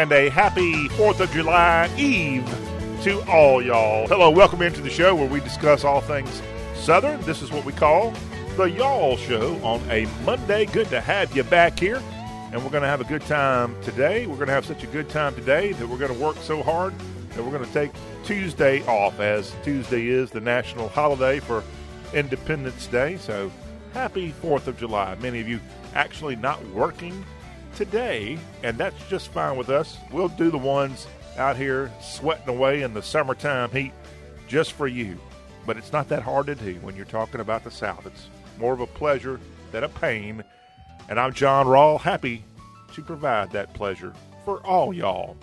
[0.00, 2.46] and a happy 4th of July Eve
[3.02, 4.08] to all y'all.
[4.08, 6.40] Hello, welcome into the show where we discuss all things
[6.74, 7.20] Southern.
[7.20, 8.14] This is what we call
[8.56, 10.64] the Y'all Show on a Monday.
[10.64, 12.02] Good to have you back here.
[12.50, 14.26] And we're going to have a good time today.
[14.26, 16.62] We're going to have such a good time today that we're going to work so
[16.62, 16.94] hard
[17.34, 17.90] that we're going to take
[18.24, 21.62] Tuesday off, as Tuesday is the national holiday for
[22.14, 23.18] Independence Day.
[23.18, 23.52] So
[23.92, 25.14] happy 4th of July.
[25.16, 25.60] Many of you
[25.94, 27.22] actually not working
[27.74, 29.96] today, and that's just fine with us.
[30.12, 31.06] We'll do the ones
[31.36, 33.92] out here sweating away in the summertime heat
[34.48, 35.18] just for you.
[35.66, 38.06] But it's not that hard to do when you're talking about the South.
[38.06, 39.40] It's more of a pleasure
[39.72, 40.42] than a pain.
[41.08, 42.44] And I'm John Rawl, happy
[42.94, 44.12] to provide that pleasure
[44.44, 45.36] for all y'all.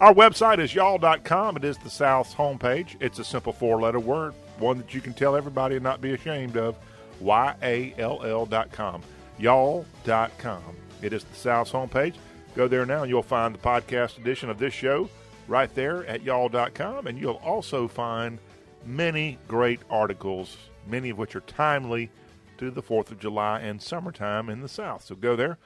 [0.00, 1.56] Our website is y'all.com.
[1.58, 2.96] It is the South's homepage.
[3.00, 6.14] It's a simple four letter word, one that you can tell everybody and not be
[6.14, 6.76] ashamed of.
[7.20, 9.02] Y A L L.com.
[9.38, 10.76] Y'all.com.
[11.02, 12.14] It is the South's homepage.
[12.54, 15.08] Go there now and you'll find the podcast edition of this show
[15.48, 17.06] right there at y'all.com.
[17.06, 18.38] And you'll also find
[18.84, 20.56] many great articles,
[20.86, 22.10] many of which are timely
[22.58, 25.04] to the 4th of July and summertime in the South.
[25.04, 25.58] So go there.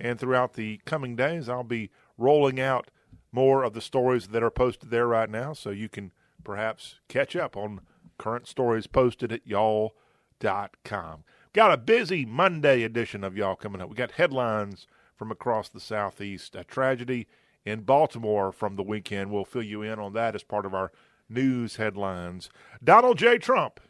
[0.00, 2.90] And throughout the coming days, I'll be rolling out
[3.32, 7.36] more of the stories that are posted there right now so you can perhaps catch
[7.36, 7.80] up on
[8.18, 11.24] current stories posted at y'all.com.
[11.52, 13.88] Got a busy Monday edition of y'all coming up.
[13.88, 17.26] We got headlines from across the Southeast, a tragedy
[17.64, 19.32] in Baltimore from the weekend.
[19.32, 20.92] We'll fill you in on that as part of our
[21.28, 22.50] news headlines.
[22.84, 23.36] Donald J.
[23.38, 23.80] Trump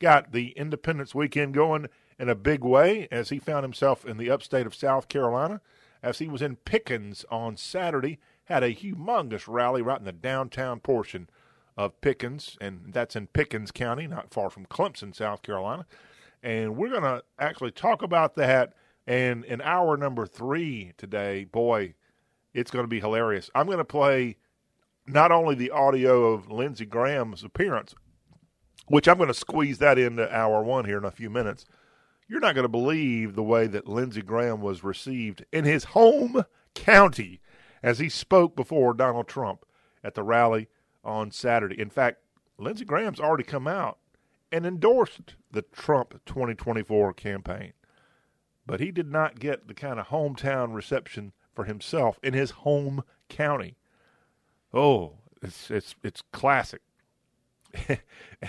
[0.00, 1.86] got the Independence weekend going
[2.18, 5.60] in a big way as he found himself in the upstate of South Carolina
[6.02, 10.80] as he was in Pickens on Saturday, had a humongous rally right in the downtown
[10.80, 11.30] portion
[11.76, 15.86] of Pickens, and that's in Pickens County, not far from Clemson, South Carolina.
[16.44, 18.74] And we're going to actually talk about that.
[19.06, 21.94] And in hour number three today, boy,
[22.52, 23.50] it's going to be hilarious.
[23.54, 24.36] I'm going to play
[25.06, 27.94] not only the audio of Lindsey Graham's appearance,
[28.88, 31.64] which I'm going to squeeze that into hour one here in a few minutes.
[32.28, 36.44] You're not going to believe the way that Lindsey Graham was received in his home
[36.74, 37.40] county
[37.82, 39.64] as he spoke before Donald Trump
[40.02, 40.68] at the rally
[41.02, 41.80] on Saturday.
[41.80, 42.18] In fact,
[42.58, 43.98] Lindsey Graham's already come out
[44.54, 47.72] and endorsed the Trump 2024 campaign.
[48.64, 53.02] But he did not get the kind of hometown reception for himself in his home
[53.28, 53.76] county.
[54.72, 56.82] Oh, it's it's it's classic.
[57.88, 57.98] and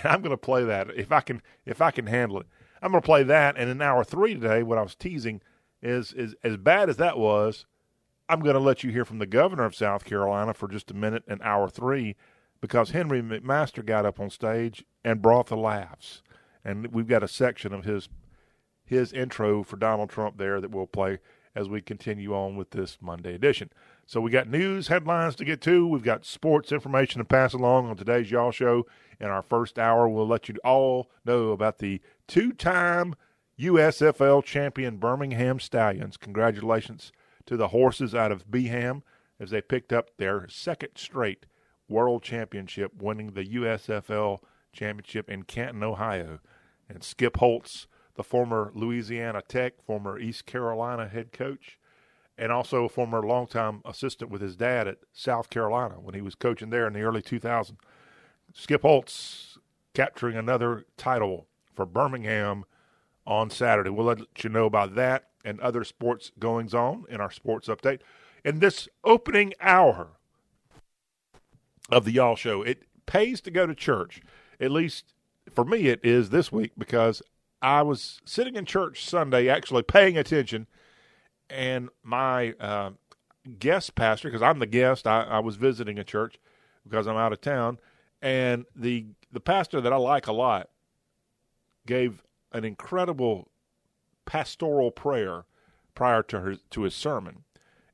[0.04, 2.46] I'm going to play that if I can if I can handle it.
[2.84, 5.42] I'm going to play that and in hour 3 today what I was teasing
[5.82, 7.66] is is as bad as that was,
[8.30, 10.96] I'm going to let you hear from the governor of South Carolina for just a
[10.96, 12.16] minute in hour 3
[12.66, 16.24] because Henry McMaster got up on stage and brought the laughs.
[16.64, 18.10] And we've got a section of his
[18.84, 21.20] his intro for Donald Trump there that we'll play
[21.56, 23.70] as we continue on with this Monday edition.
[24.08, 25.88] So we got news headlines to get to.
[25.88, 28.88] We've got sports information to pass along on today's Y'all Show.
[29.20, 33.14] In our first hour, we'll let you all know about the two-time
[33.60, 36.18] USFL champion Birmingham Stallions.
[36.18, 37.12] Congratulations
[37.46, 39.04] to the horses out of Beeham
[39.40, 41.46] as they picked up their second straight
[41.88, 44.40] world championship, winning the USFL
[44.74, 46.40] championship in Canton, Ohio.
[46.88, 51.80] And Skip Holtz, the former Louisiana Tech, former East Carolina head coach,
[52.38, 56.36] and also a former longtime assistant with his dad at South Carolina when he was
[56.36, 57.78] coaching there in the early 2000s.
[58.54, 59.58] Skip Holtz
[59.94, 62.66] capturing another title for Birmingham
[63.26, 63.90] on Saturday.
[63.90, 68.02] We'll let you know about that and other sports goings on in our sports update.
[68.44, 70.15] In this opening hour
[71.90, 74.22] of the Y'all Show, it pays to go to church.
[74.60, 75.14] At least
[75.54, 77.22] for me, it is this week because
[77.62, 80.68] I was sitting in church Sunday, actually paying attention,
[81.50, 82.92] and my uh,
[83.60, 86.38] guest pastor, because I'm the guest, I, I was visiting a church
[86.84, 87.80] because I'm out of town,
[88.22, 90.70] and the the pastor that I like a lot
[91.86, 93.50] gave an incredible
[94.26, 95.46] pastoral prayer
[95.94, 97.44] prior to her to his sermon.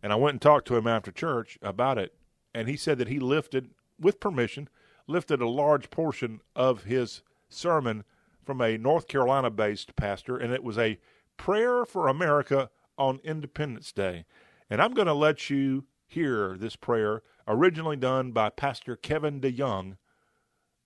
[0.04, 2.14] And I went and talked to him after church about it,
[2.54, 4.68] and he said that he lifted, with permission,
[5.07, 8.03] lifted a large portion of his sermon
[8.44, 11.00] from a North Carolina based pastor, and it was a
[11.38, 14.25] prayer for America on Independence Day.
[14.69, 19.98] And I'm going to let you hear this prayer, originally done by Pastor Kevin DeYoung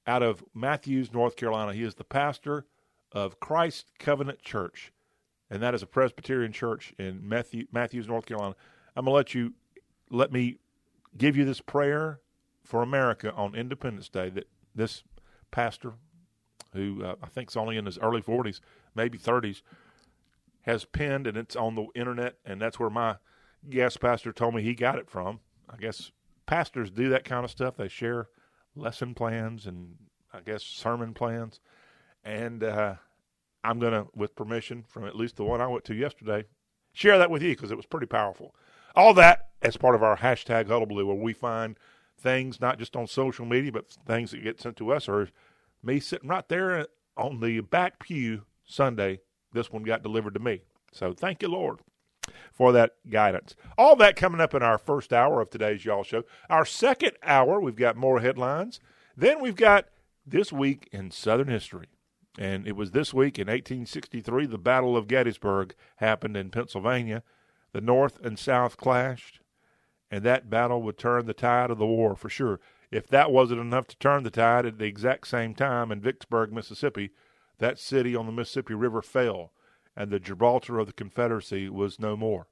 [0.06, 1.74] out of Matthews, North Carolina.
[1.74, 2.66] He is the pastor
[3.12, 4.92] of Christ Covenant Church,
[5.50, 8.56] and that is a Presbyterian church in Matthew, Matthews, North Carolina.
[8.96, 9.54] I'm going to let you
[10.12, 10.58] let me
[11.18, 12.20] give you this prayer
[12.66, 15.04] for America on Independence Day that this
[15.52, 15.94] pastor,
[16.74, 18.60] who uh, I think is only in his early 40s,
[18.94, 19.62] maybe 30s,
[20.62, 23.18] has penned, and it's on the internet, and that's where my
[23.70, 25.40] guest pastor told me he got it from.
[25.70, 26.12] I guess
[26.46, 27.78] pastors do that kind of stuff.
[27.78, 28.28] They share
[28.76, 29.96] lesson plans and
[30.34, 31.60] I guess sermon plans.
[32.24, 32.96] And uh,
[33.64, 36.46] I'm going to, with permission from at least the one I went to yesterday,
[36.94, 38.56] share that with you because it was pretty powerful.
[38.96, 41.78] All that as part of our hashtag Hullabaloo, where we find
[42.18, 45.30] things not just on social media, but things that get sent to us, or
[45.84, 49.20] me sitting right there on the back pew Sunday.
[49.54, 50.62] This one got delivered to me.
[50.92, 51.80] So thank you, Lord,
[52.52, 53.56] for that guidance.
[53.78, 56.24] All that coming up in our first hour of today's Y'all Show.
[56.50, 58.80] Our second hour, we've got more headlines.
[59.16, 59.88] Then we've got
[60.26, 61.88] This Week in Southern History.
[62.38, 67.24] And it was this week in 1863, the Battle of Gettysburg happened in Pennsylvania.
[67.72, 69.40] The North and South clashed,
[70.12, 72.60] and that battle would turn the tide of the war for sure.
[72.92, 76.54] If that wasn't enough to turn the tide, at the exact same time in Vicksburg,
[76.54, 77.12] Mississippi,
[77.58, 79.52] that city on the Mississippi River fell,
[79.96, 82.48] and the Gibraltar of the Confederacy was no more.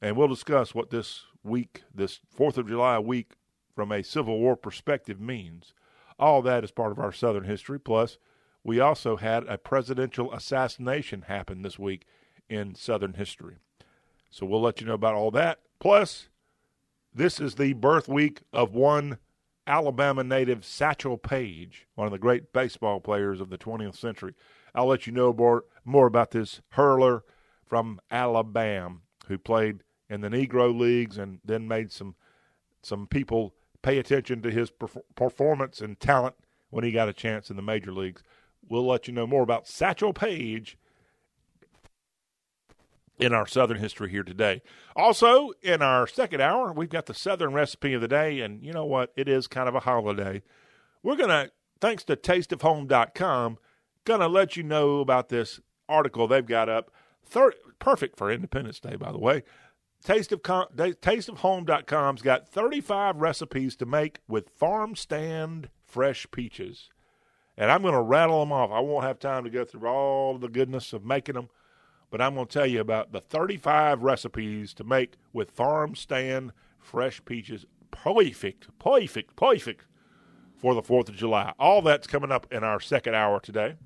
[0.00, 3.34] And we'll discuss what this week, this 4th of July week,
[3.74, 5.72] from a Civil War perspective means.
[6.18, 7.78] All that is part of our Southern history.
[7.78, 8.18] Plus,
[8.64, 12.06] we also had a presidential assassination happen this week
[12.48, 13.56] in Southern history.
[14.30, 15.60] So we'll let you know about all that.
[15.78, 16.28] Plus,
[17.14, 19.18] this is the birth week of one
[19.66, 24.34] Alabama native Satchel Paige, one of the great baseball players of the 20th century.
[24.74, 27.24] I'll let you know more, more about this hurler
[27.66, 28.98] from Alabama
[29.28, 32.14] who played in the Negro leagues and then made some
[32.82, 34.72] some people pay attention to his
[35.14, 36.34] performance and talent
[36.70, 38.22] when he got a chance in the major leagues.
[38.68, 40.76] We'll let you know more about Satchel Paige
[43.22, 44.62] in our Southern history here today.
[44.96, 48.72] Also, in our second hour, we've got the Southern recipe of the day, and you
[48.72, 49.12] know what?
[49.16, 50.42] It is kind of a holiday.
[51.02, 53.58] We're going to, thanks to tasteofhome.com,
[54.04, 56.90] going to let you know about this article they've got up.
[57.24, 59.44] 30, perfect for Independence Day, by the way.
[60.04, 66.88] Taste of tasteofhome.com's got 35 recipes to make with farm stand fresh peaches.
[67.56, 68.72] And I'm going to rattle them off.
[68.72, 71.50] I won't have time to go through all the goodness of making them
[72.12, 76.52] but I'm going to tell you about the 35 recipes to make with farm stand
[76.78, 77.64] fresh peaches.
[77.90, 79.86] Perfect, perfect, perfect
[80.54, 81.54] for the 4th of July.
[81.58, 83.76] All that's coming up in our second hour today.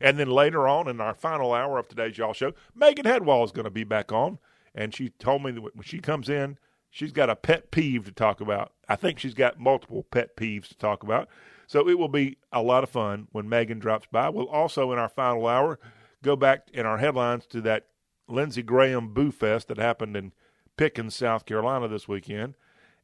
[0.00, 3.52] And then later on in our final hour of today's Y'all Show, Megan Hedwall is
[3.52, 4.38] going to be back on.
[4.74, 6.56] And she told me that when she comes in,
[6.88, 8.72] she's got a pet peeve to talk about.
[8.88, 11.28] I think she's got multiple pet peeves to talk about.
[11.66, 14.30] So it will be a lot of fun when Megan drops by.
[14.30, 15.78] We'll also, in our final hour,
[16.24, 17.86] go back in our headlines to that
[18.26, 20.32] Lindsey Graham Boo Fest that happened in
[20.76, 22.54] Pickens, South Carolina this weekend,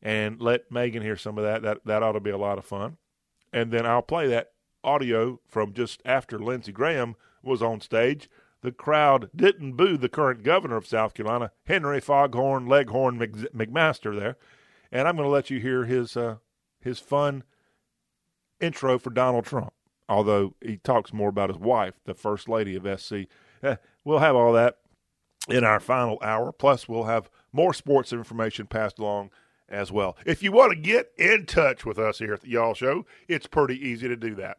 [0.02, 1.62] and let Megan hear some of that.
[1.62, 2.96] That that ought to be a lot of fun.
[3.52, 4.52] And then I'll play that
[4.82, 8.28] audio from just after Lindsey Graham was on stage.
[8.62, 14.36] The crowd didn't boo the current governor of South Carolina, Henry Foghorn Leghorn McMaster, there.
[14.90, 16.36] And I'm going to let you hear his uh,
[16.80, 17.44] his fun
[18.60, 19.72] intro for Donald Trump
[20.10, 23.26] although he talks more about his wife, the First Lady of SC.
[23.62, 24.78] Eh, we'll have all that
[25.48, 26.52] in our final hour.
[26.52, 29.30] Plus, we'll have more sports information passed along
[29.68, 30.16] as well.
[30.26, 33.46] If you want to get in touch with us here at the Y'all Show, it's
[33.46, 34.58] pretty easy to do that.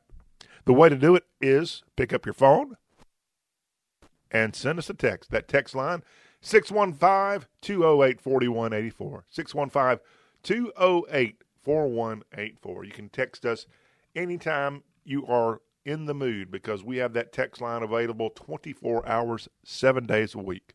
[0.65, 2.77] The way to do it is pick up your phone
[4.31, 5.31] and send us a text.
[5.31, 6.03] That text line,
[6.39, 9.25] 615 208 4184.
[9.29, 10.05] 615
[10.43, 12.83] 208 4184.
[12.85, 13.65] You can text us
[14.15, 19.49] anytime you are in the mood because we have that text line available 24 hours,
[19.63, 20.73] seven days a week.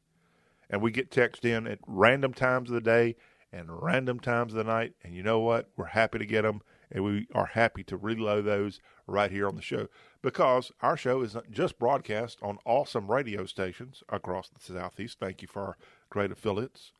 [0.68, 3.14] And we get text in at random times of the day
[3.52, 4.95] and random times of the night.
[5.04, 5.71] And you know what?
[5.76, 9.56] We're happy to get them and we are happy to reload those right here on
[9.56, 9.88] the show
[10.23, 15.18] because our show is just broadcast on awesome radio stations across the Southeast.
[15.18, 15.76] Thank you for our
[16.11, 16.92] great affiliates.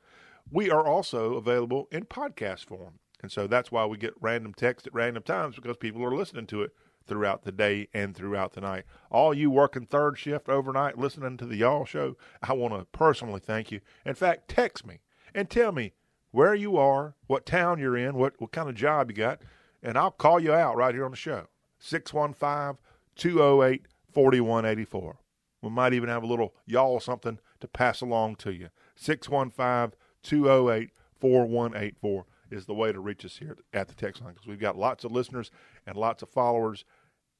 [0.50, 3.00] We are also available in podcast form.
[3.23, 6.47] And so that's why we get random text at random times because people are listening
[6.49, 6.73] to it
[7.06, 8.84] throughout the day and throughout the night.
[9.10, 13.40] All you working third shift overnight listening to the Y'all Show, I want to personally
[13.40, 13.80] thank you.
[14.04, 15.00] In fact, text me
[15.34, 15.92] and tell me
[16.30, 19.40] where you are, what town you're in, what, what kind of job you got,
[19.82, 21.46] and I'll call you out right here on the show.
[21.78, 22.78] 615
[23.16, 25.18] 208 4184.
[25.62, 28.68] We might even have a little y'all something to pass along to you.
[28.96, 34.46] 615 208 4184 is the way to reach us here at the text line because
[34.46, 35.50] we've got lots of listeners
[35.86, 36.84] and lots of followers,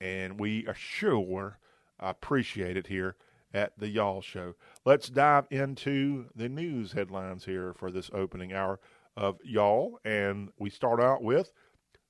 [0.01, 1.59] and we are sure
[1.99, 3.17] appreciate it here
[3.55, 4.55] at the Y'all Show.
[4.85, 8.81] Let's dive into the news headlines here for this opening hour
[9.17, 11.53] of Y'all, and we start out with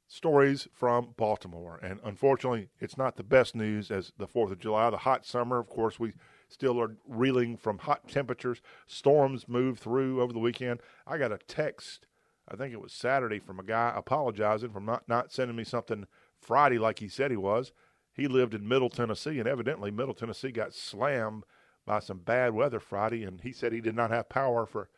[0.08, 1.78] stories from Baltimore.
[1.82, 5.58] And unfortunately, it's not the best news as the 4th of July, the hot summer.
[5.58, 6.12] Of course, we
[6.48, 8.60] still are reeling from hot temperatures.
[8.86, 10.80] Storms moved through over the weekend.
[11.06, 12.06] I got a text,
[12.48, 16.06] I think it was Saturday, from a guy apologizing for not, not sending me something
[16.40, 17.72] Friday like he said he was.
[18.12, 21.44] He lived in Middle Tennessee, and evidently Middle Tennessee got slammed
[21.84, 24.88] by some bad weather Friday, and he said he did not have power for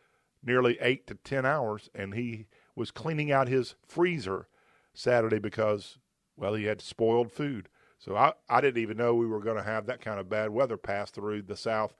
[0.42, 4.46] nearly eight to ten hours, and he was cleaning out his freezer
[4.94, 5.98] Saturday because,
[6.36, 7.68] well, he had spoiled food.
[7.98, 10.50] So I, I didn't even know we were going to have that kind of bad
[10.50, 11.94] weather pass through the South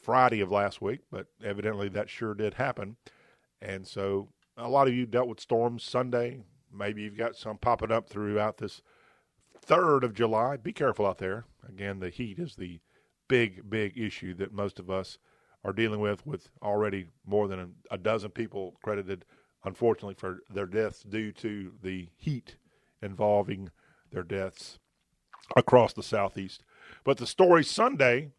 [0.00, 2.96] Friday of last week, but evidently that sure did happen.
[3.60, 6.44] And so a lot of you dealt with storms Sunday.
[6.72, 8.82] Maybe you've got some popping up throughout this
[9.66, 10.56] 3rd of July.
[10.56, 11.44] Be careful out there.
[11.68, 12.80] Again, the heat is the
[13.28, 15.18] big, big issue that most of us
[15.64, 19.24] are dealing with, with already more than a, a dozen people credited,
[19.64, 22.56] unfortunately, for their deaths due to the heat
[23.02, 23.70] involving
[24.12, 24.78] their deaths
[25.56, 26.62] across the southeast.
[27.04, 28.30] But the story Sunday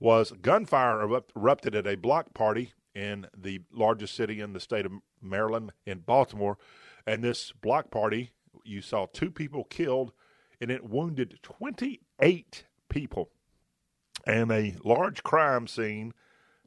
[0.00, 1.02] was gunfire
[1.36, 6.00] erupted at a block party in the largest city in the state of Maryland, in
[6.00, 6.58] Baltimore.
[7.06, 8.32] And this block party,
[8.64, 10.12] you saw two people killed,
[10.60, 13.30] and it wounded 28 people.
[14.26, 16.14] And a large crime scene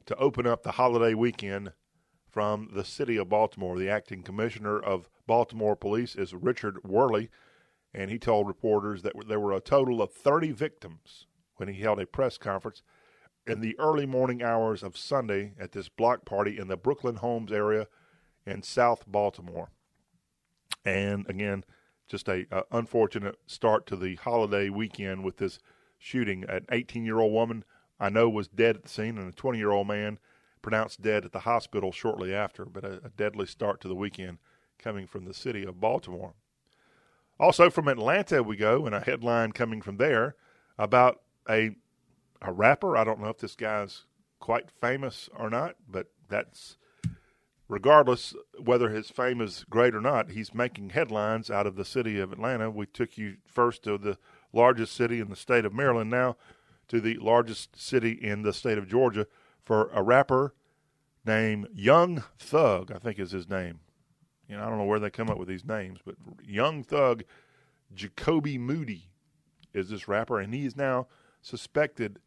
[0.06, 1.72] to open up the holiday weekend
[2.30, 3.78] from the city of Baltimore.
[3.78, 7.30] The acting commissioner of Baltimore Police is Richard Worley
[7.94, 11.26] and he told reporters that there were a total of 30 victims
[11.56, 12.82] when he held a press conference
[13.46, 17.50] in the early morning hours of Sunday at this block party in the Brooklyn Homes
[17.50, 17.86] area
[18.46, 19.70] in South Baltimore.
[20.88, 21.64] And again,
[22.06, 25.58] just a, a unfortunate start to the holiday weekend with this
[25.98, 26.44] shooting.
[26.48, 27.64] An 18 year old woman
[28.00, 30.18] I know was dead at the scene, and a 20 year old man
[30.62, 32.64] pronounced dead at the hospital shortly after.
[32.64, 34.38] But a, a deadly start to the weekend
[34.78, 36.34] coming from the city of Baltimore.
[37.38, 40.36] Also from Atlanta, we go, and a headline coming from there
[40.78, 41.76] about a
[42.40, 42.96] a rapper.
[42.96, 44.06] I don't know if this guy's
[44.40, 46.78] quite famous or not, but that's
[47.68, 50.30] regardless whether his fame is great or not.
[50.30, 52.70] He's making headlines out of the city of Atlanta.
[52.70, 54.18] We took you first to the
[54.52, 56.36] largest city in the state of Maryland, now
[56.88, 59.26] to the largest city in the state of Georgia
[59.62, 60.54] for a rapper
[61.24, 62.90] named Young Thug.
[62.90, 63.80] I think is his name.
[64.48, 67.24] You know, I don't know where they come up with these names, but Young Thug
[67.94, 69.10] Jacoby Moody
[69.74, 71.06] is this rapper, and he is now
[71.42, 72.18] suspected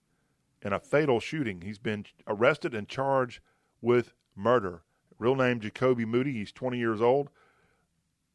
[0.61, 1.61] in a fatal shooting.
[1.61, 3.41] He's been arrested and charged
[3.81, 4.83] with murder.
[5.21, 6.31] Real name Jacoby Moody.
[6.31, 7.29] He's 20 years old,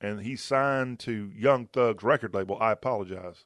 [0.00, 2.57] and he's signed to Young Thug's record label.
[2.61, 3.45] I apologize.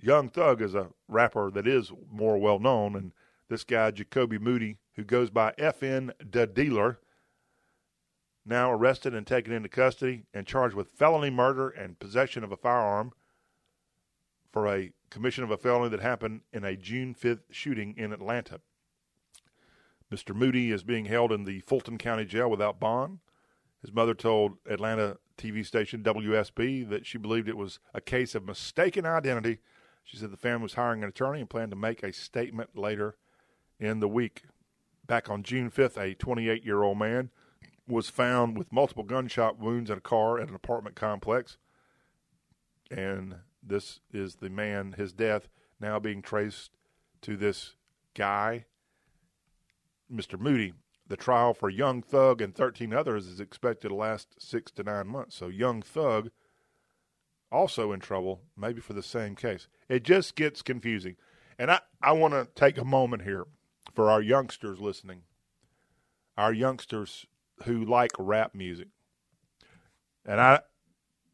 [0.00, 3.10] Young Thug is a rapper that is more well known, and
[3.48, 7.00] this guy Jacoby Moody, who goes by FN the Dealer,
[8.46, 12.56] now arrested and taken into custody and charged with felony murder and possession of a
[12.56, 13.12] firearm
[14.52, 18.60] for a commission of a felony that happened in a June 5th shooting in Atlanta.
[20.12, 20.34] Mr.
[20.34, 23.18] Moody is being held in the Fulton County Jail without bond.
[23.82, 28.44] His mother told Atlanta TV station WSB that she believed it was a case of
[28.44, 29.58] mistaken identity.
[30.02, 33.16] She said the family was hiring an attorney and planned to make a statement later
[33.78, 34.42] in the week.
[35.06, 37.30] Back on June 5th, a 28 year old man
[37.86, 41.56] was found with multiple gunshot wounds in a car at an apartment complex.
[42.90, 45.48] And this is the man, his death
[45.80, 46.70] now being traced
[47.22, 47.76] to this
[48.14, 48.66] guy,
[50.12, 50.38] Mr.
[50.38, 50.74] Moody.
[51.06, 55.08] The trial for Young Thug and 13 others is expected to last six to nine
[55.08, 55.36] months.
[55.36, 56.28] So, Young Thug
[57.50, 59.68] also in trouble, maybe for the same case.
[59.88, 61.16] It just gets confusing.
[61.58, 63.46] And I, I want to take a moment here
[63.94, 65.22] for our youngsters listening.
[66.36, 67.26] Our youngsters
[67.64, 68.88] who like rap music.
[70.24, 70.60] And I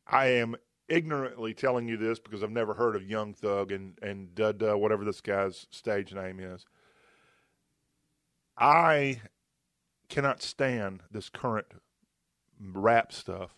[0.06, 0.56] I am
[0.88, 5.04] ignorantly telling you this because I've never heard of Young Thug and and Duh whatever
[5.04, 6.64] this guy's stage name is.
[8.56, 9.20] I
[10.08, 11.66] cannot stand this current
[12.60, 13.54] rap stuff.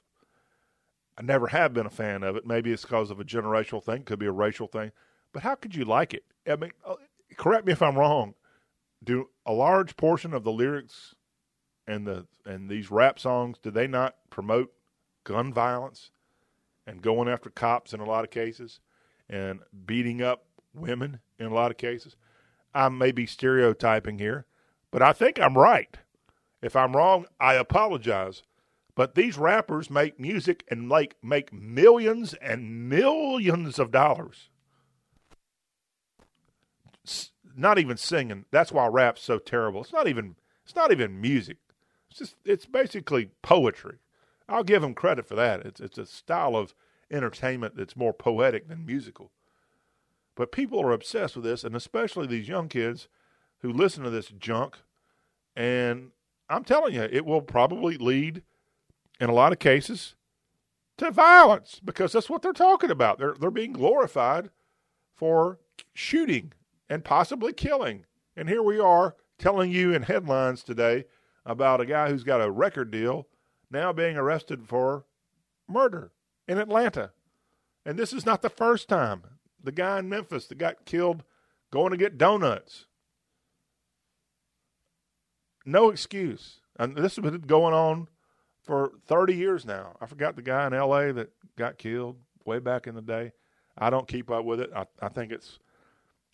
[1.19, 2.47] I never have been a fan of it.
[2.47, 4.93] Maybe it's because of a generational thing, could be a racial thing.
[5.33, 6.25] But how could you like it?
[6.47, 6.97] I mean, uh,
[7.37, 8.35] correct me if I'm wrong.
[9.03, 11.15] Do a large portion of the lyrics
[11.87, 14.73] and the and these rap songs do they not promote
[15.25, 16.11] gun violence
[16.87, 18.81] and going after cops in a lot of cases
[19.29, 22.17] and beating up women in a lot of cases?
[22.75, 24.47] I may be stereotyping here,
[24.97, 25.95] but I think I'm right.
[26.63, 28.43] If I'm wrong, I apologize.
[28.95, 34.49] But these rappers make music and like make millions and millions of dollars.
[37.55, 38.47] not even singing.
[38.51, 39.83] That's why rap's so terrible.
[39.83, 41.59] It's not even it's not even music.
[42.09, 43.99] It's just it's basically poetry.
[44.49, 45.61] I'll give them credit for that.
[45.61, 46.75] It's it's a style of
[47.11, 49.31] entertainment that's more poetic than musical.
[50.35, 53.09] But people are obsessed with this, and especially these young kids
[53.59, 54.79] who listen to this junk.
[55.57, 56.11] And
[56.49, 58.43] I'm telling you, it will probably lead,
[59.19, 60.15] in a lot of cases,
[60.99, 63.19] to violence because that's what they're talking about.
[63.19, 64.51] They're they're being glorified
[65.15, 65.59] for
[65.95, 66.53] shooting
[66.89, 68.05] and possibly killing.
[68.37, 71.05] And here we are telling you in headlines today
[71.45, 73.27] about a guy who's got a record deal
[73.71, 75.05] now being arrested for
[75.69, 76.13] murder
[76.47, 77.13] in Atlanta.
[77.85, 79.23] And this is not the first time.
[79.63, 81.25] The guy in Memphis that got killed
[81.71, 82.87] going to get donuts.
[85.67, 86.61] No excuse.
[86.79, 88.09] And this has been going on
[88.63, 89.97] for 30 years now.
[90.01, 91.13] I forgot the guy in L.A.
[91.13, 93.33] that got killed way back in the day.
[93.77, 94.71] I don't keep up with it.
[94.75, 95.59] I, I think it's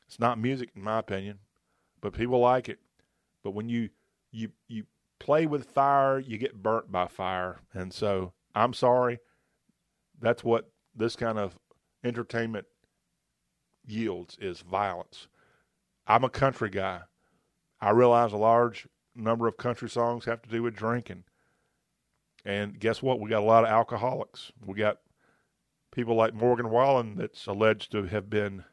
[0.07, 1.39] it's not music in my opinion,
[2.01, 2.79] but people like it.
[3.43, 3.89] But when you
[4.31, 4.85] you you
[5.19, 7.61] play with fire, you get burnt by fire.
[7.73, 9.19] And so I'm sorry.
[10.21, 11.59] That's what this kind of
[12.05, 12.67] entertainment
[13.87, 15.27] yields is violence.
[16.07, 17.01] I'm a country guy.
[17.81, 21.25] I realize a large number of country songs have to do with drinking.
[22.45, 23.21] And guess what?
[23.21, 24.53] We got a lot of alcoholics.
[24.65, 24.99] We got
[25.93, 28.65] people like Morgan Wallen that's alleged to have been,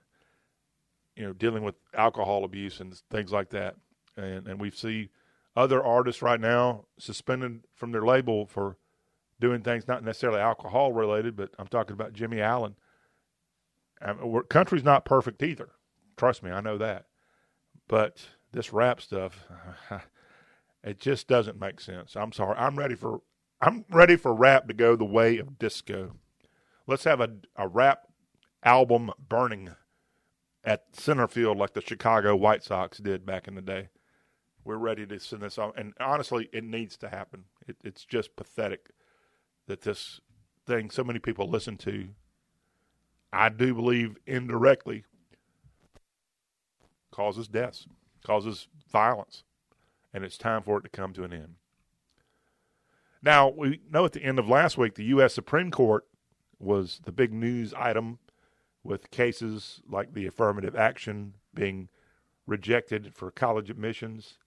[1.15, 3.75] you know, dealing with alcohol abuse and things like that.
[4.17, 5.09] And and we see
[5.55, 8.77] other artists right now suspended from their label for
[9.39, 12.75] doing things not necessarily alcohol related, but I'm talking about Jimmy Allen.
[14.01, 15.69] Um, country's not perfect either.
[16.17, 17.05] Trust me, I know that.
[17.87, 19.45] But this rap stuff,
[20.83, 22.15] it just doesn't make sense.
[22.15, 22.55] I'm sorry.
[22.57, 23.21] I'm ready for
[23.61, 26.15] I'm ready for rap to go the way of disco.
[26.87, 28.07] Let's have a, a rap
[28.63, 29.71] album burning
[30.63, 33.89] at center field like the Chicago White Sox did back in the day.
[34.63, 35.73] We're ready to send this on.
[35.75, 37.45] And honestly, it needs to happen.
[37.67, 38.91] It, it's just pathetic
[39.67, 40.19] that this
[40.65, 42.09] thing so many people listen to,
[43.31, 45.03] I do believe indirectly
[47.11, 47.87] causes deaths,
[48.25, 49.43] causes violence.
[50.13, 51.55] And it's time for it to come to an end.
[53.21, 55.33] Now, we know at the end of last week, the U.S.
[55.33, 56.05] Supreme Court
[56.57, 58.19] was the big news item
[58.83, 61.89] with cases like the affirmative action being
[62.47, 64.37] rejected for college admissions.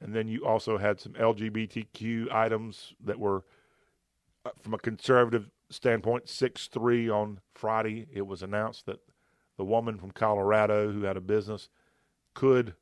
[0.00, 3.44] And then you also had some LGBTQ items that were,
[4.44, 8.06] uh, from a conservative standpoint, 6 3 on Friday.
[8.12, 9.00] It was announced that
[9.56, 11.68] the woman from Colorado who had a business
[12.34, 12.74] could,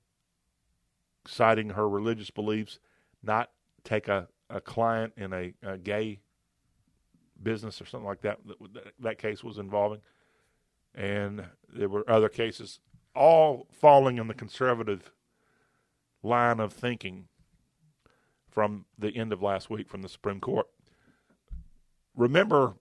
[1.28, 2.78] citing her religious beliefs,
[3.22, 3.50] not
[3.84, 6.20] take a a client in a, a gay
[7.42, 8.38] business or something like that,
[8.72, 10.00] that that case was involving.
[10.94, 12.80] And there were other cases,
[13.14, 15.12] all falling in the conservative
[16.22, 17.28] line of thinking
[18.50, 20.66] from the end of last week from the Supreme Court.
[22.16, 22.74] Remember,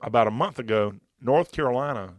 [0.00, 2.14] about a month ago, North Carolina,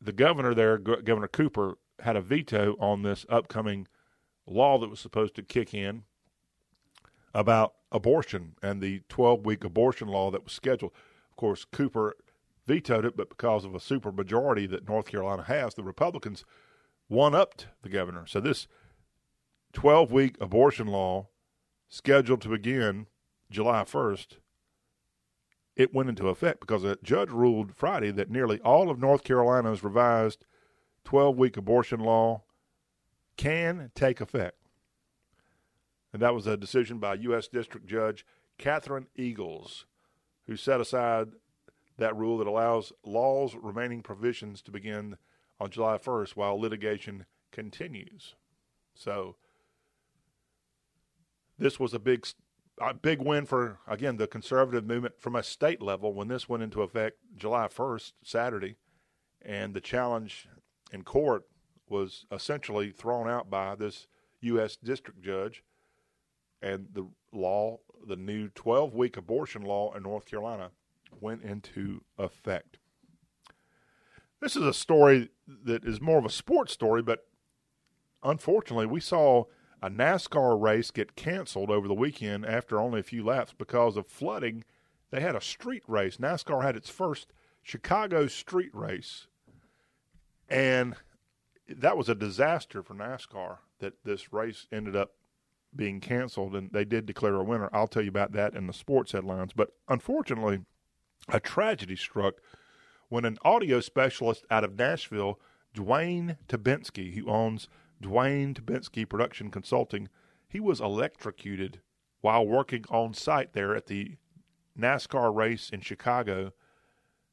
[0.00, 3.86] the governor there, Governor Cooper, had a veto on this upcoming
[4.46, 6.04] law that was supposed to kick in
[7.34, 10.92] about abortion and the 12 week abortion law that was scheduled.
[11.30, 12.16] Of course, Cooper
[12.66, 16.44] vetoed it, but because of a supermajority that North Carolina has, the Republicans
[17.08, 18.26] one upped the governor.
[18.26, 18.66] So this
[19.72, 21.28] 12 week abortion law
[21.88, 23.06] scheduled to begin
[23.50, 24.38] July 1st,
[25.76, 29.84] it went into effect because a judge ruled Friday that nearly all of North Carolina's
[29.84, 30.44] revised
[31.04, 32.42] 12 week abortion law
[33.36, 34.56] can take effect
[36.16, 37.46] and that was a decision by U.S.
[37.46, 38.24] District Judge
[38.56, 39.84] Catherine Eagles,
[40.46, 41.28] who set aside
[41.98, 45.18] that rule that allows law's remaining provisions to begin
[45.60, 48.34] on July 1st while litigation continues.
[48.94, 49.36] So
[51.58, 52.26] this was a big
[52.80, 56.62] a big win for again the conservative movement from a state level when this went
[56.62, 58.76] into effect July 1st Saturday
[59.42, 60.48] and the challenge
[60.92, 61.44] in court
[61.88, 64.06] was essentially thrown out by this
[64.40, 65.62] US district judge
[66.62, 70.70] and the law, the new 12 week abortion law in North Carolina,
[71.20, 72.78] went into effect.
[74.40, 75.30] This is a story
[75.64, 77.26] that is more of a sports story, but
[78.22, 79.44] unfortunately, we saw
[79.82, 84.06] a NASCAR race get canceled over the weekend after only a few laps because of
[84.06, 84.64] flooding.
[85.10, 86.16] They had a street race.
[86.16, 89.26] NASCAR had its first Chicago street race,
[90.48, 90.96] and
[91.68, 95.12] that was a disaster for NASCAR that this race ended up
[95.74, 97.68] being canceled, and they did declare a winner.
[97.72, 99.52] I'll tell you about that in the sports headlines.
[99.52, 100.60] But unfortunately,
[101.28, 102.36] a tragedy struck
[103.08, 105.38] when an audio specialist out of Nashville,
[105.74, 107.68] Dwayne Tabinski, who owns
[108.02, 110.08] Dwayne Tabinski Production Consulting,
[110.48, 111.80] he was electrocuted
[112.20, 114.16] while working on site there at the
[114.78, 116.52] NASCAR race in Chicago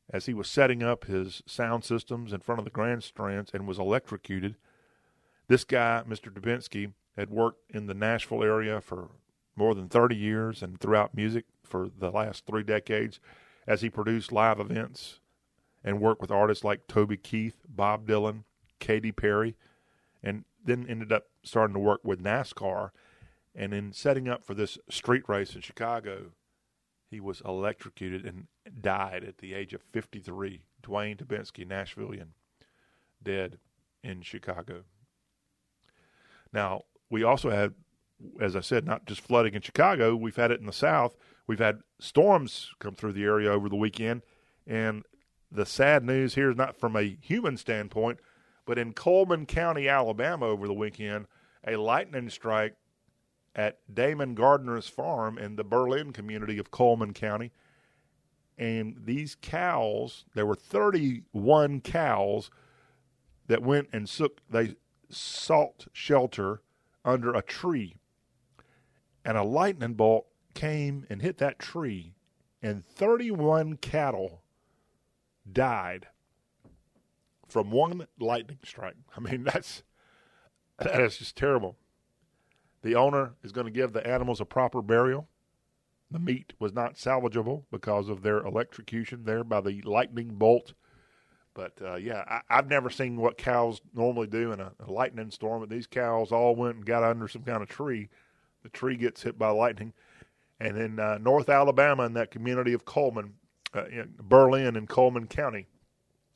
[0.10, 3.80] as he was setting up his sound systems in front of the grandstands and was
[3.80, 4.56] electrocuted.
[5.48, 6.32] This guy, Mr.
[6.32, 9.10] Dubinsky, had worked in the Nashville area for
[9.56, 13.20] more than 30 years and throughout music for the last three decades
[13.68, 15.20] as he produced live events
[15.84, 18.44] and worked with artists like Toby Keith, Bob Dylan,
[18.80, 19.56] Katy Perry,
[20.24, 22.92] and then ended up starting to work with NASCAR.
[23.56, 26.32] And in setting up for this street race in Chicago,
[27.12, 28.48] he was electrocuted and
[28.82, 30.62] died at the age of 53.
[30.82, 32.30] Dwayne Dubinsky, Nashvilleian,
[33.22, 33.58] dead
[34.04, 34.84] in Chicago.
[36.52, 37.74] Now, we also had,
[38.40, 41.16] as I said, not just flooding in Chicago, we've had it in the South.
[41.48, 44.24] We've had storms come through the area over the weekend.
[44.68, 45.04] And
[45.52, 48.20] the sad news here is not from a human standpoint,
[48.66, 51.28] but in Cullman County, Alabama, over the weekend,
[51.66, 52.76] a lightning strike
[53.56, 57.52] at Damon Gardner's farm in the Berlin community of Cullman County.
[58.58, 62.50] And these cows, there were 31 cows
[63.48, 64.76] that went and sook, they
[65.10, 66.62] sought shelter
[67.04, 67.96] under a tree.
[69.26, 72.14] And a lightning bolt came and hit that tree,
[72.62, 74.42] and 31 cattle
[75.52, 76.08] died
[77.48, 78.96] from one lightning strike.
[79.16, 79.84] I mean, that's
[80.80, 81.78] that is just terrible.
[82.82, 85.28] The owner is going to give the animals a proper burial.
[86.14, 90.74] The meat was not salvageable because of their electrocution there by the lightning bolt.
[91.56, 95.32] But uh, yeah, I, have never seen what cows normally do in a, a, lightning
[95.32, 95.62] storm.
[95.62, 98.10] But these cows all went and got under some kind of tree.
[98.62, 99.94] The tree gets hit by lightning.
[100.60, 103.34] And in uh, North Alabama, in that community of Cullman,
[103.74, 105.66] uh, in Berlin and Cullman County,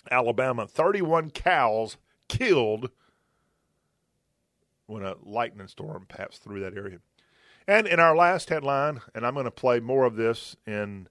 [0.09, 2.89] Alabama, 31 cows killed
[4.87, 6.97] when a lightning storm passed through that area.
[7.67, 11.09] And in our last headline, and I'm going to play more of this in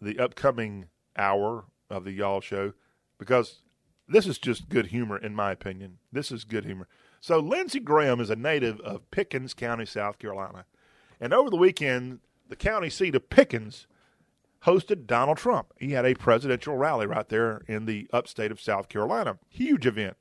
[0.00, 2.72] the upcoming hour of the Y'all Show
[3.18, 3.62] because
[4.08, 5.98] this is just good humor, in my opinion.
[6.10, 6.88] This is good humor.
[7.20, 10.66] So, Lindsey Graham is a native of Pickens County, South Carolina.
[11.20, 13.86] And over the weekend, the county seat of Pickens
[14.66, 15.72] hosted Donald Trump.
[15.78, 19.38] He had a presidential rally right there in the upstate of South Carolina.
[19.48, 20.16] Huge event.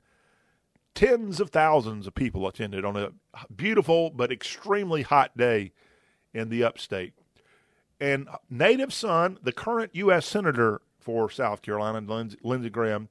[0.96, 3.12] Tens of thousands of people attended on a
[3.54, 5.72] beautiful but extremely hot day
[6.34, 7.14] in the upstate.
[8.00, 10.26] And native son, the current U.S.
[10.26, 12.02] Senator for South Carolina,
[12.44, 13.10] Lindsey, Graham,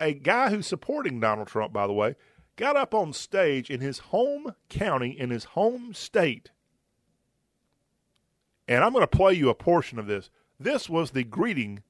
[0.00, 2.16] a guy who's supporting Donald Trump, by the way,
[2.56, 6.50] got up on stage in his home county, in his home state.
[8.66, 10.30] And I'm going to play you a portion of this.
[10.58, 11.82] This was the greeting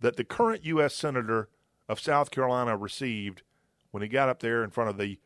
[0.00, 0.94] that the current U.S.
[0.94, 1.48] Senator
[1.88, 3.42] of South Carolina received
[3.90, 5.18] when he got up there in front of the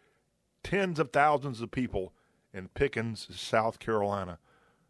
[0.62, 2.12] tens of thousands of people
[2.52, 4.38] in Pickens, South Carolina.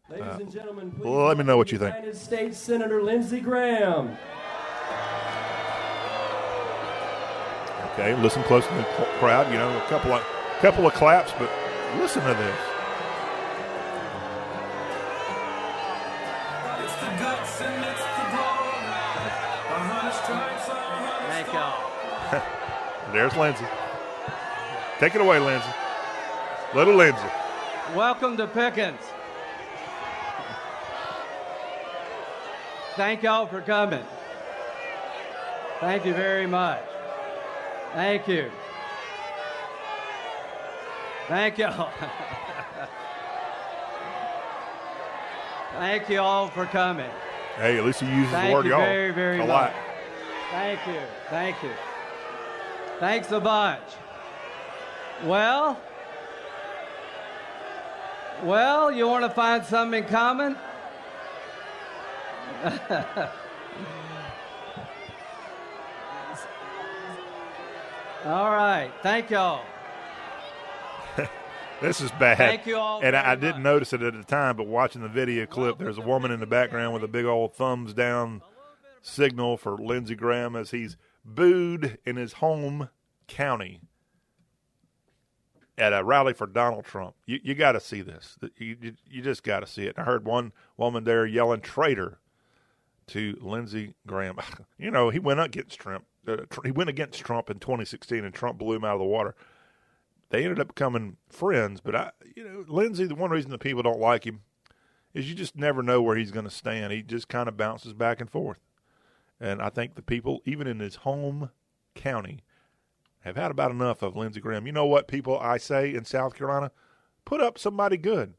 [0.09, 1.95] Ladies uh, and gentlemen, let me know what you think.
[1.95, 4.17] United States Senator Lindsey Graham.
[7.93, 8.83] Okay, listen close to the
[9.19, 9.51] crowd.
[9.51, 10.23] You know, a couple of
[10.59, 11.49] couple of claps, but
[11.97, 12.74] listen to this.
[23.15, 23.65] There's Lindsey.
[24.99, 25.69] Take it away, Lindsey.
[26.73, 27.27] Little Lindsey.
[27.95, 28.99] Welcome to Pickens.
[32.97, 34.03] Thank y'all for coming.
[35.79, 36.81] Thank you very much.
[37.93, 38.51] Thank you.
[41.29, 41.89] Thank y'all.
[45.77, 47.09] Thank you all for coming.
[47.55, 49.47] Hey, at least you use the word you y'all very, very a much.
[49.47, 49.73] lot.
[50.51, 50.99] Thank you.
[51.29, 51.71] Thank you.
[52.99, 53.81] Thanks a bunch.
[55.23, 55.79] Well,
[58.43, 60.55] well, you want to find something in common?
[68.25, 68.91] all right.
[69.01, 69.63] Thank y'all.
[71.81, 72.37] This is bad.
[72.37, 73.63] Thank you all And I, I didn't much.
[73.63, 76.45] notice it at the time, but watching the video clip, there's a woman in the
[76.45, 78.41] background with a big old thumbs down
[79.01, 82.89] signal for Lindsey Graham as he's booed in his home
[83.27, 83.81] county
[85.77, 87.15] at a rally for Donald Trump.
[87.25, 88.37] You, you got to see this.
[88.57, 89.95] You, you, you just got to see it.
[89.97, 92.19] I heard one woman there yelling traitor
[93.07, 94.37] to Lindsey Graham.
[94.77, 96.05] You know, he went up against Trump.
[96.27, 99.35] Uh, he went against Trump in 2016, and Trump blew him out of the water.
[100.29, 103.05] They ended up becoming friends, but I, you know, Lindsey.
[103.05, 104.41] The one reason the people don't like him
[105.13, 106.91] is you just never know where he's going to stand.
[106.91, 108.59] He just kind of bounces back and forth,
[109.39, 111.49] and I think the people, even in his home
[111.93, 112.41] county,
[113.21, 114.67] have had about enough of Lindsey Graham.
[114.67, 115.39] You know what, people?
[115.39, 116.71] I say in South Carolina,
[117.25, 118.35] put up somebody good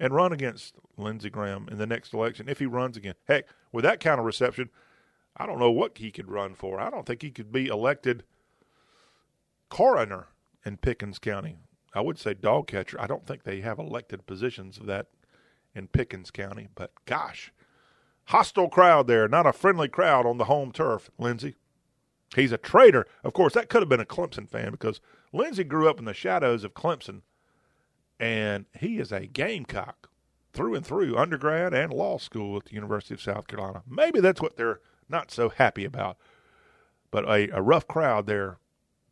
[0.00, 3.14] and run against Lindsey Graham in the next election if he runs again.
[3.28, 4.70] Heck, with that kind of reception,
[5.36, 6.80] I don't know what he could run for.
[6.80, 8.24] I don't think he could be elected
[9.68, 10.28] coroner
[10.64, 11.56] in Pickens County.
[11.94, 13.00] I would say dog catcher.
[13.00, 15.06] I don't think they have elected positions of that
[15.74, 17.52] in Pickens County, but gosh,
[18.26, 21.54] hostile crowd there, not a friendly crowd on the home turf, Lindsey.
[22.34, 23.06] He's a traitor.
[23.22, 25.00] Of course, that could have been a Clemson fan because
[25.32, 27.22] Lindsey grew up in the shadows of Clemson,
[28.18, 30.10] and he is a gamecock
[30.52, 33.82] through and through, undergrad and law school at the University of South Carolina.
[33.88, 36.16] Maybe that's what they're not so happy about.
[37.10, 38.58] But a, a rough crowd there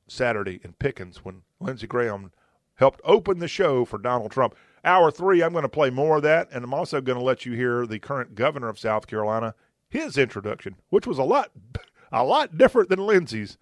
[0.09, 2.33] Saturday in Pickens when Lindsey Graham
[2.77, 4.55] helped open the show for Donald Trump.
[4.85, 7.47] Hour three, I'm going to play more of that, and I'm also going to let
[7.47, 9.55] you hear the current governor of South Carolina,
[9.89, 11.51] his introduction, which was a lot
[12.13, 13.57] a lot different than Lindsey's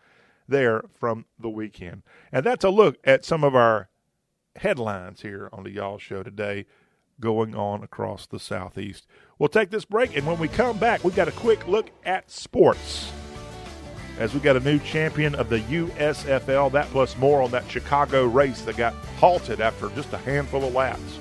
[0.48, 2.02] there from the weekend.
[2.32, 3.88] And that's a look at some of our
[4.56, 6.66] headlines here on the Y'all Show today
[7.20, 9.06] going on across the Southeast.
[9.38, 12.30] We'll take this break, and when we come back, we've got a quick look at
[12.30, 13.12] sports.
[14.20, 18.26] As we got a new champion of the USFL, that plus more on that Chicago
[18.26, 21.18] race that got halted after just a handful of laps.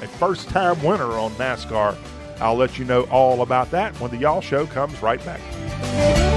[0.00, 1.94] A first time winner on NASCAR.
[2.40, 6.27] I'll let you know all about that when the Y'all Show comes right back.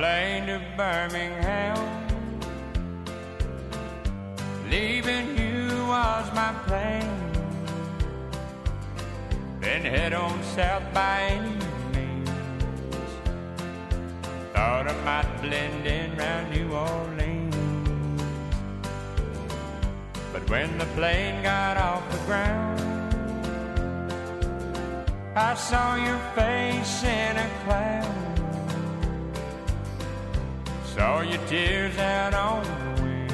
[0.00, 1.76] Plane to Birmingham.
[4.70, 7.10] Leaving you was my plan.
[9.60, 11.56] Then head on south by any
[11.92, 12.30] means.
[14.54, 18.22] Thought I might blend in round New Orleans.
[20.32, 22.80] But when the plane got off the ground,
[25.36, 28.29] I saw your face in a cloud.
[31.00, 33.30] Saw your tears out on the wind.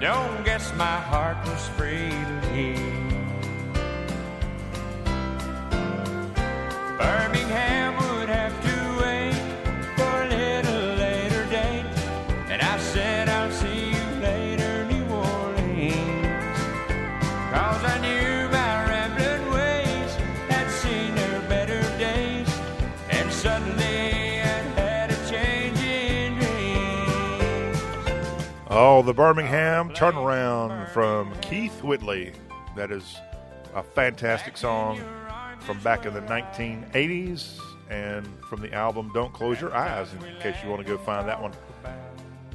[0.00, 3.22] Don't guess my heart was free to heal.
[6.98, 7.94] Birmingham
[28.84, 32.32] Oh, the Birmingham turnaround from Keith Whitley.
[32.74, 33.16] That is
[33.76, 35.00] a fantastic song
[35.60, 40.56] from back in the 1980s and from the album Don't Close Your Eyes, in case
[40.64, 41.52] you want to go find that one.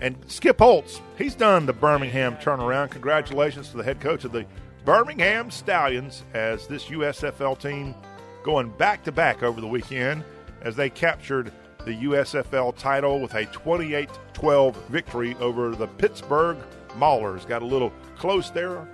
[0.02, 2.92] And Skip Holtz, he's done the Birmingham turnaround.
[2.92, 4.46] Congratulations to the head coach of the
[4.84, 7.96] Birmingham Stallions as this USFL team
[8.44, 10.26] going back to back over the weekend
[10.62, 11.54] as they captured
[11.88, 16.58] the USFL title with a 28 12 victory over the Pittsburgh
[16.98, 17.48] Maulers.
[17.48, 18.86] Got a little close there,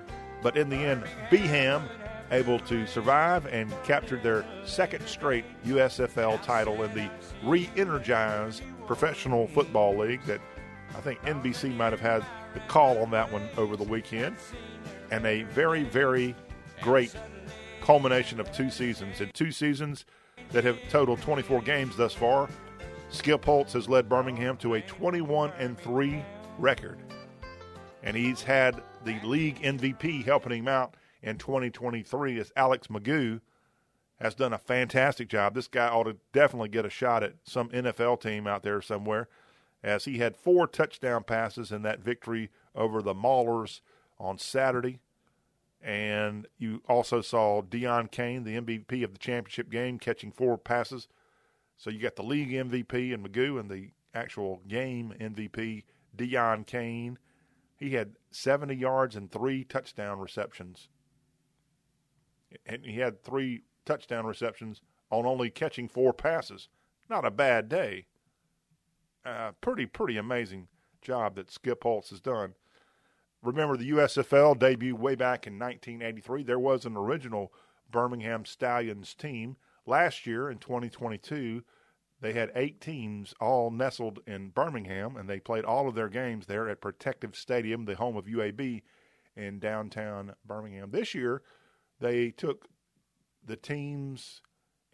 [0.43, 1.82] but in the end, Beham
[2.29, 7.10] able to survive and captured their second straight USFL title in the
[7.43, 10.39] re energized Professional Football League that
[10.95, 14.36] I think NBC might have had the call on that one over the weekend.
[15.10, 16.36] And a very, very
[16.79, 17.13] great
[17.82, 19.19] culmination of two seasons.
[19.19, 20.06] In two seasons
[20.51, 22.49] that have totaled 24 games thus far,
[23.13, 26.26] Skip Holtz has led Birmingham to a 21 and 3
[26.58, 26.97] record.
[28.02, 33.39] And he's had the league MVP helping him out in 2023 as Alex McGough
[34.19, 35.54] has done a fantastic job.
[35.54, 39.30] This guy ought to definitely get a shot at some NFL team out there somewhere
[39.84, 43.82] as he had four touchdown passes in that victory over the Maulers
[44.19, 44.99] on Saturday.
[45.82, 51.08] And you also saw Deon Cain, the MVP of the championship game, catching four passes.
[51.77, 55.83] So you got the league MVP and McGough and the actual game MVP,
[56.15, 57.17] Deon Cain.
[57.75, 60.89] He had 70 yards and three touchdown receptions.
[62.65, 66.69] And he had three touchdown receptions on only catching four passes.
[67.09, 68.05] Not a bad day.
[69.25, 70.67] Uh, pretty, pretty amazing
[71.01, 72.53] job that Skip Holtz has done.
[73.41, 76.43] Remember, the USFL debuted way back in 1983.
[76.43, 77.51] There was an original
[77.91, 79.57] Birmingham Stallions team.
[79.85, 81.63] Last year in 2022,
[82.21, 86.45] they had eight teams all nestled in Birmingham, and they played all of their games
[86.45, 88.81] there at Protective Stadium, the home of UAB
[89.35, 90.91] in downtown Birmingham.
[90.91, 91.41] This year,
[91.99, 92.67] they took
[93.45, 94.41] the teams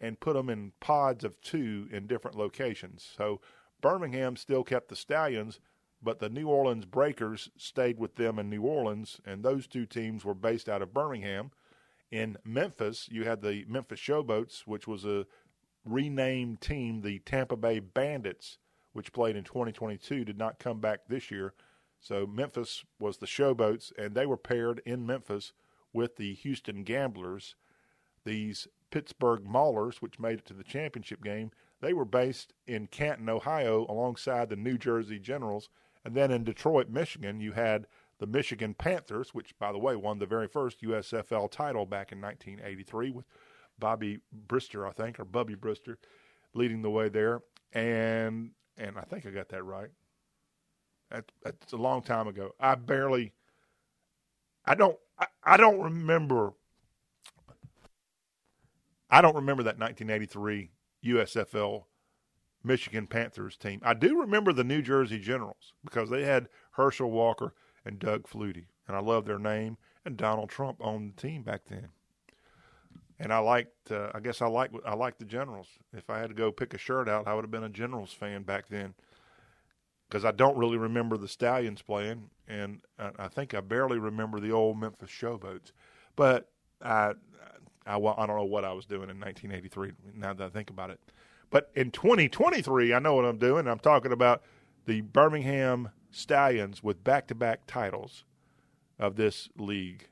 [0.00, 3.08] and put them in pods of two in different locations.
[3.16, 3.40] So
[3.80, 5.60] Birmingham still kept the Stallions,
[6.02, 10.24] but the New Orleans Breakers stayed with them in New Orleans, and those two teams
[10.24, 11.50] were based out of Birmingham.
[12.10, 15.26] In Memphis, you had the Memphis Showboats, which was a
[15.84, 18.58] renamed team, the Tampa Bay Bandits,
[18.92, 21.54] which played in 2022, did not come back this year.
[22.00, 25.52] So Memphis was the Showboats, and they were paired in Memphis
[25.92, 27.54] with the Houston Gamblers.
[28.24, 33.28] These Pittsburgh Maulers, which made it to the championship game, they were based in Canton,
[33.28, 35.68] Ohio, alongside the New Jersey Generals.
[36.04, 37.86] And then in Detroit, Michigan, you had
[38.20, 42.20] the Michigan Panthers, which, by the way, won the very first USFL title back in
[42.20, 43.24] 1983 with
[43.78, 45.96] Bobby Brister, I think, or Bubby Brister,
[46.54, 47.40] leading the way there.
[47.72, 49.88] And and I think I got that right.
[51.10, 52.52] That, that's a long time ago.
[52.60, 53.32] I barely,
[54.64, 56.52] I don't, I, I don't remember.
[59.10, 60.70] I don't remember that 1983
[61.06, 61.84] USFL
[62.62, 63.80] Michigan Panthers team.
[63.82, 68.66] I do remember the New Jersey Generals because they had Herschel Walker and Doug Flutie,
[68.86, 69.76] and I love their name.
[70.04, 71.88] And Donald Trump owned the team back then.
[73.18, 75.68] And I liked, uh, I guess I like, I liked the Generals.
[75.92, 78.14] If I had to go pick a shirt out, I would have been a Generals
[78.14, 78.94] fan back then
[80.08, 84.50] because I don't really remember the Stallions playing, and I, think I barely remember the
[84.50, 85.70] old Memphis Showboats.
[86.16, 86.50] But
[86.82, 87.12] I,
[87.86, 89.92] I, I don't know what I was doing in 1983.
[90.16, 90.98] Now that I think about it,
[91.50, 93.68] but in 2023, I know what I'm doing.
[93.68, 94.42] I'm talking about
[94.86, 98.24] the Birmingham Stallions with back-to-back titles
[98.98, 100.08] of this league,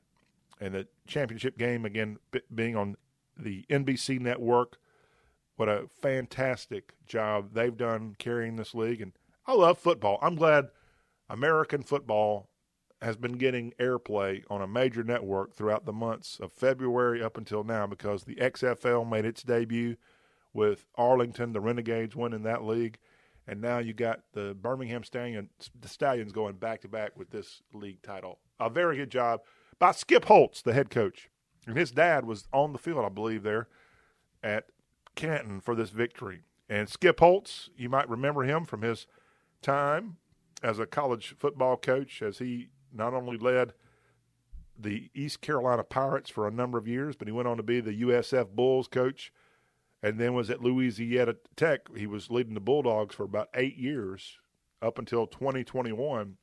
[0.61, 2.19] and the championship game again
[2.55, 2.97] being on
[3.37, 4.79] the NBC network.
[5.57, 9.13] What a fantastic job they've done carrying this league, and
[9.47, 10.19] I love football.
[10.23, 10.69] I'm glad
[11.29, 12.49] American football
[13.03, 17.63] has been getting airplay on a major network throughout the months of February up until
[17.63, 19.97] now because the XFL made its debut
[20.53, 22.99] with Arlington, the Renegades winning that league,
[23.49, 27.63] and now you got the Birmingham Stallions, the Stallions going back to back with this
[27.73, 28.39] league title.
[28.61, 29.41] A very good job
[29.79, 31.31] by Skip Holtz, the head coach,
[31.67, 33.69] and his dad was on the field, I believe, there
[34.43, 34.67] at
[35.15, 36.43] Canton for this victory.
[36.69, 39.07] And Skip Holtz, you might remember him from his
[39.63, 40.19] time
[40.63, 43.73] as a college football coach, as he not only led
[44.79, 47.81] the East Carolina Pirates for a number of years, but he went on to be
[47.81, 49.33] the USF Bulls coach
[50.03, 51.95] and then was at Louisiana Tech.
[51.97, 54.39] He was leading the Bulldogs for about eight years
[54.81, 56.37] up until 2021.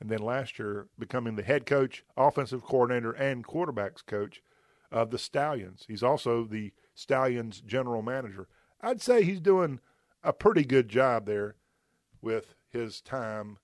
[0.00, 4.42] And then last year, becoming the head coach, offensive coordinator, and quarterbacks coach
[4.90, 5.84] of the Stallions.
[5.88, 8.48] He's also the Stallions general manager.
[8.80, 9.80] I'd say he's doing
[10.22, 11.56] a pretty good job there
[12.20, 13.58] with his time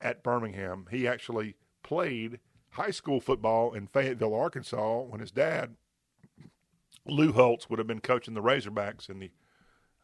[0.00, 0.86] at Birmingham.
[0.90, 2.38] He actually played
[2.70, 5.76] high school football in Fayetteville, Arkansas, when his dad,
[7.06, 9.30] Lou Holtz, would have been coaching the Razorbacks in the,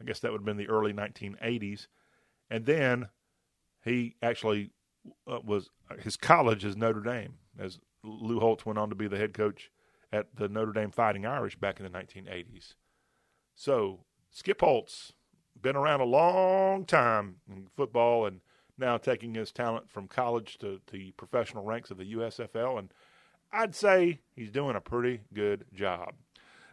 [0.01, 1.87] I guess that would have been the early 1980s.
[2.51, 3.09] And then
[3.85, 4.73] he actually
[5.27, 9.19] uh, was, his college is Notre Dame, as Lou Holtz went on to be the
[9.19, 9.71] head coach
[10.13, 12.75] at the Notre Dame Fighting Irish back in the 1980s.
[13.55, 15.13] So, Skip Holtz,
[15.61, 18.41] been around a long time in football and
[18.77, 22.79] now taking his talent from college to the professional ranks of the USFL.
[22.79, 22.93] And
[23.53, 26.15] I'd say he's doing a pretty good job.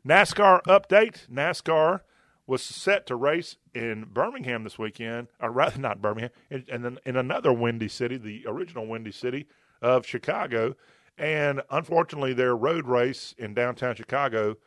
[0.05, 2.01] NASCAR update NASCAR
[2.45, 7.15] was set to race in Birmingham this weekend, or rather not Birmingham, and then in
[7.15, 9.47] another windy city, the original windy city
[9.81, 10.75] of Chicago.
[11.17, 14.57] And unfortunately, their road race in downtown Chicago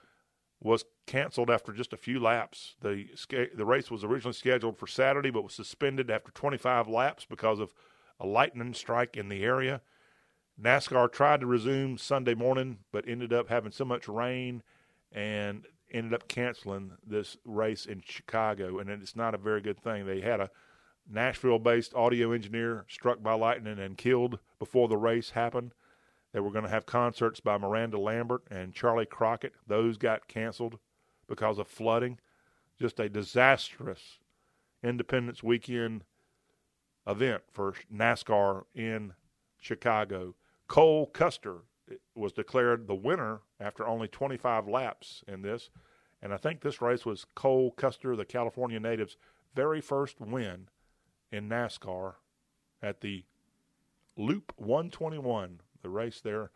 [0.61, 2.75] was canceled after just a few laps.
[2.81, 3.07] The
[3.55, 7.73] the race was originally scheduled for Saturday, but was suspended after 25 laps because of
[8.19, 9.83] a lightning strike in the area.
[10.61, 14.65] NASCAR tried to resume Sunday morning, but ended up having so much rain
[15.13, 18.79] and ended up canceling this race in Chicago.
[18.79, 20.07] And it's not a very good thing.
[20.07, 20.51] They had a
[21.11, 25.73] Nashville based audio engineer struck by lightning and killed before the race happened.
[26.33, 29.55] They were going to have concerts by Miranda Lambert and Charley Crockett.
[29.67, 30.79] Those got canceled
[31.27, 32.19] because of flooding.
[32.79, 34.19] Just a disastrous
[34.83, 36.05] Independence Weekend
[37.07, 39.15] event for NASCAR in
[39.59, 40.35] Chicago.
[40.69, 41.63] Cole Custer
[42.15, 45.71] was declared the winner after only 25 laps in this.
[46.23, 49.17] And I think this race was Cole Custer, the California native's
[49.55, 50.69] very first win
[51.31, 52.15] in NASCAR
[52.83, 53.25] at the
[54.17, 56.51] Loop 121 the race there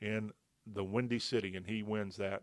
[0.00, 0.32] in
[0.66, 2.42] the Windy City, and he wins that.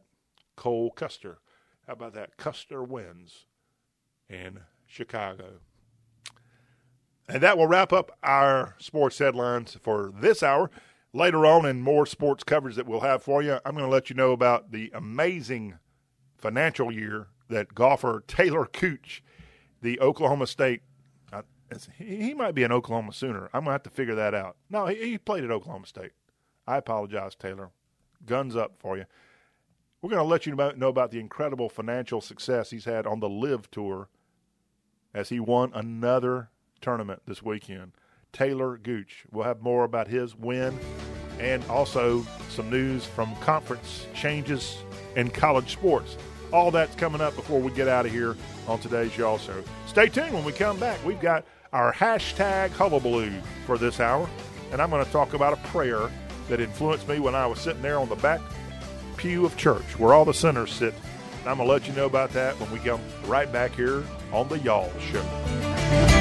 [0.56, 1.40] Cole Custer.
[1.88, 2.38] How about that?
[2.38, 3.46] Custer wins
[4.30, 5.60] in Chicago.
[7.28, 10.70] And that will wrap up our sports headlines for this hour.
[11.14, 14.10] Later on, in more sports coverage that we'll have for you, I'm going to let
[14.10, 15.78] you know about the amazing
[16.38, 19.24] financial year that golfer Taylor Gooch,
[19.82, 20.82] the Oklahoma State
[21.34, 21.42] uh,
[21.98, 23.50] he might be an Oklahoma Sooner.
[23.54, 24.58] I'm gonna have to figure that out.
[24.70, 26.12] No, he, he played at Oklahoma State.
[26.68, 27.72] I apologize, Taylor.
[28.26, 29.06] Guns up for you.
[30.02, 33.30] We're going to let you know about the incredible financial success he's had on the
[33.30, 34.10] LIV Tour
[35.14, 36.50] as he won another
[36.82, 37.92] tournament this weekend.
[38.34, 39.26] Taylor Gooch.
[39.32, 40.80] We'll have more about his win
[41.42, 44.78] and also some news from conference changes
[45.16, 46.16] in college sports.
[46.54, 48.38] All that's coming up before we get out of here
[48.68, 49.64] on today's Y'all Show.
[49.88, 51.04] Stay tuned when we come back.
[51.04, 53.32] We've got our hashtag hullabaloo
[53.66, 54.30] for this hour,
[54.72, 56.10] and I'm going to talk about a prayer
[56.48, 58.42] that influenced me when I was sitting there on the back
[59.18, 60.94] pew of church where all the sinners sit.
[61.42, 64.04] And I'm going to let you know about that when we come right back here
[64.32, 66.21] on the Y'all Show.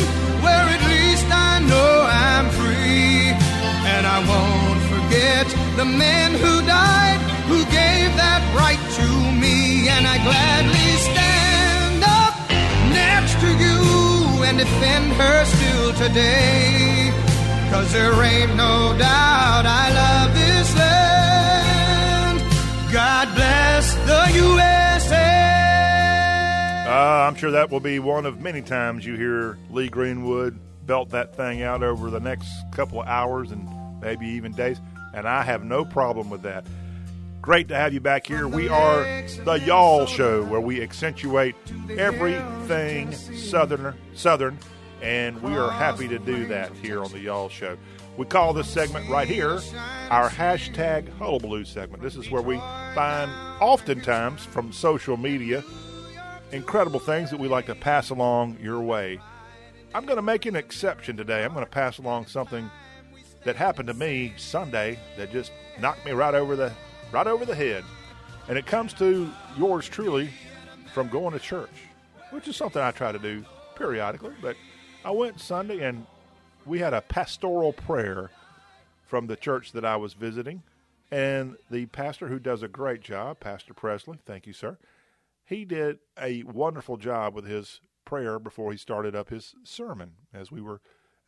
[5.81, 7.17] the men who died,
[7.49, 9.07] who gave that right to
[9.41, 9.89] me.
[9.89, 12.37] And I gladly stand up
[12.93, 13.81] next to you
[14.45, 17.09] and defend her still today.
[17.71, 22.41] Cause there ain't no doubt I love this land.
[22.93, 25.31] God bless the USA.
[26.85, 31.09] Uh, I'm sure that will be one of many times you hear Lee Greenwood belt
[31.09, 33.67] that thing out over the next couple of hours and
[33.99, 34.79] maybe even days,
[35.13, 36.65] and I have no problem with that.
[37.41, 38.47] Great to have you back here.
[38.47, 39.03] We are
[39.43, 41.55] the Y'all Show, where we accentuate
[41.89, 44.59] everything Southern, Southern,
[45.01, 47.77] and we are happy to do that here on the Y'all Show.
[48.17, 49.59] We call this segment right here
[50.11, 52.03] our hashtag Hullabaloo segment.
[52.03, 52.57] This is where we
[52.93, 55.63] find, oftentimes from social media,
[56.51, 59.19] incredible things that we like to pass along your way.
[59.95, 61.43] I'm going to make an exception today.
[61.43, 62.69] I'm going to pass along something
[63.43, 66.71] that happened to me Sunday that just knocked me right over the
[67.11, 67.83] right over the head.
[68.47, 70.29] And it comes to yours truly
[70.93, 71.69] from going to church,
[72.31, 74.55] which is something I try to do periodically, but
[75.03, 76.05] I went Sunday and
[76.65, 78.29] we had a pastoral prayer
[79.05, 80.63] from the church that I was visiting.
[81.11, 84.77] And the pastor, who does a great job, Pastor Presley, thank you, sir,
[85.43, 90.51] he did a wonderful job with his prayer before he started up his sermon as
[90.51, 90.79] we were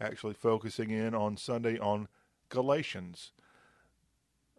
[0.03, 2.07] actually focusing in on Sunday on
[2.49, 3.31] Galatians.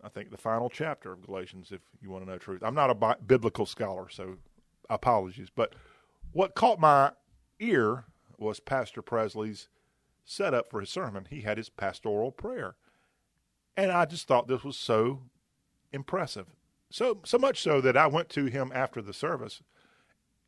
[0.03, 2.63] I think the final chapter of Galatians, if you want to know truth.
[2.63, 4.37] I'm not a bi- biblical scholar, so
[4.91, 5.49] apologies.
[5.55, 5.75] But
[6.33, 7.13] what caught my
[7.61, 8.05] ear
[8.39, 9.69] was Pastor Presley's
[10.25, 11.27] setup for his sermon.
[11.31, 12.77] He had his pastoral prayer.
[13.77, 15.23] And I just thought this was so
[15.93, 16.47] impressive.
[16.91, 19.63] So so much so that I went to him after the service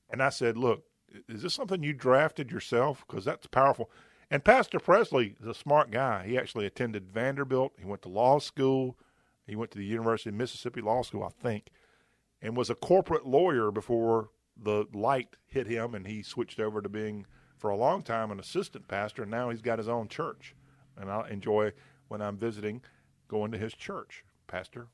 [0.08, 0.84] and I said, "Look,
[1.28, 3.90] is this something you drafted yourself because that's powerful."
[4.30, 6.26] And Pastor Presley is a smart guy.
[6.26, 7.74] He actually attended Vanderbilt.
[7.78, 8.98] He went to law school.
[9.46, 11.68] He went to the University of Mississippi Law School, I think,
[12.42, 16.88] and was a corporate lawyer before the light hit him and he switched over to
[16.88, 20.56] being for a long time an assistant pastor and now he's got his own church.
[20.96, 21.72] And I enjoy
[22.08, 22.82] when I'm visiting
[23.28, 24.88] going to his church, Pastor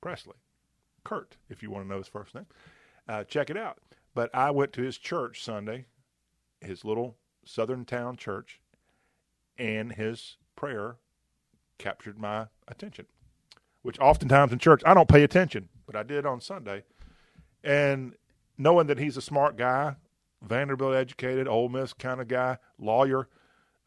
[0.00, 0.36] Presley.
[1.02, 2.46] Kurt, if you want to know his first name.
[3.08, 3.78] Uh, check it out.
[4.14, 5.86] But I went to his church Sunday,
[6.60, 8.60] his little southern town church,
[9.58, 10.96] and his prayer
[11.78, 13.06] captured my attention,
[13.82, 16.84] which oftentimes in church I don't pay attention, but I did on Sunday.
[17.62, 18.14] And
[18.58, 19.96] knowing that he's a smart guy,
[20.42, 23.28] Vanderbilt educated, Ole Miss kind of guy, lawyer,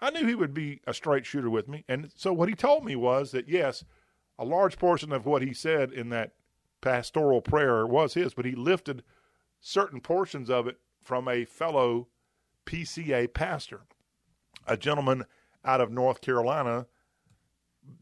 [0.01, 1.84] I knew he would be a straight shooter with me.
[1.88, 3.84] And so what he told me was that, yes,
[4.38, 6.34] a large portion of what he said in that
[6.82, 9.03] pastoral prayer was his, but he lifted
[9.59, 12.07] certain portions of it from a fellow
[12.65, 13.82] PCA pastor,
[14.65, 15.26] a gentleman
[15.64, 16.88] out of North Carolina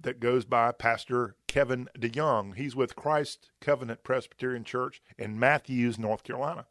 [0.01, 2.55] that goes by Pastor Kevin DeYoung.
[2.55, 6.66] He's with Christ Covenant Presbyterian Church in Matthews, North Carolina.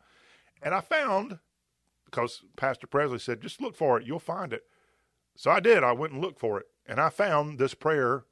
[0.63, 1.39] And I found,
[2.05, 4.65] because Pastor Presley said, just look for it, you'll find it.
[5.37, 5.83] So I did.
[5.85, 6.67] I went and looked for it.
[6.87, 8.25] And I found this prayer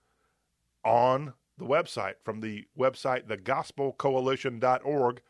[0.85, 5.23] on the website from the website thegospelcoalition.org.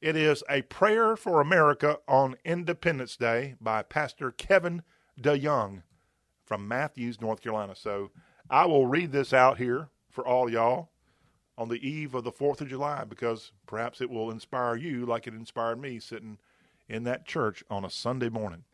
[0.00, 4.82] It is a prayer for America on Independence Day by Pastor Kevin
[5.20, 5.82] DeYoung.
[6.44, 7.74] From Matthews, North Carolina.
[7.74, 8.10] So
[8.50, 10.90] I will read this out here for all y'all
[11.56, 15.26] on the eve of the 4th of July because perhaps it will inspire you like
[15.26, 16.38] it inspired me sitting
[16.88, 18.64] in that church on a Sunday morning.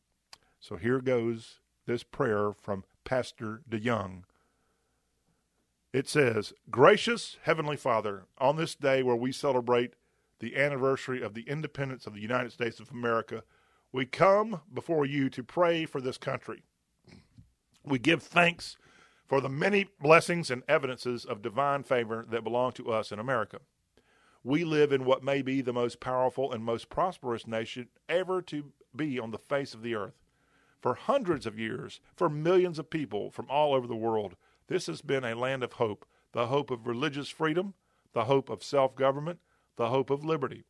[0.59, 4.23] So here goes this prayer from Pastor DeYoung.
[5.93, 9.95] It says, Gracious Heavenly Father, on this day where we celebrate
[10.39, 13.43] the anniversary of the independence of the United States of America,
[13.93, 16.63] we come before you to pray for this country.
[17.85, 18.77] We give thanks
[19.27, 23.61] for the many blessings and evidences of divine favor that belong to us in America.
[24.43, 28.73] We live in what may be the most powerful and most prosperous nation ever to
[28.95, 30.15] be on the face of the earth.
[30.81, 35.03] For hundreds of years, for millions of people from all over the world, this has
[35.03, 37.75] been a land of hope the hope of religious freedom,
[38.13, 39.41] the hope of self government,
[39.77, 40.65] the hope of liberty.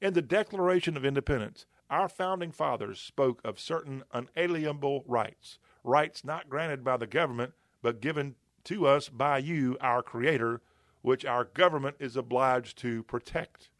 [0.00, 6.48] In the Declaration of Independence, our founding fathers spoke of certain unalienable rights, rights not
[6.48, 10.60] granted by the government, but given to us by you, our Creator,
[11.02, 13.70] which our government is obliged to protect.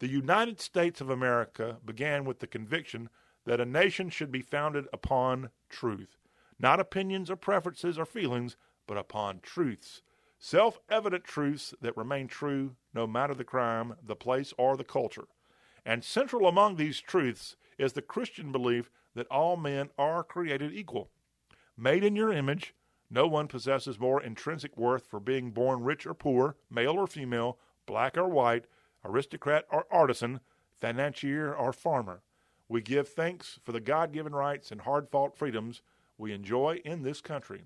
[0.00, 3.08] The United States of America began with the conviction
[3.44, 6.18] that a nation should be founded upon truth,
[6.58, 8.56] not opinions or preferences or feelings,
[8.86, 10.02] but upon truths,
[10.38, 15.28] self evident truths that remain true no matter the crime, the place, or the culture.
[15.84, 21.10] And central among these truths is the Christian belief that all men are created equal.
[21.76, 22.74] Made in your image,
[23.10, 27.58] no one possesses more intrinsic worth for being born rich or poor, male or female,
[27.86, 28.64] black or white,
[29.04, 30.40] aristocrat or artisan,
[30.80, 32.22] financier or farmer.
[32.68, 35.82] We give thanks for the God given rights and hard fought freedoms
[36.16, 37.64] we enjoy in this country.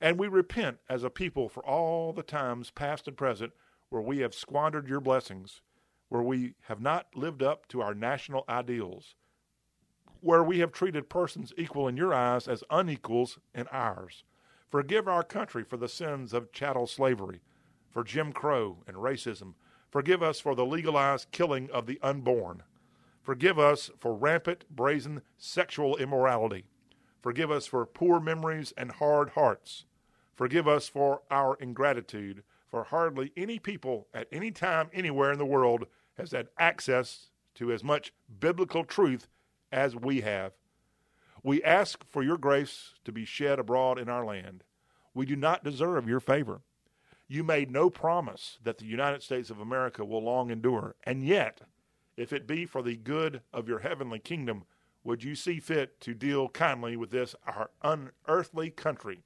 [0.00, 3.52] And we repent as a people for all the times, past and present,
[3.90, 5.60] where we have squandered your blessings,
[6.08, 9.14] where we have not lived up to our national ideals,
[10.20, 14.24] where we have treated persons equal in your eyes as unequals in ours.
[14.70, 17.40] Forgive our country for the sins of chattel slavery,
[17.90, 19.54] for Jim Crow and racism.
[19.90, 22.62] Forgive us for the legalized killing of the unborn.
[23.22, 26.64] Forgive us for rampant, brazen sexual immorality.
[27.22, 29.84] Forgive us for poor memories and hard hearts.
[30.34, 35.46] Forgive us for our ingratitude, for hardly any people at any time anywhere in the
[35.46, 39.26] world has had access to as much biblical truth
[39.72, 40.52] as we have.
[41.42, 44.64] We ask for your grace to be shed abroad in our land.
[45.14, 46.62] We do not deserve your favor.
[47.26, 51.60] You made no promise that the United States of America will long endure, and yet,
[52.16, 54.64] if it be for the good of your heavenly kingdom,
[55.04, 59.22] would you see fit to deal kindly with this our unearthly country?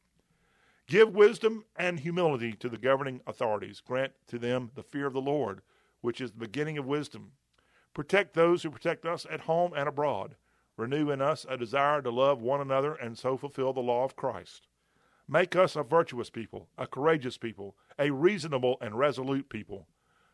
[0.86, 3.80] Give wisdom and humility to the governing authorities.
[3.80, 5.62] Grant to them the fear of the Lord,
[6.00, 7.32] which is the beginning of wisdom.
[7.94, 10.36] Protect those who protect us at home and abroad.
[10.76, 14.16] Renew in us a desire to love one another and so fulfill the law of
[14.16, 14.66] Christ.
[15.28, 19.86] Make us a virtuous people, a courageous people, a reasonable and resolute people.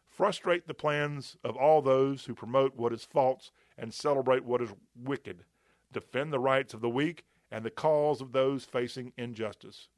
[0.09, 4.71] Frustrate the plans of all those who promote what is false and celebrate what is
[4.97, 5.45] wicked.
[5.93, 9.89] Defend the rights of the weak and the cause of those facing injustice.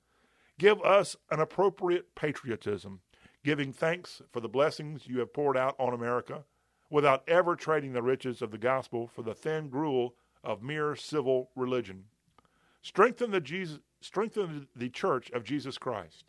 [0.59, 3.01] Give us an appropriate patriotism,
[3.45, 6.45] giving thanks for the blessings you have poured out on America,
[6.91, 11.51] without ever trading the riches of the gospel for the thin gruel of mere civil
[11.55, 12.05] religion.
[12.83, 16.25] Strengthen the, Jesus, strengthen the church of Jesus Christ.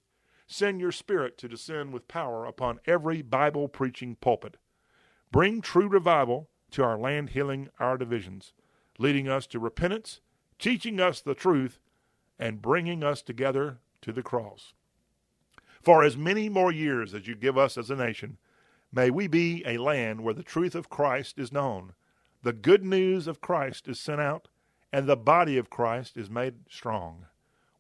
[0.47, 4.57] Send your spirit to descend with power upon every Bible preaching pulpit.
[5.31, 8.53] Bring true revival to our land, healing our divisions,
[8.99, 10.19] leading us to repentance,
[10.59, 11.79] teaching us the truth,
[12.37, 14.73] and bringing us together to the cross.
[15.81, 18.37] For as many more years as you give us as a nation,
[18.91, 21.93] may we be a land where the truth of Christ is known,
[22.43, 24.47] the good news of Christ is sent out,
[24.91, 27.27] and the body of Christ is made strong.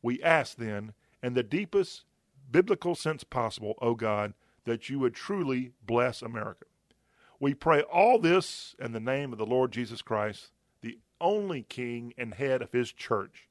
[0.01, 2.03] We ask then, in the deepest
[2.51, 4.33] biblical sense possible, O God,
[4.65, 6.65] that you would truly bless America.
[7.39, 10.51] We pray all this in the name of the Lord Jesus Christ,
[10.81, 13.47] the only King and head of his church.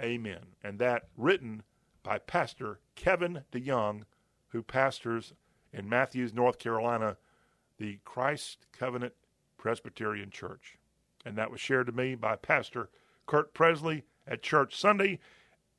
[0.00, 0.56] Amen.
[0.62, 1.62] And that written
[2.02, 4.02] by Pastor Kevin DeYoung,
[4.48, 5.32] who pastors
[5.74, 7.16] in Matthews, North Carolina,
[7.78, 9.12] the Christ Covenant
[9.58, 10.78] Presbyterian Church.
[11.26, 12.88] And that was shared to me by Pastor
[13.26, 15.18] Kurt Presley at Church Sunday.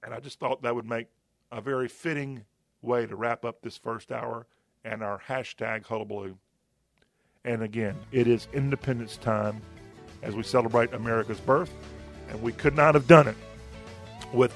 [0.03, 1.07] And I just thought that would make
[1.51, 2.43] a very fitting
[2.81, 4.47] way to wrap up this first hour
[4.83, 6.37] and our hashtag hullabaloo.
[7.43, 9.61] And again, it is Independence Time
[10.21, 11.71] as we celebrate America's birth,
[12.29, 13.35] and we could not have done it
[14.33, 14.53] with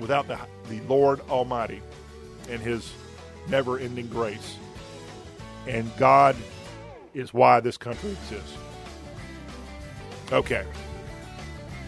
[0.00, 1.80] without the, the Lord Almighty
[2.48, 2.92] and His
[3.48, 4.56] never-ending grace.
[5.66, 6.36] And God
[7.14, 8.56] is why this country exists.
[10.32, 10.64] Okay,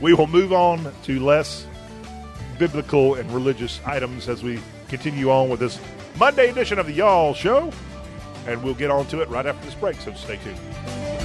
[0.01, 1.67] we will move on to less
[2.59, 5.79] biblical and religious items as we continue on with this
[6.19, 7.73] Monday edition of the Y'all Show.
[8.47, 11.16] And we'll get on to it right after this break, so stay tuned.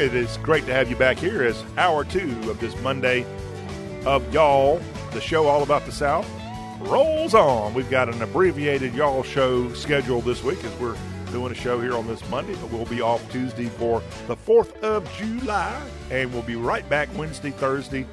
[0.00, 3.26] It is great to have you back here as hour two of this Monday
[4.06, 4.80] of Y'all,
[5.12, 6.26] the show all about the South,
[6.78, 7.74] rolls on.
[7.74, 10.96] We've got an abbreviated Y'all show scheduled this week as we're
[11.32, 14.74] doing a show here on this Monday, but we'll be off Tuesday for the 4th
[14.80, 15.78] of July,
[16.10, 18.06] and we'll be right back Wednesday, Thursday,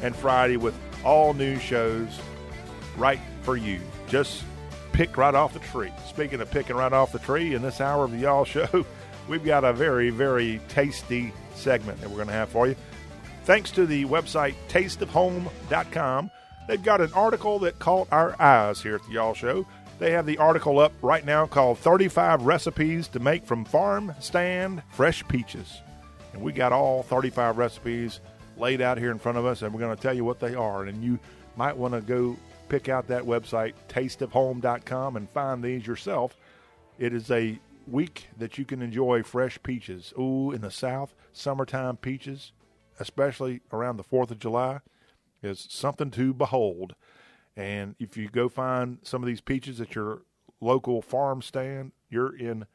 [0.00, 0.74] and Friday with
[1.04, 2.20] all new shows
[2.96, 3.80] right for you.
[4.08, 4.44] Just
[4.92, 5.92] pick right off the tree.
[6.08, 8.86] Speaking of picking right off the tree, in this hour of the Y'all Show,
[9.28, 12.76] we've got a very, very tasty segment that we're going to have for you.
[13.44, 16.30] Thanks to the website tasteofhome.com,
[16.66, 19.66] they've got an article that caught our eyes here at the Y'all Show.
[19.98, 24.82] They have the article up right now called 35 Recipes to Make from Farm Stand
[24.90, 25.80] Fresh Peaches.
[26.32, 28.20] And we got all 35 recipes
[28.56, 30.54] laid out here in front of us, and we're going to tell you what they
[30.54, 30.84] are.
[30.84, 31.18] And you
[31.56, 32.36] might want to go
[32.68, 36.36] pick out that website, tasteofhome.com, and find these yourself.
[36.98, 40.12] It is a week that you can enjoy fresh peaches.
[40.18, 42.52] Ooh, in the South, summertime peaches,
[42.98, 44.80] especially around the 4th of July,
[45.42, 46.94] is something to behold.
[47.56, 50.22] And if you go find some of these peaches at your
[50.60, 52.66] local farm stand, you're in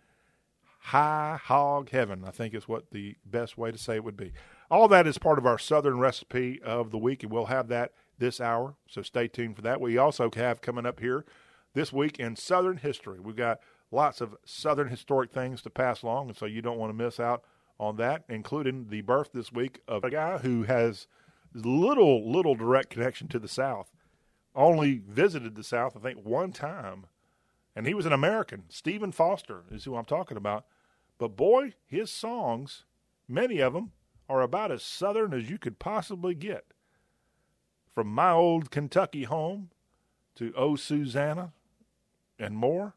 [0.80, 4.32] high hog heaven, I think is what the best way to say it would be.
[4.72, 7.92] All that is part of our Southern recipe of the week, and we'll have that
[8.18, 8.76] this hour.
[8.88, 9.82] So stay tuned for that.
[9.82, 11.26] We also have coming up here
[11.74, 13.20] this week in Southern history.
[13.20, 13.60] We've got
[13.92, 17.20] lots of Southern historic things to pass along, and so you don't want to miss
[17.20, 17.44] out
[17.80, 21.08] on that, including the birth this week of a guy who has
[21.54, 23.92] little, little direct connection to the South.
[24.56, 27.06] Only visited the South, I think, one time,
[27.76, 28.64] and he was an American.
[28.70, 30.66] Stephen Foster is who I'm talking about.
[31.18, 32.86] But boy, his songs,
[33.28, 33.92] many of them,
[34.28, 36.66] are about as Southern as you could possibly get.
[37.94, 39.70] From My Old Kentucky Home
[40.36, 41.52] to Oh Susanna
[42.38, 42.96] and more.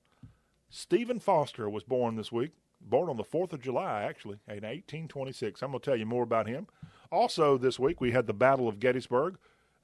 [0.74, 5.62] Stephen Foster was born this week, born on the 4th of July, actually, in 1826.
[5.62, 6.66] I'm going to tell you more about him.
[7.10, 9.36] Also, this week, we had the Battle of Gettysburg,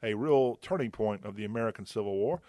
[0.03, 2.41] a real turning point of the American Civil War.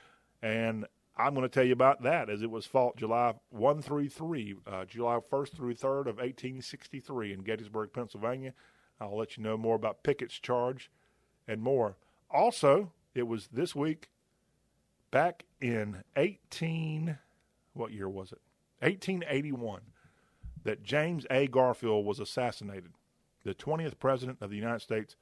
[0.42, 0.86] And
[1.18, 4.56] I'm going to tell you about that as it was fought July 1 through 3,
[4.66, 8.54] uh, July 1st through 3rd of 1863 in Gettysburg, Pennsylvania.
[9.02, 10.90] I'll let you know more about Pickett's charge
[11.46, 11.98] and more.
[12.32, 14.10] Also, it was this week,
[15.12, 17.18] back in 18,
[17.80, 18.40] what year was it?
[18.82, 19.82] 1881,
[20.64, 21.48] that James A.
[21.48, 22.92] Garfield was assassinated.
[23.44, 25.16] The 20th president of the United States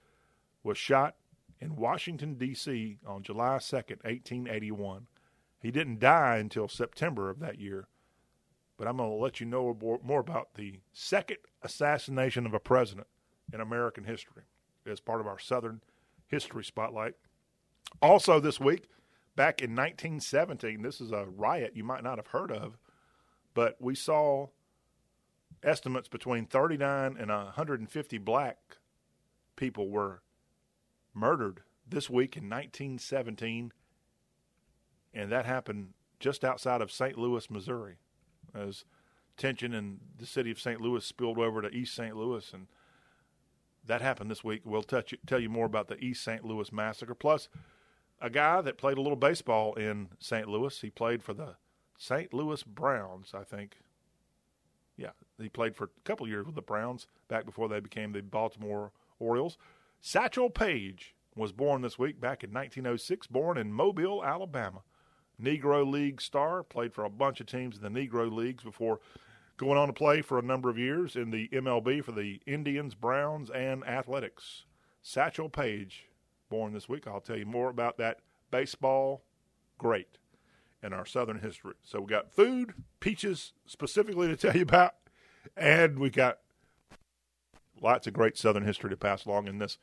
[0.64, 1.16] was shot
[1.60, 2.97] in Washington, D.C.
[3.05, 5.08] on July 2nd, 1881.
[5.60, 7.88] He didn't die until September of that year.
[8.78, 13.08] But I'm going to let you know more, about the second assassination of a president
[13.51, 14.43] in American history
[14.86, 15.82] as part of our Southern
[16.28, 17.16] History Spotlight.
[18.01, 18.88] Also, this week,
[19.38, 22.78] back in 1917, this is a riot you might not have heard of,
[23.54, 24.48] but we saw
[25.64, 28.58] estimates between 39 and 150 black
[29.56, 30.22] people were
[31.14, 33.72] murdered this week in 1917,
[35.14, 37.16] and that happened just outside of St.
[37.16, 37.98] Louis, Missouri,
[38.56, 38.86] as
[39.38, 40.82] tension in the city of St.
[40.82, 42.16] Louis spilled over to East St.
[42.18, 42.68] Louis, and
[43.86, 44.62] that happened this week.
[44.66, 46.44] We'll touch, tell you more about the East St.
[46.44, 47.14] Louis massacre.
[47.14, 47.50] Plus,
[48.22, 50.47] a guy that played a little baseball in St.
[50.47, 50.80] Louis.
[50.80, 51.55] He played for the
[51.97, 52.34] St.
[52.34, 53.78] Louis Browns, I think.
[54.95, 58.22] Yeah, he played for a couple years with the Browns back before they became the
[58.22, 59.57] Baltimore Orioles.
[60.01, 64.82] Satchel Paige was born this week back in 1906, born in Mobile, Alabama.
[65.41, 68.99] Negro League star, played for a bunch of teams in the Negro Leagues before
[69.57, 72.95] going on to play for a number of years in the MLB for the Indians,
[72.95, 74.63] Browns, and Athletics.
[75.03, 76.07] Satchel Paige,
[76.50, 77.08] born this week.
[77.08, 78.20] I'll tell you more about that
[78.52, 79.24] baseball
[79.78, 80.18] great
[80.82, 81.74] in our Southern history.
[81.84, 84.95] So we got food, peaches specifically to tell you about,
[85.56, 86.39] and we got
[87.82, 89.78] lots of great Southern history to pass along in this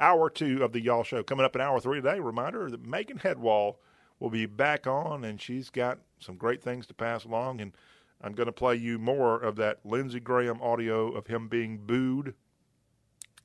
[0.00, 1.22] hour two of the Y'all Show.
[1.22, 3.76] Coming up in hour three today, reminder that Megan Hedwall
[4.18, 7.60] will be back on, and she's got some great things to pass along.
[7.60, 7.72] And
[8.20, 12.34] I'm going to play you more of that Lindsey Graham audio of him being booed,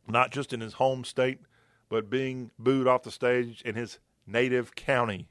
[0.07, 1.39] not just in his home state,
[1.89, 5.27] but being booed off the stage in his native county,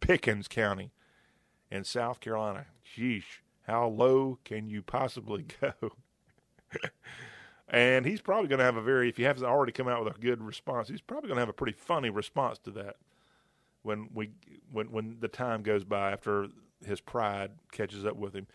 [0.00, 0.92] Pickens County
[1.70, 2.66] in South Carolina.
[2.84, 5.72] Sheesh, how low can you possibly go?
[7.68, 10.16] and he's probably going to have a very, if he hasn't already come out with
[10.16, 12.96] a good response, he's probably going to have a pretty funny response to that
[13.82, 14.30] when we
[14.72, 16.48] when when the time goes by after
[16.84, 18.46] his pride catches up with him.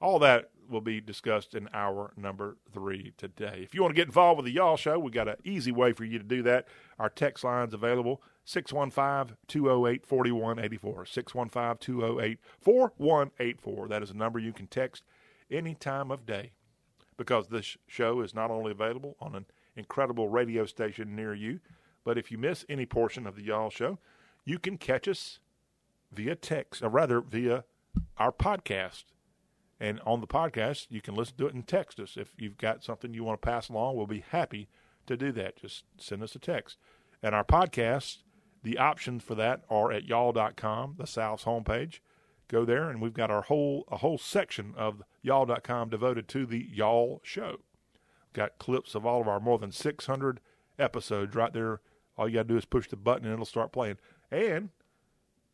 [0.00, 3.60] All that will be discussed in hour number three today.
[3.62, 5.92] If you want to get involved with the Y'all Show, we got an easy way
[5.92, 6.66] for you to do that.
[6.98, 11.06] Our text line's available 615 208 4184.
[11.06, 13.88] 615 208 4184.
[13.88, 15.04] That is a number you can text
[15.50, 16.52] any time of day
[17.16, 19.46] because this show is not only available on an
[19.76, 21.60] incredible radio station near you,
[22.04, 23.98] but if you miss any portion of the Y'all Show,
[24.44, 25.38] you can catch us
[26.12, 27.64] via text, or rather via
[28.18, 29.04] our podcast.
[29.84, 32.16] And on the podcast, you can listen to it and text us.
[32.16, 34.70] If you've got something you want to pass along, we'll be happy
[35.06, 35.56] to do that.
[35.56, 36.78] Just send us a text.
[37.22, 38.22] And our podcast,
[38.62, 41.98] the options for that are at y'all.com, the South's homepage.
[42.48, 46.66] Go there, and we've got our whole a whole section of y'all.com devoted to the
[46.72, 47.58] Y'all Show.
[48.32, 50.40] Got clips of all of our more than 600
[50.78, 51.82] episodes right there.
[52.16, 53.98] All you got to do is push the button, and it'll start playing.
[54.30, 54.70] And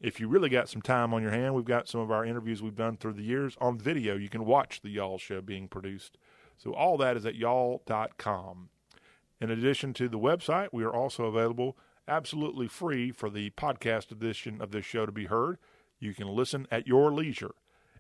[0.01, 2.63] if you really got some time on your hand, we've got some of our interviews
[2.63, 4.17] we've done through the years on video.
[4.17, 6.17] You can watch the Y'all show being produced.
[6.57, 8.71] So all that is at y'all.com.
[9.41, 11.77] In addition to the website, we are also available
[12.09, 15.59] absolutely free for the podcast edition of this show to be heard.
[15.99, 17.55] You can listen at your leisure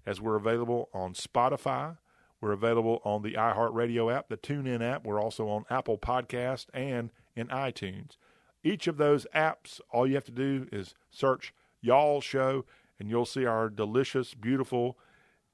[0.06, 1.98] as we're available on Spotify.
[2.40, 5.04] We're available on the iHeartRadio app, the TuneIn app.
[5.04, 8.16] We're also on Apple Podcast and in iTunes.
[8.62, 12.64] Each of those apps, all you have to do is search Y'all Show,
[12.98, 14.98] and you'll see our delicious, beautiful,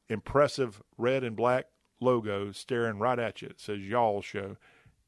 [0.09, 1.67] impressive red and black
[2.01, 3.49] logo staring right at you.
[3.49, 4.57] It says Y'all Show.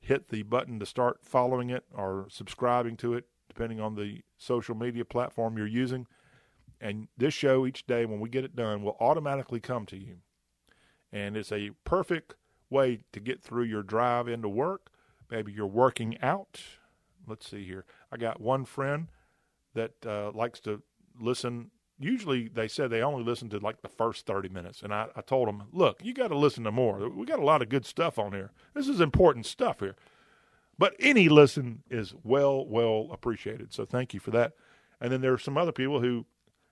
[0.01, 4.77] Hit the button to start following it or subscribing to it, depending on the social
[4.77, 6.07] media platform you're using.
[6.81, 10.19] And this show each day, when we get it done, will automatically come to you.
[11.13, 12.35] And it's a perfect
[12.71, 14.91] way to get through your drive into work.
[15.31, 16.61] Maybe you're working out.
[17.27, 17.85] Let's see here.
[18.13, 19.09] I got one friend
[19.75, 20.83] that uh, likes to
[21.21, 21.71] listen.
[21.99, 24.83] Usually, they said they only listened to like the first 30 minutes.
[24.83, 27.09] And I, I told them, look, you got to listen to more.
[27.09, 28.53] We got a lot of good stuff on here.
[28.75, 29.97] This is important stuff here.
[30.79, 33.73] But any listen is well, well appreciated.
[33.73, 34.53] So thank you for that.
[35.01, 36.25] And then there are some other people who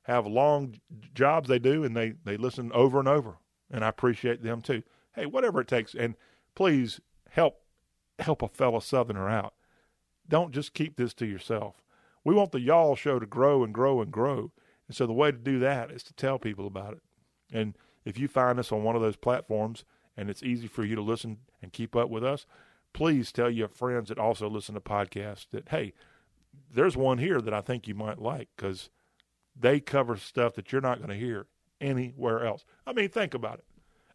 [0.03, 0.76] have long
[1.12, 3.38] jobs they do and they, they listen over and over.
[3.68, 4.84] And I appreciate them too.
[5.12, 5.94] Hey, whatever it takes.
[5.94, 6.14] And
[6.55, 7.61] please help
[8.18, 9.55] help a fellow Southerner out.
[10.28, 11.82] Don't just keep this to yourself.
[12.27, 14.51] We want the Y'all show to grow and grow and grow.
[14.89, 17.03] And so the way to do that is to tell people about it.
[17.53, 19.85] And if you find us on one of those platforms
[20.16, 22.45] and it's easy for you to listen and keep up with us,
[22.93, 25.93] please tell your friends that also listen to podcasts that, hey,
[26.74, 28.91] there's one here that I think you might like because
[29.55, 31.47] they cover stuff that you're not going to hear
[31.81, 32.64] anywhere else.
[32.89, 33.66] I mean, think about it.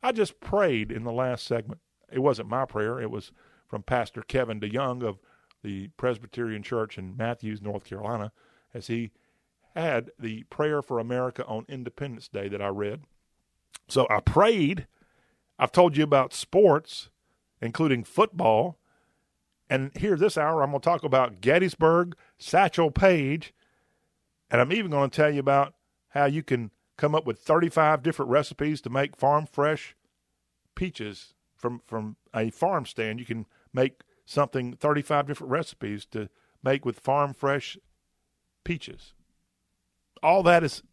[0.03, 1.80] I just prayed in the last segment.
[2.12, 3.32] It wasn't my prayer, it was
[3.70, 5.18] from Pastor Kevin DeYoung of
[5.64, 8.32] the Presbyterian Church in Matthews, North Carolina,
[8.74, 9.12] as he
[9.76, 13.01] had the prayer for America on Independence Day that I read.
[13.88, 14.88] So I prayed.
[15.57, 17.09] I've told you about sports,
[17.62, 18.78] including football.
[19.70, 23.53] And here this hour, I'm going to talk about Gettysburg, Satchel Paige,
[24.49, 25.74] and I'm even going to tell you about
[26.09, 29.95] how you can come up with 35 different recipes to make farm fresh
[30.76, 33.20] peaches from from a farm stand.
[33.20, 34.01] You can make
[34.32, 36.29] something 35 different recipes to
[36.63, 37.77] make with farm fresh
[38.63, 39.13] peaches.
[40.23, 40.84] All that is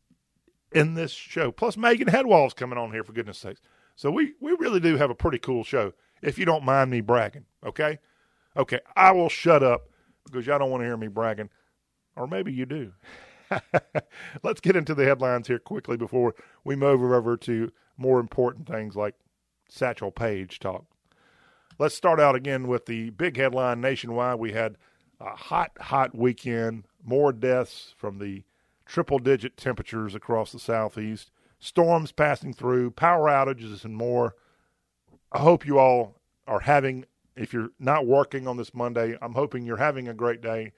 [0.73, 1.53] in this show.
[1.53, 3.61] Plus Megan Hedwall's coming on here for goodness sakes.
[3.95, 7.01] So we we really do have a pretty cool show if you don't mind me
[7.01, 7.99] bragging, okay?
[8.57, 9.89] Okay, I will shut up
[10.25, 11.51] because y'all don't want to hear me bragging
[12.17, 12.93] or maybe you do.
[14.43, 16.35] Let's get into the headlines here quickly before
[16.65, 19.15] we move over to more important things like
[19.69, 20.85] Satchel Paige talk.
[21.81, 24.41] Let's start out again with the big headline nationwide.
[24.41, 24.77] We had
[25.21, 28.43] a hot, hot weekend, more deaths from the
[28.85, 34.35] triple digit temperatures across the southeast, storms passing through, power outages, and more.
[35.31, 36.17] I hope you all
[36.49, 37.05] are having,
[37.37, 40.73] if you're not working on this Monday, I'm hoping you're having a great day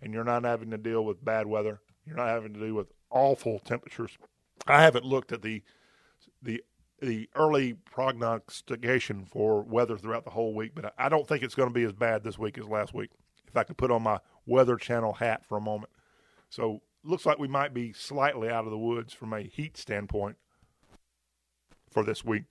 [0.00, 1.80] and you're not having to deal with bad weather.
[2.06, 4.16] You're not having to deal with awful temperatures.
[4.68, 5.62] I haven't looked at the
[6.40, 6.62] the
[7.04, 11.68] the early prognostication for weather throughout the whole week, but I don't think it's going
[11.68, 13.10] to be as bad this week as last week.
[13.46, 15.90] If I could put on my Weather Channel hat for a moment.
[16.50, 20.36] So looks like we might be slightly out of the woods from a heat standpoint
[21.90, 22.44] for this week.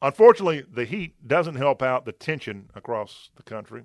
[0.00, 3.84] Unfortunately, the heat doesn't help out the tension across the country.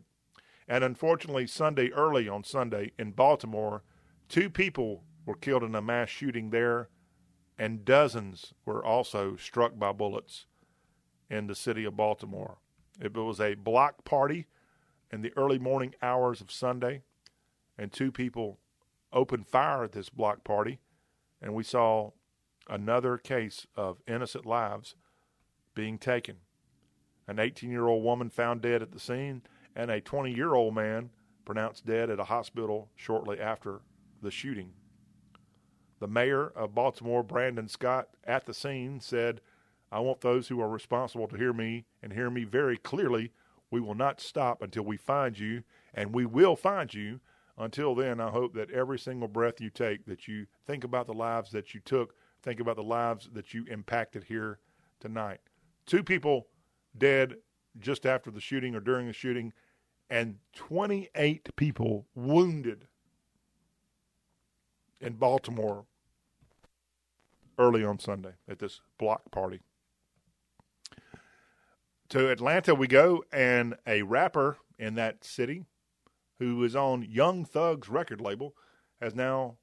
[0.68, 3.84] And unfortunately, Sunday, early on Sunday in Baltimore,
[4.30, 6.90] two people were killed in a mass shooting there,
[7.58, 10.46] and dozens were also struck by bullets
[11.30, 12.58] in the city of Baltimore.
[13.00, 14.48] It was a block party
[15.12, 17.02] in the early morning hours of Sunday,
[17.78, 18.60] and two people
[19.12, 20.80] opened fire at this block party,
[21.42, 22.12] and we saw
[22.70, 24.96] another case of innocent lives
[25.76, 26.38] being taken.
[27.28, 29.44] An 18 year old woman found dead at the scene,
[29.76, 31.12] and a 20 year old man
[31.46, 33.82] pronounced dead at a hospital shortly after
[34.22, 34.72] the shooting.
[36.04, 39.40] The mayor of Baltimore, Brandon Scott, at the scene said,
[39.90, 43.32] I want those who are responsible to hear me and hear me very clearly.
[43.72, 47.22] We will not stop until we find you, and we will find you.
[47.58, 51.14] Until then, I hope that every single breath you take, that you think about the
[51.14, 54.60] lives that you took, think about the lives that you impacted here
[55.00, 55.40] tonight.
[55.86, 56.48] Two people
[56.98, 57.38] dead
[57.80, 59.54] just after the shooting or during the shooting,
[60.10, 62.90] and 28 people wounded
[65.00, 65.86] in Baltimore
[67.58, 69.62] early on Sunday at this block party.
[72.10, 75.66] To Atlanta we go, and a rapper in that city
[76.40, 78.56] who is on Young Thug's record label
[79.02, 79.58] has now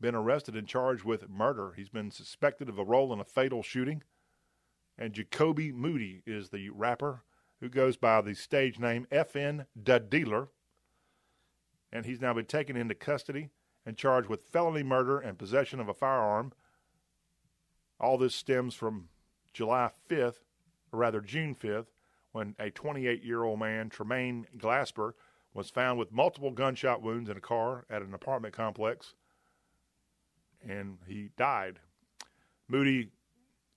[0.00, 1.72] been arrested and charged with murder.
[1.76, 4.02] He's been suspected of a role in a fatal shooting.
[4.98, 7.22] And Jacoby Moody is the rapper
[7.60, 10.48] who goes by the stage name FN Da Dealer.
[11.92, 13.50] And he's now been taken into custody
[13.84, 16.52] and charged with felony murder and possession of a firearm.
[18.00, 19.08] All this stems from
[19.52, 20.40] July 5th,
[20.92, 21.86] or rather June 5th,
[22.32, 25.12] when a 28 year old man, Tremaine Glasper,
[25.52, 29.14] was found with multiple gunshot wounds in a car at an apartment complex,
[30.66, 31.80] and he died.
[32.68, 33.10] Moody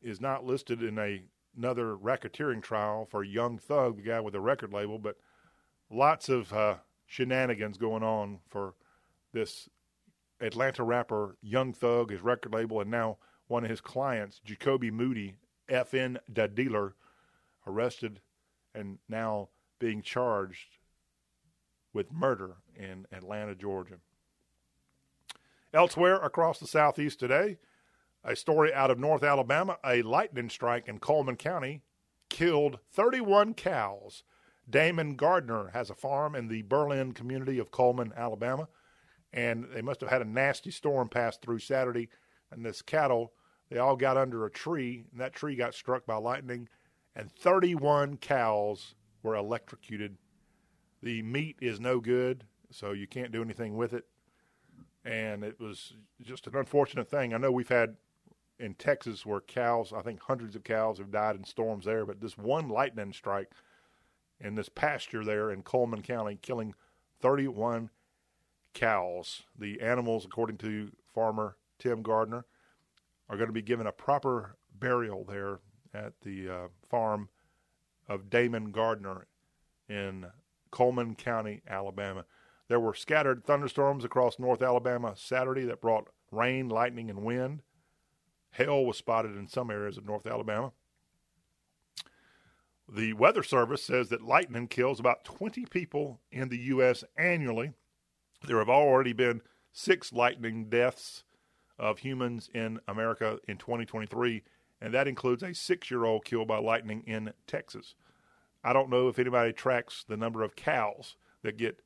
[0.02, 1.24] is not listed in a,
[1.58, 5.18] another racketeering trial for Young Thug, the guy with the record label, but
[5.90, 6.76] lots of uh,
[7.08, 8.76] shenanigans going on for
[9.34, 9.68] this
[10.40, 13.18] Atlanta rapper Young Thug, his record label, and now
[13.48, 15.36] one of his clients, Jacoby Moody,
[15.70, 16.96] FN Da Dealer,
[17.66, 18.22] arrested
[18.74, 20.78] and now being charged
[21.94, 23.98] with murder in Atlanta, Georgia.
[25.74, 27.58] Elsewhere across the southeast today,
[28.24, 31.82] a story out of North Alabama a lightning strike in Cullman County
[32.30, 34.24] killed 31 cows.
[34.70, 38.70] Damon Gardner has a farm in the Berlin community of Cullman, Alabama,
[39.34, 42.10] and they must have had a nasty storm pass through Saturday.
[42.56, 43.34] And this cattle,
[43.70, 46.70] they all got under a tree, and that tree got struck by lightning,
[47.16, 50.18] and 31 cows were electrocuted.
[51.02, 54.06] The meat is no good, so you can't do anything with it.
[55.06, 57.34] And it was just an unfortunate thing.
[57.34, 57.96] I know we've had
[58.60, 62.22] in Texas where cows, I think hundreds of cows have died in storms there, but
[62.22, 63.52] this one lightning strike
[64.40, 66.74] in this pasture there in Cullman County, killing
[67.22, 67.90] 31
[68.74, 69.44] cows.
[69.58, 72.46] The animals, according to farmer Tim Gardner,
[73.30, 75.60] are going to be given a proper burial there
[75.94, 77.30] at the uh, farm
[78.08, 79.28] of Damon Gardner
[79.88, 80.26] in
[80.72, 82.26] Cullman County, Alabama.
[82.68, 87.62] There were scattered thunderstorms across North Alabama Saturday that brought rain, lightning, and wind.
[88.52, 90.72] Hail was spotted in some areas of North Alabama.
[92.88, 97.04] The Weather Service says that lightning kills about 20 people in the U.S.
[97.18, 97.74] annually.
[98.46, 101.24] There have already been six lightning deaths
[101.84, 104.42] of humans in America in 2023,
[104.82, 107.96] and that includes a six year old killed by lightning in Texas.
[108.64, 111.82] I don't know if anybody tracks the number of cows that get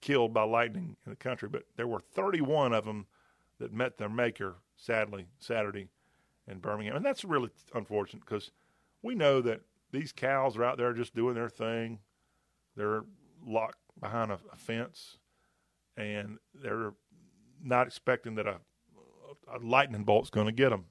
[0.00, 3.06] killed by lightning in the country, but there were 31 of them
[3.58, 5.88] that met their maker, sadly, Saturday
[6.48, 6.96] in Birmingham.
[6.96, 8.50] And that's really unfortunate because
[9.02, 9.60] we know that
[9.92, 11.98] these cows are out there just doing their thing.
[12.74, 13.04] They're
[13.46, 15.18] locked behind a, a fence
[15.96, 16.94] and they're
[17.62, 18.60] not expecting that a,
[19.52, 20.86] a lightning bolt's going to get them,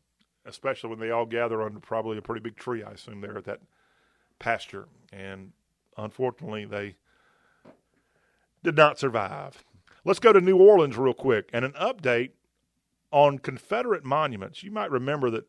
[0.45, 3.45] especially when they all gather under probably a pretty big tree, I assume, there at
[3.45, 3.61] that
[4.39, 4.87] pasture.
[5.11, 5.51] And
[5.97, 6.95] unfortunately, they
[8.63, 9.63] did not survive.
[10.03, 12.31] Let's go to New Orleans real quick and an update
[13.11, 14.63] on Confederate monuments.
[14.63, 15.45] You might remember that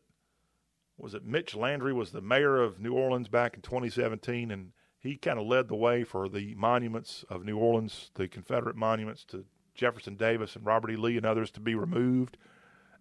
[0.97, 5.15] was it Mitch Landrieu was the mayor of New Orleans back in 2017, and he
[5.15, 9.45] kind of led the way for the monuments of New Orleans, the Confederate monuments to
[9.75, 10.95] Jefferson Davis and Robert E.
[10.95, 12.37] Lee and others to be removed.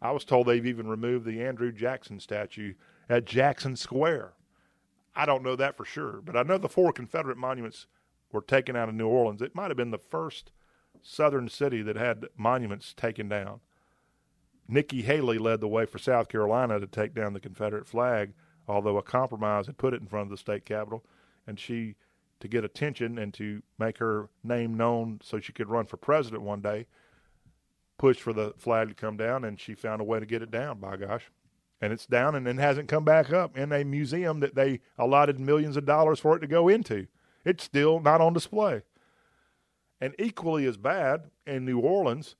[0.07, 2.75] I was told they've even removed the Andrew Jackson statue
[3.09, 4.35] at Jackson Square.
[5.17, 7.87] I don't know that for sure, but I know the four Confederate monuments
[8.31, 9.43] were taken out of New Orleans.
[9.43, 10.53] It might have been the first
[11.03, 13.61] southern city that had monuments taken down.
[14.69, 18.33] Nikki Haley led the way for South Carolina to take down the Confederate flag,
[18.69, 21.05] although a compromise had put it in front of the state capitol,
[21.49, 21.97] and she,
[22.39, 26.43] to get attention and to make her name known so she could run for president
[26.43, 26.87] one day,
[27.99, 30.51] pushed for the flag to come down, and she found a way to get it
[30.51, 31.31] down, by gosh.
[31.81, 35.39] And it's down and then hasn't come back up in a museum that they allotted
[35.39, 37.07] millions of dollars for it to go into.
[37.45, 38.83] It's still not on display.
[40.01, 42.37] And equally as bad, in New Orleans,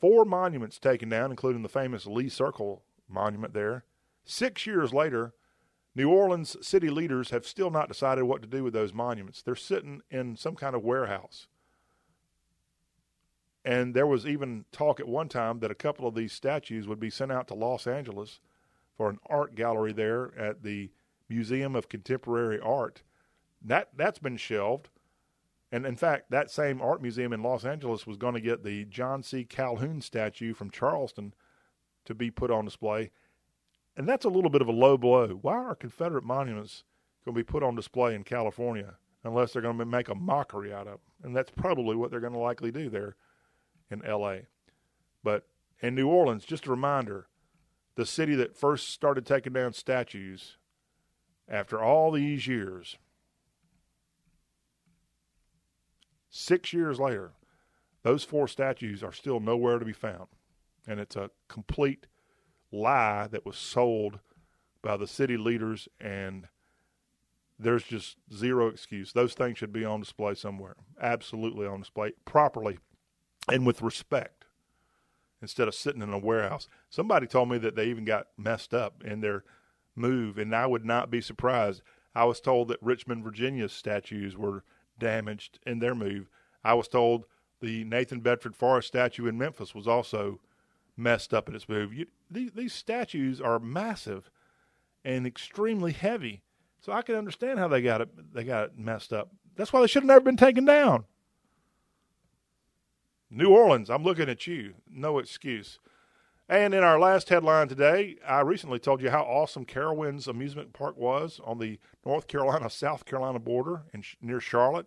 [0.00, 3.84] four monuments taken down, including the famous Lee Circle monument there.
[4.24, 5.34] Six years later,
[5.94, 9.42] New Orleans city leaders have still not decided what to do with those monuments.
[9.42, 11.46] They're sitting in some kind of warehouse.
[13.66, 17.00] And there was even talk at one time that a couple of these statues would
[17.00, 18.38] be sent out to Los Angeles
[18.96, 20.92] for an art gallery there at the
[21.28, 23.02] Museum of Contemporary Art.
[23.60, 24.88] That that's been shelved.
[25.72, 28.84] And in fact, that same art museum in Los Angeles was going to get the
[28.84, 29.42] John C.
[29.42, 31.34] Calhoun statue from Charleston
[32.04, 33.10] to be put on display.
[33.96, 35.40] And that's a little bit of a low blow.
[35.42, 36.84] Why are Confederate monuments
[37.24, 38.94] going to be put on display in California
[39.24, 41.00] unless they're going to make a mockery out of them?
[41.24, 43.16] And that's probably what they're going to likely do there
[43.90, 44.46] in L.A.
[45.22, 45.46] But
[45.80, 47.26] in New Orleans, just a reminder
[47.94, 50.56] the city that first started taking down statues
[51.48, 52.96] after all these years
[56.38, 57.32] Six years later,
[58.02, 60.26] those four statues are still nowhere to be found.
[60.86, 62.08] And it's a complete
[62.70, 64.20] lie that was sold
[64.82, 66.46] by the city leaders, and
[67.58, 69.14] there's just zero excuse.
[69.14, 72.80] Those things should be on display somewhere, absolutely on display, properly
[73.48, 74.44] and with respect,
[75.40, 76.68] instead of sitting in a warehouse.
[76.90, 79.44] Somebody told me that they even got messed up in their
[79.94, 81.82] move, and I would not be surprised.
[82.14, 84.64] I was told that Richmond, Virginia's statues were
[84.98, 86.28] damaged in their move.
[86.64, 87.24] I was told
[87.60, 90.40] the Nathan Bedford Forrest statue in Memphis was also
[90.96, 91.92] messed up in its move.
[91.92, 94.30] You, these, these statues are massive
[95.04, 96.42] and extremely heavy,
[96.80, 98.34] so I can understand how they got it.
[98.34, 99.30] They got it messed up.
[99.54, 101.04] That's why they should have never been taken down.
[103.30, 104.74] New Orleans, I'm looking at you.
[104.88, 105.78] No excuse.
[106.48, 110.96] And in our last headline today, I recently told you how awesome Carowinds Amusement Park
[110.96, 114.86] was on the North Carolina South Carolina border in, near Charlotte.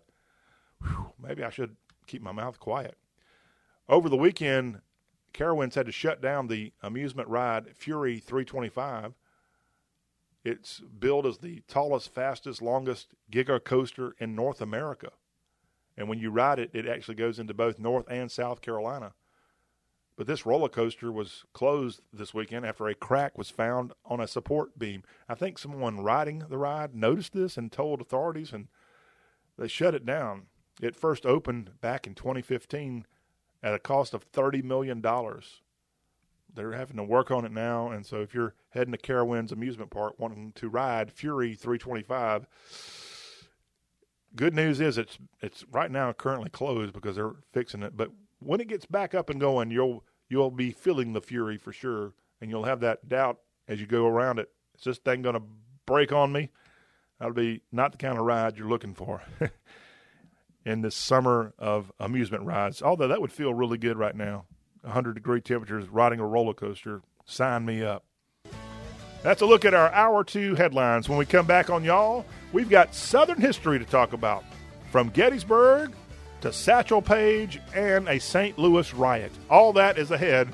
[0.82, 1.76] Whew, maybe I should
[2.06, 2.96] keep my mouth quiet.
[3.90, 4.80] Over the weekend,
[5.34, 9.12] Carowinds had to shut down the amusement ride Fury 325.
[10.42, 15.10] It's billed as the tallest, fastest, longest giga coaster in North America.
[15.96, 19.12] And when you ride it, it actually goes into both North and South Carolina.
[20.16, 24.28] But this roller coaster was closed this weekend after a crack was found on a
[24.28, 25.02] support beam.
[25.28, 28.68] I think someone riding the ride noticed this and told authorities, and
[29.56, 30.48] they shut it down.
[30.82, 33.06] It first opened back in 2015
[33.62, 35.02] at a cost of $30 million.
[36.54, 39.90] They're having to work on it now, and so if you're heading to Carowinds Amusement
[39.90, 42.46] Park wanting to ride Fury 325,
[44.36, 47.96] good news is it's it's right now currently closed because they're fixing it.
[47.96, 51.72] But when it gets back up and going, you'll you'll be feeling the fury for
[51.72, 54.50] sure, and you'll have that doubt as you go around it.
[54.78, 55.42] Is this thing going to
[55.86, 56.50] break on me?
[57.18, 59.22] That'll be not the kind of ride you're looking for
[60.64, 62.80] in this summer of amusement rides.
[62.82, 64.46] Although that would feel really good right now.
[64.82, 67.02] 100 degree temperatures, riding a roller coaster.
[67.26, 68.04] Sign me up.
[69.22, 71.06] That's a look at our hour two headlines.
[71.06, 74.44] When we come back on y'all, we've got Southern history to talk about.
[74.90, 75.92] From Gettysburg
[76.40, 78.58] to Satchel Paige and a St.
[78.58, 79.32] Louis riot.
[79.48, 80.48] All that is ahead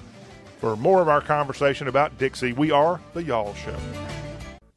[0.59, 2.53] for more of our conversation about Dixie.
[2.53, 3.77] We are The Y'all Show.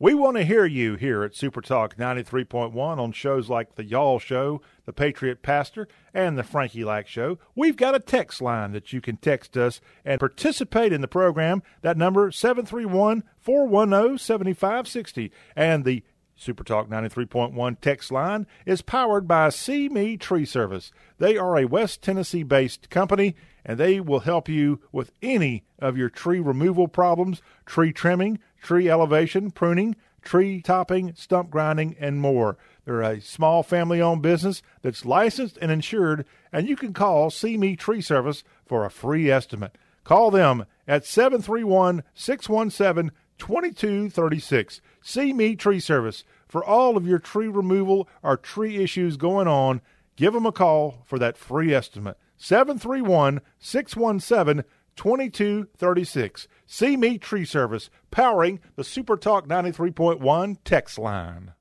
[0.02, 4.18] We want to hear you here at Super Talk 93.1 on shows like The Y'all
[4.18, 7.38] Show, The Patriot Pastor, and The Frankie Lack Show.
[7.54, 11.64] We've got a text line that you can text us and participate in the program.
[11.82, 15.34] That number 731 410 7560.
[15.54, 16.04] And the
[16.40, 20.94] Super Talk 93.1 text line is powered by See Me Tree Service.
[21.18, 23.36] They are a West Tennessee based company
[23.66, 28.90] and they will help you with any of your tree removal problems, tree trimming, tree
[28.90, 32.58] elevation, pruning, tree topping, stump grinding, and more.
[32.86, 37.58] They're a small family owned business that's licensed and insured, and you can call See
[37.58, 39.78] Me Tree Service for a free estimate.
[40.06, 44.82] Call them at 731 617 2236.
[45.02, 46.24] See Me Tree Service.
[46.48, 49.82] For all of your tree removal or tree issues going on,
[50.16, 52.18] give them a call for that free estimate.
[52.38, 54.64] 731 617
[54.96, 56.48] 2236.
[56.66, 61.54] See Me Tree Service, powering the Super Talk 93.1 text line.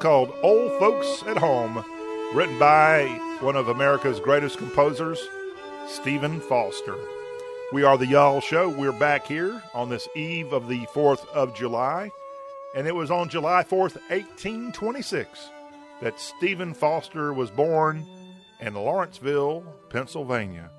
[0.00, 1.84] Called Old Folks at Home,
[2.34, 3.06] written by
[3.40, 5.20] one of America's greatest composers,
[5.86, 6.96] Stephen Foster.
[7.70, 8.70] We are the Y'all Show.
[8.70, 12.10] We're back here on this eve of the 4th of July,
[12.74, 15.50] and it was on July 4th, 1826,
[16.00, 18.06] that Stephen Foster was born
[18.58, 20.70] in Lawrenceville, Pennsylvania.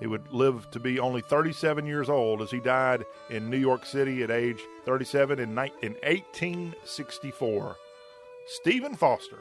[0.00, 3.84] He would live to be only 37 years old as he died in New York
[3.84, 7.76] City at age 37 in, ni- in 1864.
[8.46, 9.38] Stephen Foster,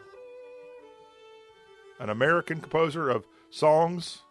[1.99, 4.21] an American composer of songs,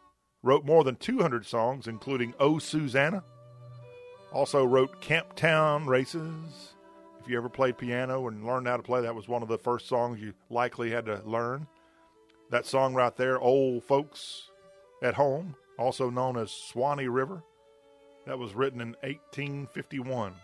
[0.43, 3.25] wrote more than 200 songs, including Oh Susanna.
[4.33, 6.75] Also wrote Camptown Races.
[7.21, 9.59] If you ever played piano and learned how to play, that was one of the
[9.59, 11.67] first songs you likely had to learn.
[12.51, 14.51] That song right there, Old Folks
[15.03, 17.43] at Home, also known as Swanee River,
[18.27, 20.35] that was written in 1851.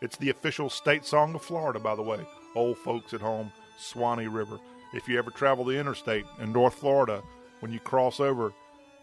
[0.00, 2.20] It's the official state song of Florida, by the way.
[2.54, 4.58] Old Folks at Home, Swanee River.
[4.92, 7.22] If you ever travel the interstate in North Florida,
[7.60, 8.52] when you cross over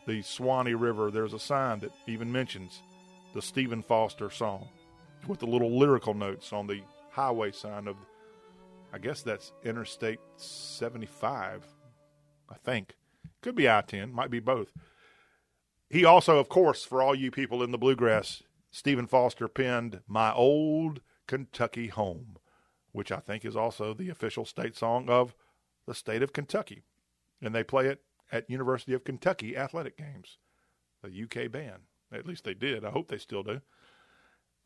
[0.08, 2.82] the Swanee River, there's a sign that even mentions
[3.34, 4.68] the Stephen Foster song
[5.28, 7.96] with the little lyrical notes on the highway sign of,
[8.92, 11.66] I guess that's Interstate 75,
[12.50, 12.96] I think.
[13.42, 14.72] Could be I 10, might be both.
[15.90, 20.34] He also, of course, for all you people in the bluegrass, Stephen Foster penned My
[20.34, 22.38] Old Kentucky Home,
[22.94, 25.36] which I think is also the official state song of
[25.86, 26.84] the state of Kentucky.
[27.42, 30.38] And they play it at University of Kentucky athletic games,
[31.04, 31.84] the UK band.
[32.12, 32.86] At least they did.
[32.86, 33.62] I hope they still do.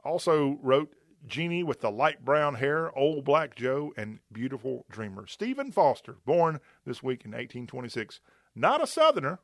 [0.03, 0.93] Also wrote
[1.25, 5.25] Jeannie with the light brown hair, Old Black Joe, and Beautiful Dreamer.
[5.25, 8.19] Stephen Foster, born this week in 1826.
[8.53, 9.39] Not a Southerner.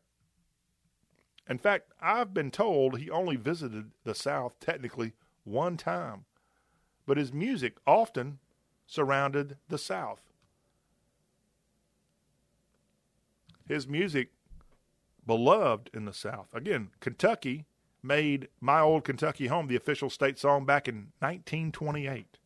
[1.50, 5.14] In fact, I've been told he only visited the South technically
[5.44, 6.26] one time,
[7.06, 8.40] but his music often
[8.88, 10.22] surrounded the South.
[13.68, 14.32] His music
[15.26, 16.48] beloved in the South.
[16.54, 17.66] Again, Kentucky
[18.02, 22.38] made My Old Kentucky Home the official state song back in 1928.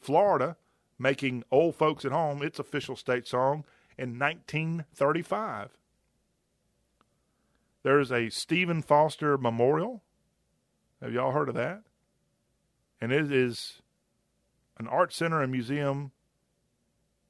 [0.00, 0.56] Florida
[0.98, 3.64] making Old Folks at Home its official state song
[3.98, 5.70] in 1935.
[7.82, 10.02] There's a Stephen Foster Memorial.
[11.02, 11.82] Have y'all heard of that?
[13.00, 13.82] And it is
[14.78, 16.12] an art center and museum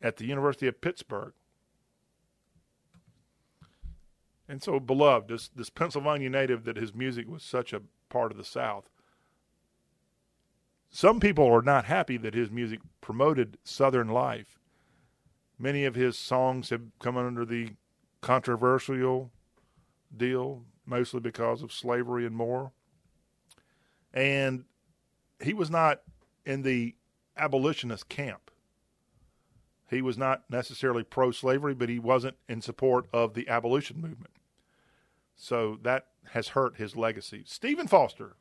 [0.01, 1.33] at the University of Pittsburgh.
[4.49, 8.37] And so beloved, this this Pennsylvania native that his music was such a part of
[8.37, 8.89] the South.
[10.91, 14.59] Some people are not happy that his music promoted Southern life.
[15.59, 17.71] Many of his songs have come under the
[18.21, 19.33] controversial
[20.17, 22.73] deal, mostly because of slavery and more.
[24.13, 24.65] And
[25.43, 26.03] he was not
[26.47, 26.95] in the
[27.37, 28.51] abolitionist camp.
[29.89, 34.35] He was not necessarily pro slavery, but he wasn't in support of the abolition movement.
[35.37, 37.43] So that has hurt his legacy.
[37.47, 38.37] Stephen Foster,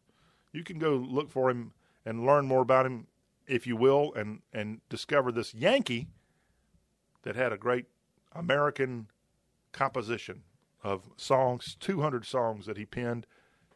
[0.52, 1.74] you can go look for him
[2.06, 3.08] and learn more about him
[3.48, 6.08] if you will, and, and discover this Yankee
[7.24, 7.86] that had a great
[8.34, 9.08] American
[9.72, 10.44] composition
[10.84, 13.26] of songs, 200 songs that he penned,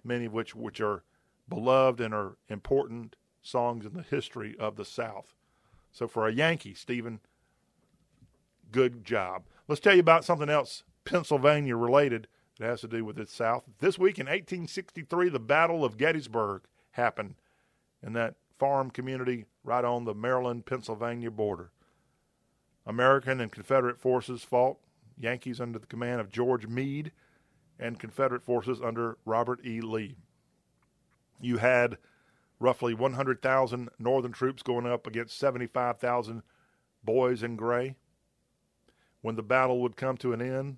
[0.04, 1.04] many of which which are
[1.50, 3.16] beloved and are important
[3.48, 5.34] songs in the history of the South.
[5.92, 7.20] So for a Yankee, Stephen,
[8.72, 9.44] good job.
[9.68, 12.28] Let's tell you about something else Pennsylvania related
[12.60, 13.64] that has to do with the South.
[13.80, 17.36] This week in 1863, the Battle of Gettysburg happened
[18.04, 21.72] in that farm community right on the Maryland Pennsylvania border.
[22.86, 24.78] American and Confederate forces fought,
[25.20, 27.12] Yankees under the command of George Meade,
[27.80, 29.82] and Confederate forces under Robert E.
[29.82, 30.18] Lee.
[31.40, 31.98] You had
[32.60, 36.42] roughly 100,000 Northern troops going up against 75,000
[37.04, 37.96] boys in gray.
[39.22, 40.78] When the battle would come to an end,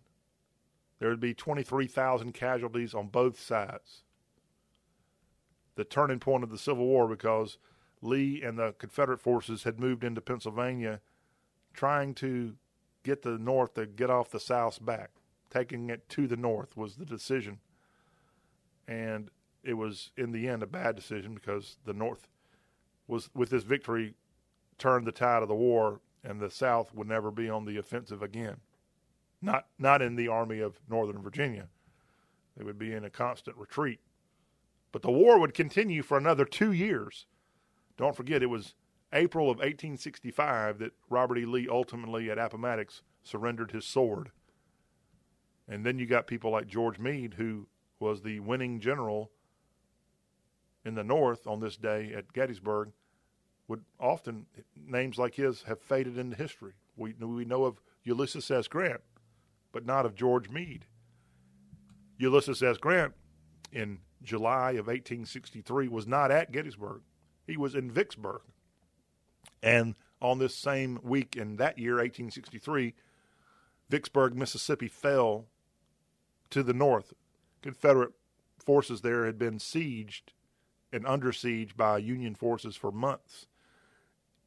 [1.00, 4.04] there would be 23,000 casualties on both sides.
[5.76, 7.58] The turning point of the Civil War because
[8.02, 11.02] Lee and the Confederate forces had moved into Pennsylvania
[11.74, 12.56] trying to
[13.04, 15.12] get the North to get off the South's back.
[15.50, 17.60] Taking it to the North was the decision.
[18.88, 19.32] And
[19.64, 22.28] it was, in the end, a bad decision because the North
[23.08, 24.16] was, with this victory,
[24.78, 28.22] turned the tide of the war, and the South would never be on the offensive
[28.22, 28.58] again.
[29.42, 31.68] Not, not in the Army of Northern Virginia.
[32.58, 34.00] They would be in a constant retreat.
[34.92, 37.26] But the war would continue for another two years.
[37.96, 38.76] Don't forget, it was
[39.14, 41.46] April of 1865 that Robert E.
[41.46, 44.32] Lee ultimately at Appomattox surrendered his sword.
[45.68, 47.68] And then you got people like George Meade, who
[48.00, 49.32] was the winning general
[50.86, 52.92] in the North on this day at Gettysburg,
[53.68, 54.46] would often,
[54.76, 56.74] names like his have faded into history.
[56.98, 58.68] We we know of Ulysses S.
[58.68, 59.02] Grant,
[59.72, 60.86] but not of George Meade.
[62.18, 62.78] Ulysses S.
[62.78, 63.14] Grant
[63.72, 67.02] in July of 1863 was not at Gettysburg.
[67.46, 68.42] He was in Vicksburg.
[69.62, 72.94] And on this same week in that year, 1863,
[73.90, 75.46] Vicksburg, Mississippi fell
[76.50, 77.14] to the north.
[77.62, 78.14] Confederate
[78.58, 80.34] forces there had been sieged
[80.92, 83.48] and under siege by Union forces for months.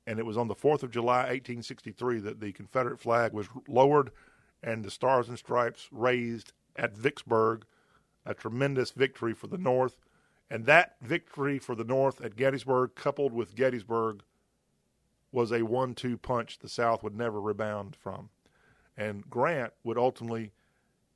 [0.06, 4.10] And it was on the 4th of July, 1863, that the Confederate flag was lowered
[4.62, 7.64] and the Stars and Stripes raised at Vicksburg,
[8.24, 9.96] a tremendous victory for the North.
[10.50, 14.22] And that victory for the North at Gettysburg, coupled with Gettysburg,
[15.32, 18.28] was a one two punch the South would never rebound from.
[18.96, 20.52] And Grant would ultimately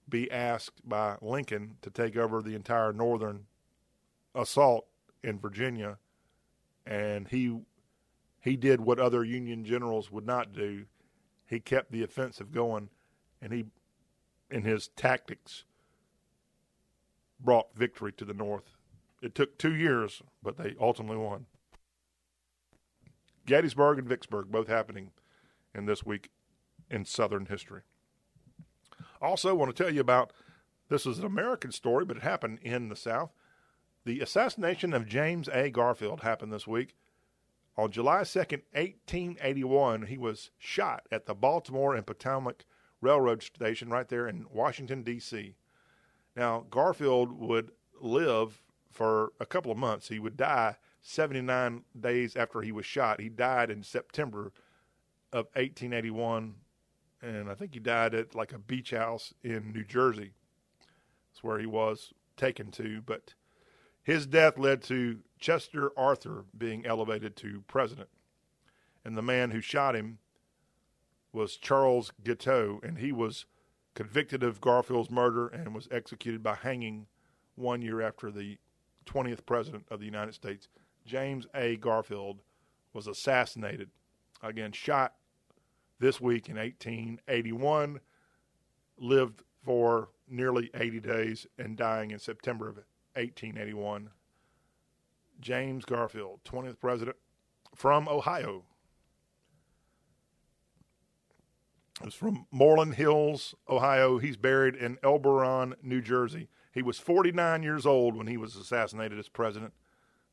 [0.09, 3.47] be asked by Lincoln to take over the entire northern
[4.35, 4.86] assault
[5.27, 5.98] in Virginia,
[6.86, 7.59] and he
[8.40, 10.85] he did what other Union generals would not do.
[11.44, 12.90] He kept the offensive going,
[13.43, 13.65] and he,
[14.51, 15.65] in his tactics,
[17.40, 18.77] brought victory to the North.
[19.20, 21.47] It took two years, but they ultimately won.
[23.47, 25.11] Gettysburg and Vicksburg both happening
[25.74, 26.31] in this week
[26.90, 27.82] in Southern history.
[29.20, 30.32] Also, want to tell you about
[30.89, 33.31] this is an American story, but it happened in the South.
[34.07, 35.69] The assassination of James A.
[35.69, 36.95] Garfield happened this week.
[37.77, 42.65] On July 2nd, 1881, he was shot at the Baltimore and Potomac
[43.01, 45.57] Railroad Station right there in Washington, D.C.
[46.37, 48.62] Now, Garfield would live
[48.93, 50.07] for a couple of months.
[50.07, 53.20] He would die 79 days after he was shot.
[53.20, 54.53] He died in September
[55.33, 56.55] of 1881
[57.23, 60.35] and I think he died at like a beach house in New Jersey.
[61.28, 63.03] That's where he was taken to.
[63.05, 63.35] But
[64.07, 68.09] his death led to Chester Arthur being elevated to president.
[69.05, 70.19] And the man who shot him
[71.33, 73.47] was Charles Guiteau, and he was
[73.95, 77.09] convicted of Garfield's murder and was executed by hanging
[77.57, 78.59] one year after the
[79.07, 80.69] 20th president of the United States,
[81.05, 81.74] James A.
[81.74, 82.43] Garfield,
[82.93, 83.91] was assassinated.
[84.41, 85.15] Again, shot
[85.99, 87.99] this week in 1881,
[88.99, 92.78] lived for nearly 80 days and dying in September of
[93.16, 94.10] 1881.
[95.40, 97.16] James Garfield, 20th president
[97.74, 98.64] from Ohio.
[102.05, 104.18] Is from Moreland Hills, Ohio.
[104.18, 106.48] He's buried in Elberon, New Jersey.
[106.72, 109.72] He was 49 years old when he was assassinated as president,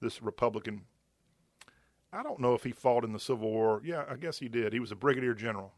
[0.01, 0.83] this Republican
[2.13, 3.81] I don't know if he fought in the Civil War.
[3.83, 4.71] Yeah, I guess he did.
[4.71, 5.73] He was a brigadier general.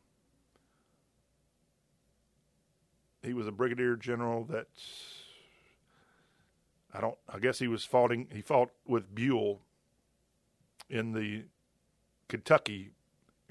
[3.24, 4.68] He was a brigadier general that
[6.96, 7.18] I don't.
[7.28, 8.28] I guess he was fighting.
[8.32, 9.62] He fought with Buell
[10.90, 11.46] in the
[12.28, 12.92] Kentucky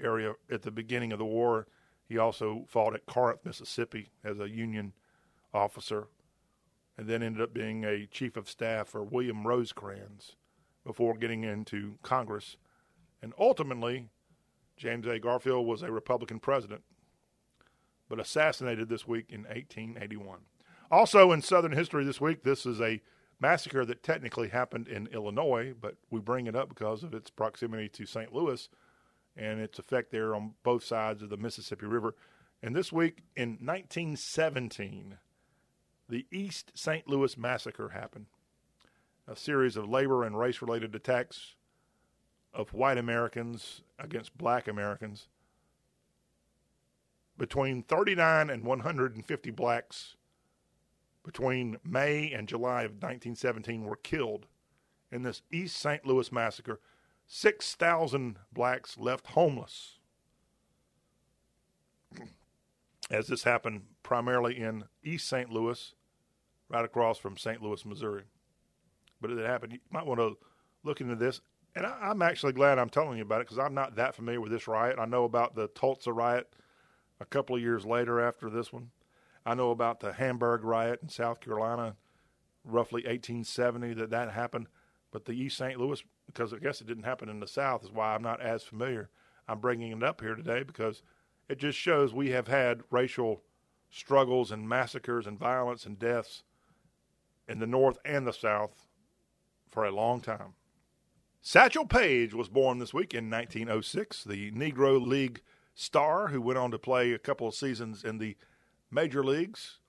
[0.01, 1.67] area at the beginning of the war.
[2.07, 4.93] He also fought at Corinth, Mississippi, as a Union
[5.53, 6.07] officer,
[6.97, 10.35] and then ended up being a chief of staff for William Rosecrans
[10.85, 12.57] before getting into Congress
[13.25, 14.09] and ultimately,
[14.77, 15.17] James A.
[15.17, 16.83] Garfield was a Republican president,
[18.07, 20.41] but assassinated this week in 1881.
[20.91, 23.01] Also, in Southern history this week, this is a
[23.39, 27.89] massacre that technically happened in Illinois, but we bring it up because of its proximity
[27.89, 28.33] to St.
[28.33, 28.69] Louis
[29.35, 32.15] and its effect there on both sides of the Mississippi River.
[32.63, 35.17] And this week in 1917,
[36.07, 37.07] the East St.
[37.07, 38.27] Louis Massacre happened.
[39.27, 41.55] A series of labor and race related attacks
[42.53, 45.27] of white Americans against black Americans.
[47.37, 50.15] Between 39 and 150 blacks
[51.25, 54.45] between May and July of 1917 were killed
[55.11, 56.05] in this East St.
[56.05, 56.79] Louis massacre.
[57.27, 59.99] 6,000 blacks left homeless.
[63.11, 65.49] As this happened primarily in East St.
[65.49, 65.93] Louis,
[66.69, 67.61] right across from St.
[67.61, 68.23] Louis, Missouri.
[69.19, 69.73] But it happened.
[69.73, 70.37] You might want to
[70.83, 71.41] look into this
[71.75, 74.39] and I, am actually glad I'm telling you about it because I'm not that familiar
[74.39, 74.97] with this riot.
[74.97, 76.53] I know about the Tulsa riot
[77.19, 78.91] a couple of years later after this one.
[79.45, 81.95] I know about the Hamburg riot in South Carolina,
[82.63, 84.67] roughly 1870, that that happened.
[85.11, 85.79] But the East St.
[85.79, 88.63] Louis, because I guess it didn't happen in the South, is why I'm not as
[88.63, 89.09] familiar.
[89.47, 91.03] I'm bringing it up here today because
[91.47, 93.43] it just shows we have had racial
[93.89, 96.43] struggles and massacres and violence and deaths
[97.47, 98.87] in the North and the South
[99.69, 100.55] for a long time.
[101.41, 105.41] Satchel Paige was born this week in 1906, the Negro League
[105.75, 108.35] star who went on to play a couple of seasons in the
[108.91, 109.79] major leagues,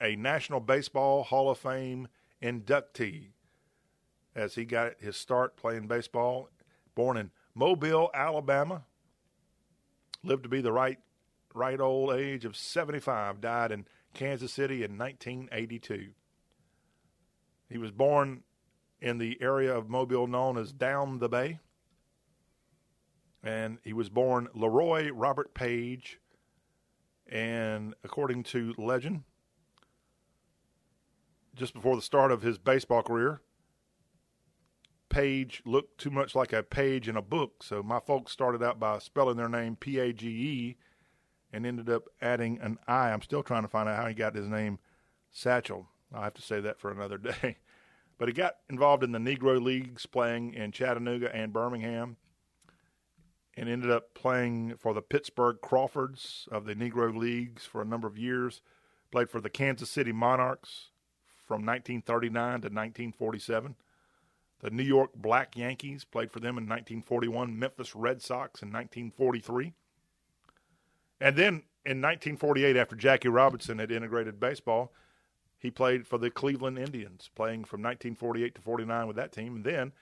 [0.00, 2.08] a National Baseball Hall of Fame
[2.42, 3.28] inductee
[4.34, 6.48] as he got his start playing baseball.
[6.94, 8.84] Born in Mobile, Alabama,
[10.22, 10.98] lived to be the right
[11.54, 16.10] right old age of 75, died in Kansas City in 1982.
[17.68, 18.42] He was born
[19.00, 21.58] in the area of Mobile known as Down the Bay.
[23.42, 26.20] And he was born Leroy Robert Page.
[27.28, 29.24] And according to legend,
[31.54, 33.42] just before the start of his baseball career,
[35.08, 37.62] Page looked too much like a page in a book.
[37.62, 40.76] So my folks started out by spelling their name P A G E
[41.50, 43.10] and ended up adding an I.
[43.10, 44.78] I'm still trying to find out how he got his name
[45.30, 45.88] Satchel.
[46.12, 47.56] I'll have to say that for another day.
[48.18, 52.16] But he got involved in the Negro Leagues playing in Chattanooga and Birmingham
[53.58, 58.06] and ended up playing for the Pittsburgh Crawfords of the Negro Leagues for a number
[58.06, 58.60] of years.
[59.10, 60.90] Played for the Kansas City Monarchs
[61.44, 63.74] from 1939 to 1947.
[64.60, 67.58] The New York Black Yankees played for them in 1941.
[67.58, 69.72] Memphis Red Sox in 1943.
[71.20, 71.54] And then
[71.84, 74.92] in 1948, after Jackie Robinson had integrated baseball,
[75.58, 79.64] he played for the Cleveland Indians, playing from 1948 to 49 with that team, and
[79.64, 79.92] then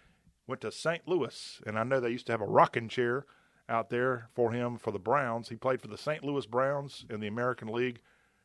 [0.47, 1.09] went to St.
[1.09, 1.62] Louis.
[1.66, 3.24] And I know they used to have a rocking chair
[3.69, 5.49] out there for him for the Browns.
[5.49, 6.23] He played for the St.
[6.23, 8.01] Louis Browns in the American League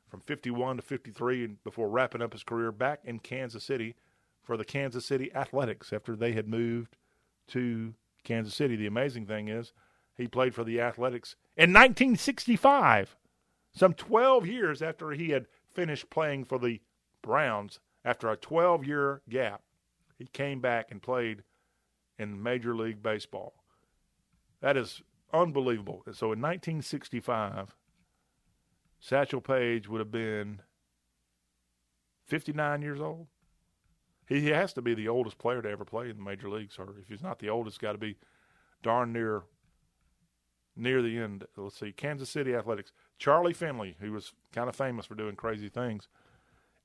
[0.09, 3.95] from 51 to 53 and before wrapping up his career back in Kansas City
[4.43, 6.97] for the Kansas City Athletics after they had moved
[7.47, 7.93] to
[8.23, 8.75] Kansas City.
[8.75, 9.73] The amazing thing is
[10.17, 13.15] he played for the Athletics in 1965,
[13.73, 16.81] some 12 years after he had finished playing for the
[17.21, 19.61] Browns after a 12 year gap.
[20.17, 21.43] He came back and played
[22.19, 23.53] in Major League Baseball.
[24.61, 25.01] That is
[25.33, 26.03] unbelievable.
[26.11, 27.75] So in 1965,
[28.99, 30.61] Satchel Paige would have been
[32.27, 33.27] 59 years old.
[34.27, 36.95] He has to be the oldest player to ever play in the major leagues, or
[37.01, 38.17] if he's not the oldest, got to be
[38.81, 39.43] darn near
[40.75, 41.45] near the end.
[41.57, 42.93] Let's see, Kansas City Athletics.
[43.17, 46.07] Charlie Finley, who was kind of famous for doing crazy things,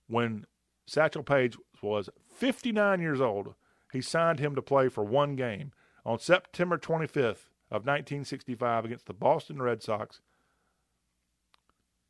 [0.08, 0.44] when
[0.86, 3.54] Satchel Paige was 59 years old,
[3.92, 5.72] he signed him to play for one game
[6.04, 10.20] on September 25th of 1965 against the Boston Red Sox.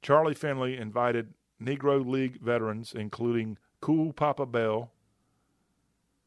[0.03, 4.93] Charlie Finley invited Negro League veterans, including Cool Papa Bell,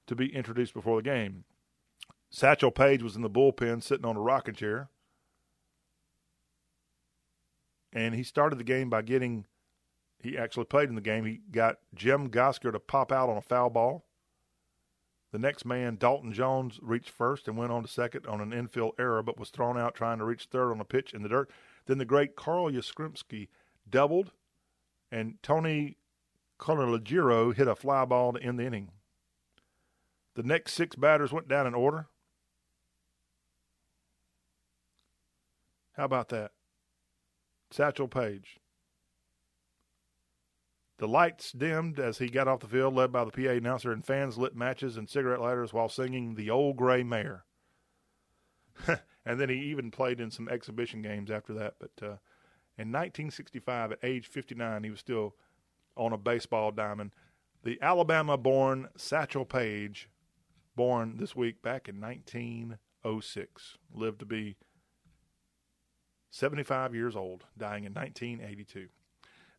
[0.08, 1.44] to be introduced before the game.
[2.30, 4.90] Satchel Paige was in the bullpen sitting on a rocking chair.
[7.92, 9.46] And he started the game by getting
[10.22, 11.26] he actually played in the game.
[11.26, 14.06] He got Jim Gosger to pop out on a foul ball.
[15.32, 18.94] The next man, Dalton Jones, reached first and went on to second on an infield
[18.98, 21.52] error, but was thrown out trying to reach third on a pitch in the dirt.
[21.86, 23.48] Then the great Carl Yastrzemski
[23.88, 24.32] doubled,
[25.12, 25.98] and Tony
[26.60, 28.90] Conigliaro hit a fly ball to end the inning.
[30.36, 32.08] The next six batters went down in order.
[35.94, 36.52] How about that?
[37.72, 38.58] Satchel Paige,
[41.00, 44.06] the lights dimmed as he got off the field, led by the PA announcer, and
[44.06, 47.46] fans lit matches and cigarette lighters while singing The Old Gray Mare.
[49.26, 51.76] and then he even played in some exhibition games after that.
[51.80, 52.18] But uh,
[52.78, 55.36] in 1965, at age 59, he was still
[55.96, 57.12] on a baseball diamond.
[57.64, 60.10] The Alabama born Satchel Paige,
[60.76, 64.58] born this week back in 1906, lived to be
[66.30, 68.90] 75 years old, dying in 1982.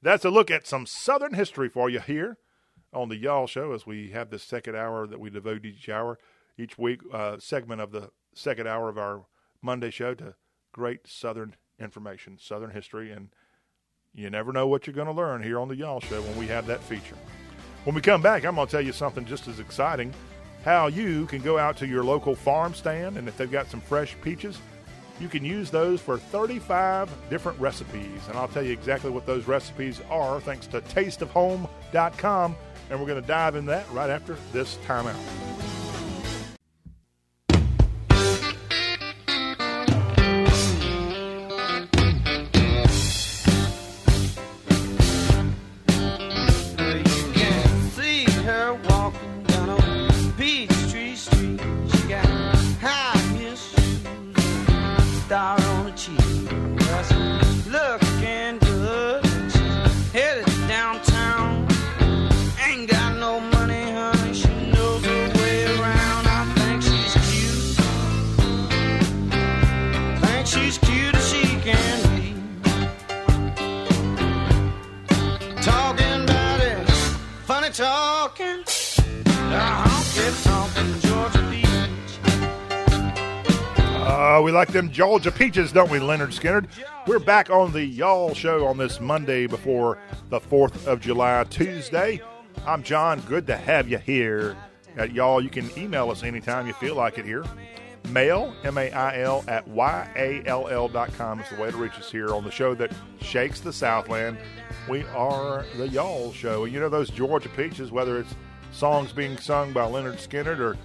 [0.03, 2.39] That's a look at some Southern history for you here
[2.93, 6.19] on the Y'all Show as we have this second hour that we devote each hour,
[6.59, 9.27] each week, uh, segment of the second hour of our
[9.61, 10.35] Monday show to
[10.73, 13.29] great Southern information, Southern history, and
[14.15, 16.47] you never know what you're going to learn here on the Y'all Show when we
[16.47, 17.17] have that feature.
[17.85, 20.15] When we come back, I'm going to tell you something just as exciting
[20.65, 23.81] how you can go out to your local farm stand, and if they've got some
[23.83, 24.59] fresh peaches,
[25.21, 28.21] you can use those for 35 different recipes.
[28.29, 32.57] And I'll tell you exactly what those recipes are thanks to tasteofhome.com.
[32.91, 35.60] And we're going to dive in that right after this timeout.
[84.73, 86.69] Them Georgia peaches, don't we, Lynyrd Skynyrd?
[87.09, 89.99] We're back on the Y'all Show on this Monday before
[90.29, 92.21] the 4th of July, Tuesday.
[92.65, 93.19] I'm John.
[93.23, 94.57] Good to have you here.
[94.97, 97.45] At Y'all, you can email us anytime you feel like it here.
[98.11, 101.73] Mail, M A I L, at Y A L L dot com is the way
[101.73, 104.39] to reach us here on the show that shakes the Southland.
[104.89, 106.65] We are the Y'all Show.
[106.65, 108.35] And you know those Georgia peaches, whether it's
[108.71, 110.77] songs being sung by Lynyrd Skynyrd or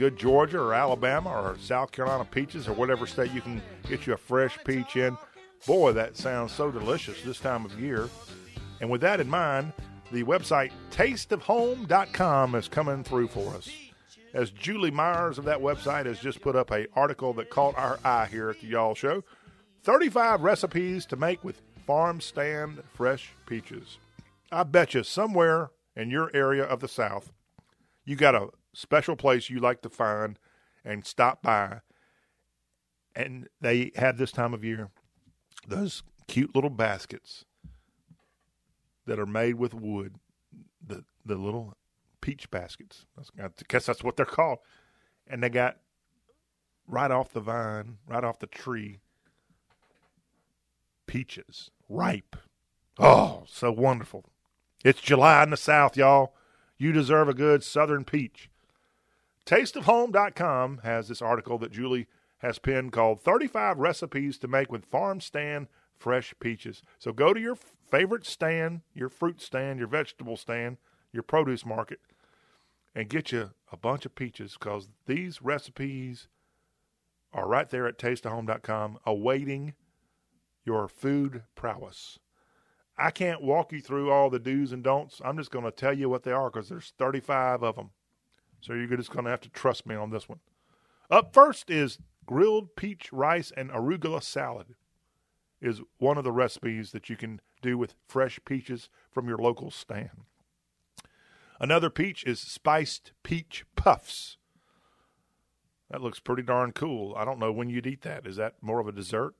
[0.00, 4.14] good Georgia or Alabama or South Carolina peaches or whatever state you can get you
[4.14, 5.14] a fresh peach in.
[5.66, 8.08] Boy, that sounds so delicious this time of year.
[8.80, 9.74] And with that in mind,
[10.10, 13.70] the website tasteofhome.com is coming through for us.
[14.32, 18.00] As Julie Myers of that website has just put up a article that caught our
[18.02, 19.22] eye here at the Y'all Show
[19.82, 23.98] 35 recipes to make with farm stand fresh peaches.
[24.50, 27.32] I bet you somewhere in your area of the South,
[28.06, 30.38] you got a special place you like to find
[30.84, 31.80] and stop by.
[33.14, 34.90] And they have this time of year
[35.66, 37.44] those cute little baskets
[39.06, 40.14] that are made with wood,
[40.84, 41.74] the the little
[42.20, 43.06] peach baskets.
[43.38, 44.58] I guess that's what they're called.
[45.26, 45.78] And they got
[46.86, 49.00] right off the vine, right off the tree,
[51.06, 52.36] peaches, ripe.
[52.98, 54.24] Oh, so wonderful.
[54.84, 56.34] It's July in the South, y'all.
[56.78, 58.49] You deserve a good Southern peach.
[59.46, 62.06] TasteOfHome.com has this article that Julie
[62.38, 66.82] has penned called 35 Recipes to Make with Farm Stand Fresh Peaches.
[66.98, 70.78] So go to your favorite stand, your fruit stand, your vegetable stand,
[71.12, 72.00] your produce market,
[72.94, 76.28] and get you a bunch of peaches because these recipes
[77.32, 79.74] are right there at tasteofhome.com awaiting
[80.64, 82.18] your food prowess.
[82.96, 85.20] I can't walk you through all the do's and don'ts.
[85.24, 87.90] I'm just going to tell you what they are because there's 35 of them.
[88.60, 90.40] So you're just going to have to trust me on this one.
[91.10, 94.74] Up first is grilled peach rice and arugula salad.
[95.60, 99.70] Is one of the recipes that you can do with fresh peaches from your local
[99.70, 100.24] stand.
[101.60, 104.38] Another peach is spiced peach puffs.
[105.90, 107.14] That looks pretty darn cool.
[107.16, 108.26] I don't know when you'd eat that.
[108.26, 109.34] Is that more of a dessert?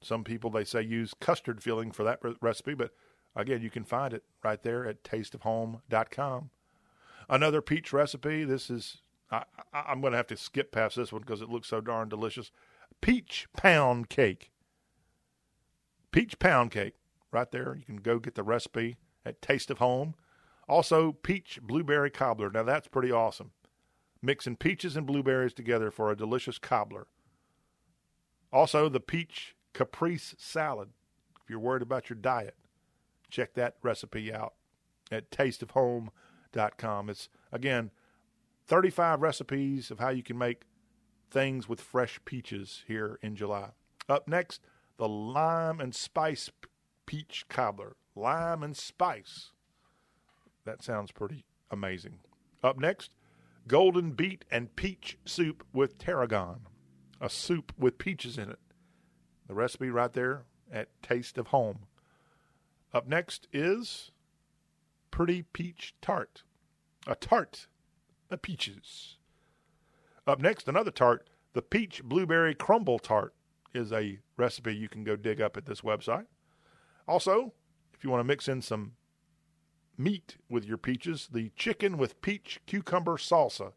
[0.00, 2.90] Some people they say use custard filling for that re- recipe, but
[3.36, 6.50] again, you can find it right there at tasteofhome.com.
[7.28, 8.44] Another peach recipe.
[8.44, 11.68] This is I, am going to have to skip past this one because it looks
[11.68, 12.50] so darn delicious.
[13.00, 14.50] Peach pound cake.
[16.10, 16.94] Peach pound cake,
[17.30, 17.74] right there.
[17.74, 20.14] You can go get the recipe at Taste of Home.
[20.68, 22.50] Also, peach blueberry cobbler.
[22.50, 23.52] Now that's pretty awesome.
[24.20, 27.06] Mixing peaches and blueberries together for a delicious cobbler.
[28.52, 30.90] Also, the peach caprese salad.
[31.42, 32.56] If you're worried about your diet,
[33.30, 34.52] check that recipe out
[35.10, 35.30] at
[36.52, 37.10] tasteofhome.com.
[37.10, 37.90] It's again
[38.66, 40.62] 35 recipes of how you can make
[41.30, 43.70] things with fresh peaches here in July.
[44.08, 44.60] Up next,
[44.98, 46.50] the lime and spice
[47.06, 47.96] peach cobbler.
[48.14, 49.52] Lime and spice.
[50.64, 52.18] That sounds pretty amazing.
[52.62, 53.14] Up next,
[53.66, 56.60] golden beet and peach soup with tarragon.
[57.20, 58.58] A soup with peaches in it.
[59.48, 61.86] The recipe right there at Taste of Home.
[62.92, 64.10] Up next is
[65.12, 66.42] pretty peach tart.
[67.06, 67.68] A tart
[68.32, 69.18] the peaches.
[70.26, 71.28] Up next, another tart.
[71.52, 73.34] The peach blueberry crumble tart
[73.74, 76.24] is a recipe you can go dig up at this website.
[77.06, 77.52] Also,
[77.92, 78.92] if you want to mix in some
[79.98, 83.72] meat with your peaches, the chicken with peach cucumber salsa.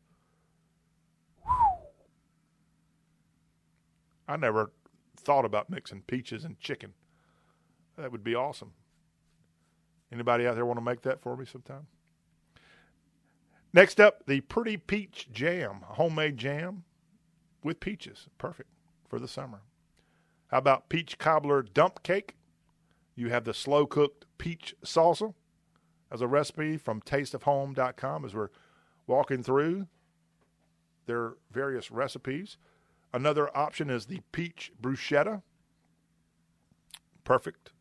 [4.27, 4.71] I never
[5.17, 6.93] thought about mixing peaches and chicken.
[7.97, 8.71] That would be awesome.
[10.15, 11.87] Anybody out there want to make that for me sometime?
[13.73, 16.85] Next up, the Pretty Peach Jam, homemade jam
[17.61, 18.27] with peaches.
[18.37, 18.69] Perfect
[19.09, 19.59] for the summer.
[20.47, 22.35] How about peach cobbler dump cake?
[23.13, 25.33] You have the slow cooked peach salsa
[26.09, 28.51] as a recipe from tasteofhome.com as we're
[29.07, 29.87] walking through
[31.07, 32.55] their various recipes.
[33.13, 35.41] Another option is the peach bruschetta.
[37.25, 37.73] Perfect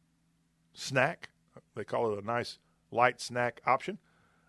[0.73, 1.29] snack.
[1.75, 2.59] They call it a nice
[2.91, 3.99] light snack option.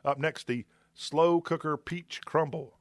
[0.04, 2.78] Up next, the slow cooker peach crumble.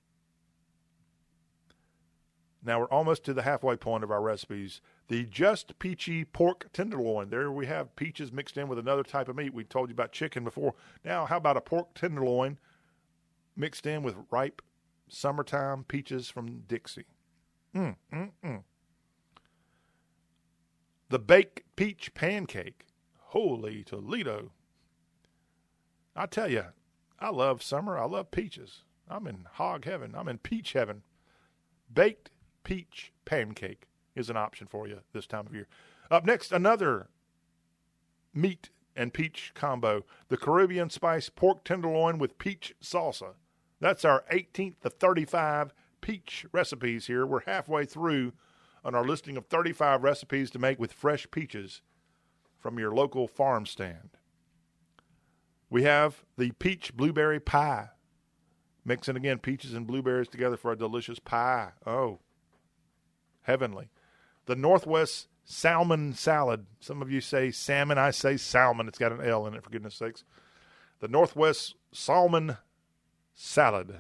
[2.65, 4.81] Now we're almost to the halfway point of our recipes.
[5.09, 7.29] The just peachy pork tenderloin.
[7.29, 9.53] There we have peaches mixed in with another type of meat.
[9.53, 10.75] We told you about chicken before.
[11.05, 12.59] Now, how about a pork tenderloin
[13.55, 14.63] mixed in with ripe
[15.09, 17.05] summertime peaches from Dixie?
[17.75, 18.63] Mm, mm, mm.
[21.11, 22.87] The baked peach pancake.
[23.35, 24.53] Holy Toledo.
[26.15, 26.67] I tell you,
[27.19, 27.99] I love summer.
[27.99, 28.85] I love peaches.
[29.09, 30.15] I'm in hog heaven.
[30.17, 31.03] I'm in peach heaven.
[31.93, 32.31] Baked
[32.63, 35.67] peach pancake is an option for you this time of year.
[36.13, 37.09] Up next, another
[38.33, 43.35] meat and peach combo the Caribbean spice pork tenderloin with peach salsa.
[43.81, 47.27] That's our 18th of 35 peach recipes here.
[47.27, 48.35] We're halfway through
[48.85, 51.83] on our listing of 35 recipes to make with fresh peaches
[52.65, 54.17] from your local farm stand.
[55.69, 57.91] We have the peach blueberry pie.
[58.87, 61.73] Mixing again peaches and blueberries together for a delicious pie.
[61.87, 62.21] Oh,
[63.43, 63.91] heavenly.
[64.47, 66.65] The Northwest salmon salad.
[66.81, 67.99] Some of you say salmon.
[67.99, 68.89] I say salmon.
[68.89, 70.25] It's got an L in it, for goodness sakes.
[71.01, 72.57] The Northwest salmon
[73.35, 73.95] salad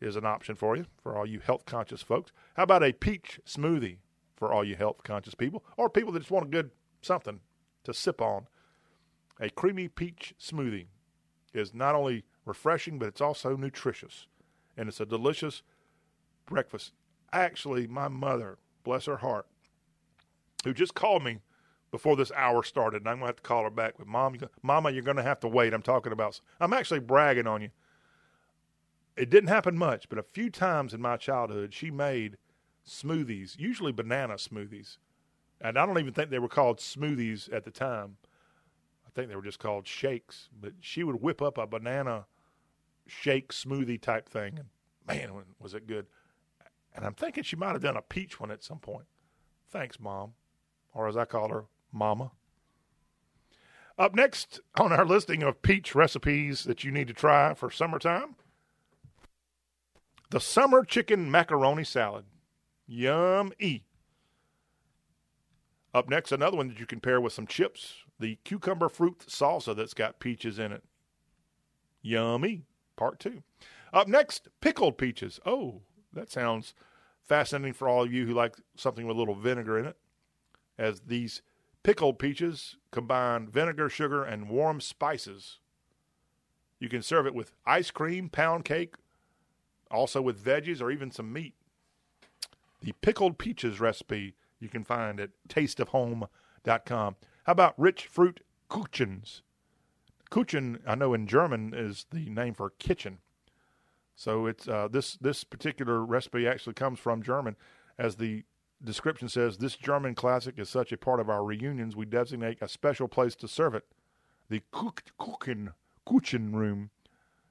[0.00, 2.32] is an option for you, for all you health conscious folks.
[2.54, 3.98] How about a peach smoothie
[4.34, 6.70] for all you health conscious people, or people that just want a good
[7.02, 7.40] something
[7.84, 8.46] to sip on?
[9.40, 10.86] A creamy peach smoothie
[11.54, 14.26] is not only refreshing, but it's also nutritious.
[14.76, 15.62] And it's a delicious
[16.46, 16.92] breakfast.
[17.32, 19.46] Actually, my mother, bless her heart,
[20.64, 21.38] who just called me
[21.90, 23.94] before this hour started, and I'm going to have to call her back.
[23.98, 25.72] But mom, mama, you're going to have to wait.
[25.72, 26.40] I'm talking about.
[26.60, 27.70] I'm actually bragging on you.
[29.16, 32.36] It didn't happen much, but a few times in my childhood, she made
[32.86, 34.96] smoothies, usually banana smoothies,
[35.60, 38.16] and I don't even think they were called smoothies at the time.
[39.06, 40.48] I think they were just called shakes.
[40.58, 42.26] But she would whip up a banana
[43.06, 44.68] shake smoothie type thing, and
[45.06, 46.06] man, was it good!
[46.94, 49.06] And I'm thinking she might have done a peach one at some point.
[49.70, 50.34] Thanks, mom
[50.94, 52.32] or as I call her, Mama.
[53.98, 58.36] Up next on our listing of peach recipes that you need to try for summertime
[60.30, 62.24] the summer chicken macaroni salad.
[62.86, 63.82] Yum E.
[65.92, 69.74] Up next, another one that you can pair with some chips the cucumber fruit salsa
[69.74, 70.84] that's got peaches in it.
[72.02, 72.62] Yummy.
[72.96, 73.42] Part two.
[73.92, 75.40] Up next, pickled peaches.
[75.46, 75.80] Oh,
[76.12, 76.74] that sounds
[77.22, 79.96] fascinating for all of you who like something with a little vinegar in it
[80.78, 81.42] as these
[81.82, 85.60] pickled peaches combine vinegar, sugar, and warm spices.
[86.78, 88.94] You can serve it with ice cream, pound cake,
[89.90, 91.54] also with veggies or even some meat.
[92.80, 97.16] The pickled peaches recipe you can find at tasteofhome.com.
[97.44, 99.40] How about rich fruit kuchens?
[100.30, 103.18] Kuchen, I know in German is the name for kitchen.
[104.14, 107.56] So it's uh, this this particular recipe actually comes from German,
[107.98, 108.44] as the
[108.82, 112.68] description says this German classic is such a part of our reunions, we designate a
[112.68, 113.84] special place to serve it.
[114.48, 115.72] The Kuchen,
[116.06, 116.90] Kuchen room.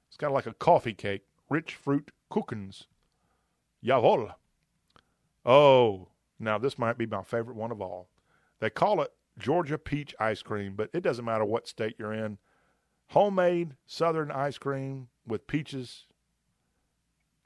[0.08, 1.22] It's kind of like a coffee cake.
[1.48, 2.86] Rich fruit Kuchens.
[3.84, 4.34] Jawohl.
[5.46, 6.08] Oh,
[6.40, 8.08] now this might be my favorite one of all.
[8.60, 12.38] They call it Georgia peach ice cream, but it doesn't matter what state you're in.
[13.08, 16.06] Homemade southern ice cream with peaches.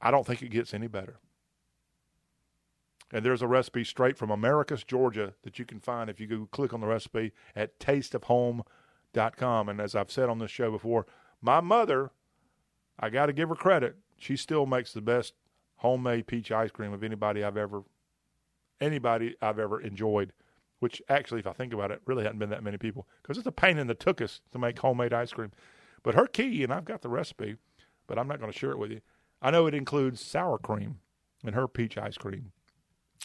[0.00, 1.18] I don't think it gets any better.
[3.12, 6.48] And there's a recipe straight from Americus, Georgia that you can find if you go
[6.50, 9.68] click on the recipe at tasteofhome.com.
[9.68, 11.06] And as I've said on this show before,
[11.40, 12.10] my mother,
[12.98, 13.96] I got to give her credit.
[14.18, 15.34] She still makes the best
[15.76, 17.84] homemade peach ice cream of anybody I've ever
[18.80, 20.32] anybody I've ever enjoyed.
[20.80, 23.46] Which actually, if I think about it, really hadn't been that many people because it's
[23.46, 25.52] a pain in the tuchus to make homemade ice cream.
[26.02, 27.56] But her key, and I've got the recipe,
[28.06, 29.00] but I'm not going to share it with you.
[29.40, 30.98] I know it includes sour cream
[31.42, 32.52] in her peach ice cream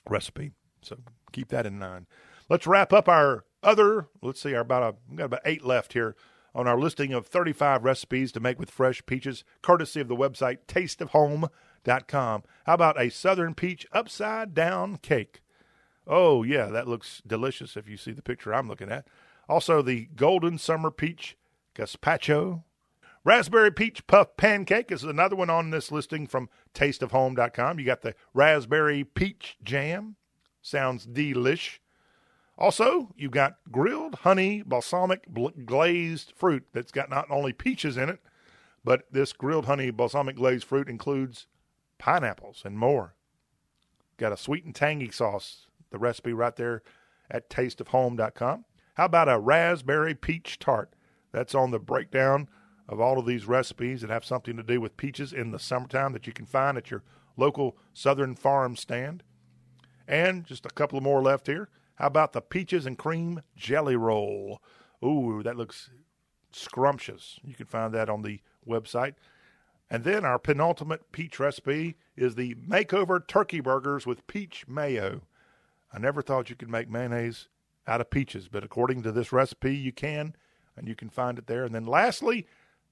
[0.08, 0.52] recipe.
[0.82, 0.98] So
[1.32, 2.06] keep that in mind.
[2.50, 4.08] Let's wrap up our other.
[4.22, 6.16] Let's see, our about a, we got about eight left here
[6.56, 10.60] on our listing of 35 recipes to make with fresh peaches, courtesy of the website
[10.68, 11.50] tasteofhome.com.
[11.86, 15.42] How about a southern peach upside down cake?
[16.08, 19.08] Oh, yeah, that looks delicious if you see the picture I'm looking at.
[19.48, 21.38] Also, the golden summer peach
[21.76, 22.64] gazpacho.
[23.24, 27.80] Raspberry peach puff pancake is another one on this listing from tasteofhome.com.
[27.80, 30.16] You got the raspberry peach jam.
[30.62, 31.80] Sounds delish.
[32.58, 35.26] Also, you've got grilled honey balsamic
[35.66, 38.20] glazed fruit that's got not only peaches in it,
[38.84, 41.48] but this grilled honey balsamic glazed fruit includes
[42.00, 43.14] pineapples and more.
[44.18, 45.68] Got a sweet and tangy sauce.
[45.92, 46.82] The recipe right there
[47.30, 48.66] at tasteofhome.com.
[48.96, 50.94] How about a raspberry peach tart?
[51.32, 52.50] That's on the breakdown
[52.88, 56.12] of all of these recipes that have something to do with peaches in the summertime
[56.14, 57.04] that you can find at your
[57.38, 59.24] local Southern Farm stand.
[60.08, 61.70] And just a couple more left here.
[61.96, 64.62] How about the peaches and cream jelly roll?
[65.04, 65.92] Ooh, that looks
[66.52, 67.40] scrumptious.
[67.44, 69.14] You can find that on the website.
[69.90, 75.22] And then our penultimate peach recipe is the makeover turkey burgers with peach mayo.
[75.92, 77.48] I never thought you could make mayonnaise
[77.88, 80.36] out of peaches, but according to this recipe, you can,
[80.78, 81.64] and you can find it there.
[81.64, 82.46] And then lastly,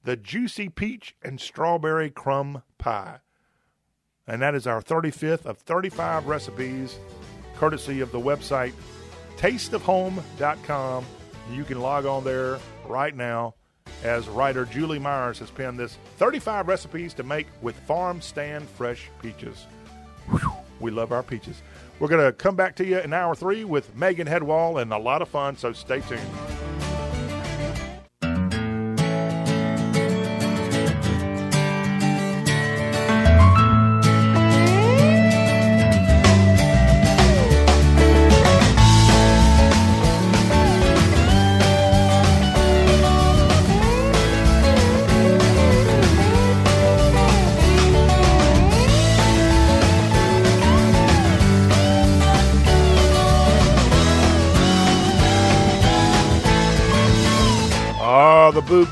[0.03, 3.19] the juicy peach and strawberry crumb pie.
[4.25, 6.97] and that is our 35th of 35 recipes,
[7.55, 8.73] courtesy of the website
[9.37, 11.05] tasteofhome.com.
[11.51, 13.53] You can log on there right now
[14.07, 19.09] as writer Julie Myers has penned this 35 recipes to make with farm stand fresh
[19.21, 19.67] peaches.
[20.29, 21.61] Whew, we love our peaches.
[21.99, 24.97] We're going to come back to you in hour three with Megan Hedwall and a
[24.97, 26.66] lot of fun, so stay tuned.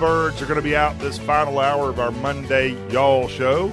[0.06, 3.72] Birds are going to be out this final hour of our Monday Y'all show.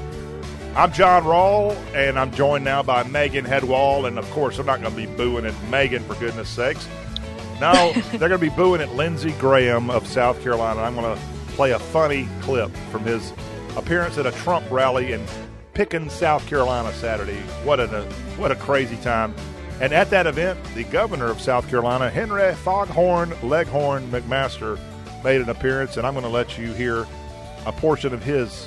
[0.74, 4.06] I'm John Rawl, and I'm joined now by Megan Hedwall.
[4.06, 6.88] And of course, I'm not going to be booing at Megan, for goodness sakes.
[7.60, 10.80] No, they're going to be booing at Lindsey Graham of South Carolina.
[10.80, 13.34] I'm going to play a funny clip from his
[13.76, 15.22] appearance at a Trump rally in
[15.74, 17.42] Pickens, South Carolina Saturday.
[17.62, 17.88] What a,
[18.38, 19.34] what a crazy time.
[19.82, 24.78] And at that event, the governor of South Carolina, Henry Foghorn Leghorn McMaster,
[25.24, 27.06] made an appearance, and I'm going to let you hear
[27.66, 28.66] a portion of his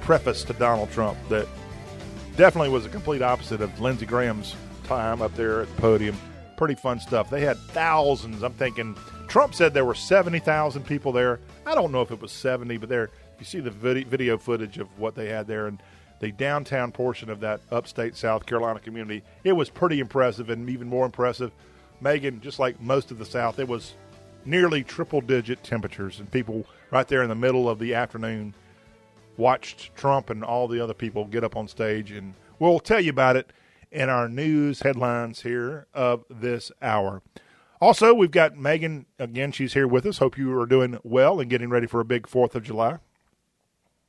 [0.00, 1.46] preface to Donald Trump that
[2.36, 4.54] definitely was a complete opposite of Lindsey Graham's
[4.84, 6.16] time up there at the podium.
[6.56, 7.30] Pretty fun stuff.
[7.30, 8.42] They had thousands.
[8.42, 8.96] I'm thinking
[9.28, 11.40] Trump said there were 70,000 people there.
[11.66, 14.88] I don't know if it was 70, but there you see the video footage of
[14.98, 15.82] what they had there and
[16.20, 19.22] the downtown portion of that upstate South Carolina community.
[19.44, 21.52] It was pretty impressive and even more impressive.
[22.00, 23.94] Megan, just like most of the South, it was
[24.46, 28.54] nearly triple digit temperatures, and people right there in the middle of the afternoon
[29.36, 32.10] watched Trump and all the other people get up on stage.
[32.10, 33.52] And we'll tell you about it
[33.90, 37.22] in our news headlines here of this hour.
[37.80, 39.52] Also, we've got Megan again.
[39.52, 40.18] She's here with us.
[40.18, 42.98] Hope you are doing well and getting ready for a big Fourth of July.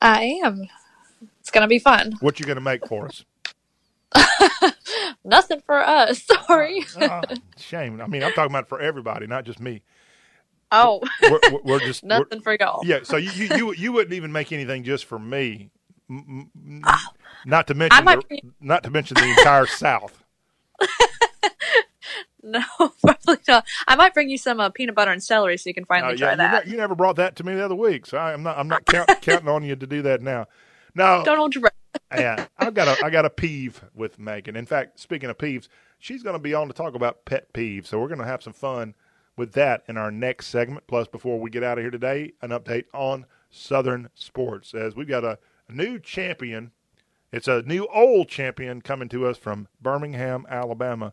[0.00, 0.68] I am.
[1.40, 2.14] It's gonna be fun.
[2.20, 3.24] What you going to make for us?
[5.24, 6.22] Nothing for us.
[6.46, 6.84] Sorry.
[7.00, 7.22] Ah,
[7.56, 8.00] shame.
[8.00, 9.82] I mean, I'm talking about for everybody, not just me.
[10.70, 12.80] Oh, We're, we're- we're just we're- nothing for y'all.
[12.84, 15.70] Yeah, so you, you you you wouldn't even make anything just for me.
[17.46, 20.24] Not to mention the, be- not to mention the entire South.
[22.42, 22.62] No,
[23.02, 23.66] probably not.
[23.88, 26.12] I might bring you some uh, peanut butter and celery so you can Uh, finally
[26.14, 26.64] yeah, try that.
[26.66, 28.86] ne- you never brought that to me the other week, so I'm not I'm not
[28.86, 30.46] count, counting on you to do that now.
[30.94, 31.74] No, Don't hold your breath.
[32.16, 34.56] yeah, I've got a I got a peeve with Megan.
[34.56, 35.68] In fact, speaking of peeves,
[35.98, 37.86] she's going to be on to talk about pet peeves.
[37.88, 38.94] So we're going to have some fun
[39.38, 40.86] with that in our next segment.
[40.86, 45.08] Plus, before we get out of here today, an update on Southern sports as we've
[45.08, 45.38] got a,
[45.68, 46.72] a new champion.
[47.32, 51.12] It's a new old champion coming to us from Birmingham, Alabama.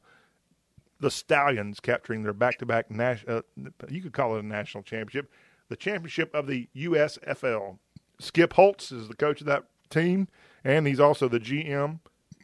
[1.00, 3.38] The Stallions capturing their back-to-back national.
[3.38, 3.42] Uh,
[3.90, 5.32] you could call it a national championship,
[5.70, 7.78] the championship of the USFL.
[8.20, 10.30] Skip Holtz is the coach of that team,
[10.64, 12.00] and he's also the GM.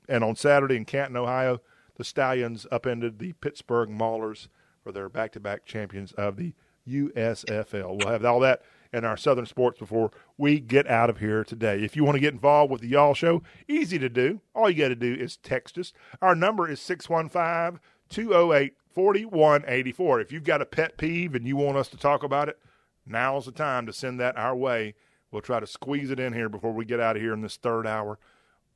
[0.09, 1.61] And on Saturday in Canton, Ohio,
[1.95, 4.47] the Stallions upended the Pittsburgh Maulers
[4.83, 6.53] for their back-to-back champions of the
[6.87, 7.97] USFL.
[7.97, 8.61] We'll have all that
[8.93, 11.83] in our Southern Sports before we get out of here today.
[11.83, 14.41] If you want to get involved with the Y'all Show, easy to do.
[14.53, 15.93] All you got to do is text us.
[16.21, 17.79] Our number is 615
[18.09, 20.19] 208 4184.
[20.19, 22.59] If you've got a pet peeve and you want us to talk about it,
[23.05, 24.95] now's the time to send that our way.
[25.31, 27.55] We'll try to squeeze it in here before we get out of here in this
[27.55, 28.19] third hour.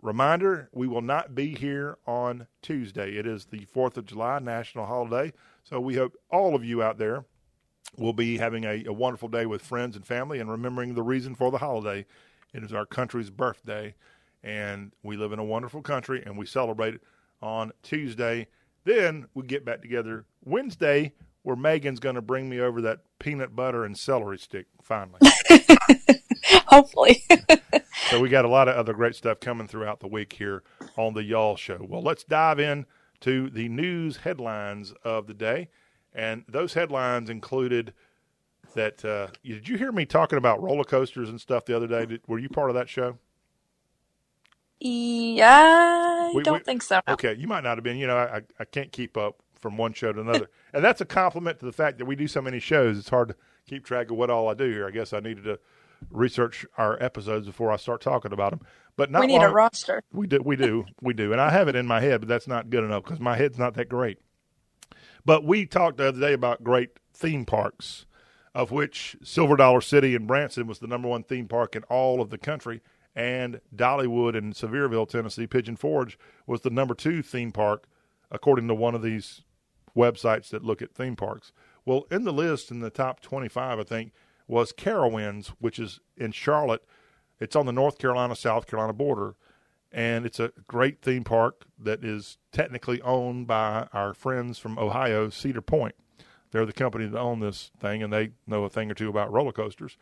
[0.01, 3.17] Reminder we will not be here on Tuesday.
[3.17, 5.33] It is the 4th of July, national holiday.
[5.65, 7.25] So we hope all of you out there
[7.97, 11.33] will be having a, a wonderful day with friends and family and remembering the reason
[11.33, 12.05] for the holiday.
[12.53, 13.95] It is our country's birthday,
[14.43, 17.01] and we live in a wonderful country, and we celebrate it
[17.41, 18.47] on Tuesday.
[18.83, 23.55] Then we get back together Wednesday, where Megan's going to bring me over that peanut
[23.55, 25.19] butter and celery stick finally.
[26.67, 27.23] Hopefully.
[28.11, 30.61] So we got a lot of other great stuff coming throughout the week here
[30.95, 31.83] on the Y'all Show.
[31.89, 32.85] Well, let's dive in
[33.21, 35.69] to the news headlines of the day,
[36.13, 37.93] and those headlines included
[38.73, 39.03] that.
[39.05, 42.05] Uh, did you hear me talking about roller coasters and stuff the other day?
[42.05, 43.17] Did, were you part of that show?
[44.79, 46.99] yeah, I We- don't we- think so.
[47.07, 47.13] no.
[47.13, 47.97] Okay, you might not have been.
[47.97, 51.05] You know, I, I can't keep up from one show to another, and that's a
[51.05, 52.97] compliment to the fact that we do so many shows.
[52.97, 53.35] It's hard to
[53.67, 54.87] keep track of what all I do here.
[54.87, 55.59] I guess I needed to
[56.09, 58.61] research our episodes before I start talking about them.
[58.97, 60.03] But not We need long, a roster.
[60.13, 62.47] We do, we do, we do, and I have it in my head, but that's
[62.47, 64.19] not good enough because my head's not that great.
[65.25, 68.05] But we talked the other day about great theme parks,
[68.53, 72.21] of which Silver Dollar City in Branson was the number one theme park in all
[72.21, 72.81] of the country,
[73.15, 77.87] and Dollywood in Sevierville, Tennessee, Pigeon Forge was the number two theme park,
[78.31, 79.41] according to one of these
[79.95, 81.51] websites that look at theme parks.
[81.85, 84.11] Well, in the list in the top 25, I think,
[84.47, 86.83] was Carowinds, which is in Charlotte.
[87.39, 89.35] It's on the North Carolina South Carolina border,
[89.91, 95.29] and it's a great theme park that is technically owned by our friends from Ohio,
[95.29, 95.95] Cedar Point.
[96.51, 99.31] They're the company that own this thing, and they know a thing or two about
[99.31, 99.97] roller coasters.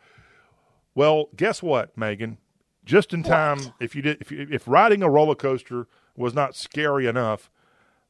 [0.94, 2.38] Well, guess what, Megan?
[2.84, 6.54] Just in time, if you did, if you, if riding a roller coaster was not
[6.54, 7.50] scary enough,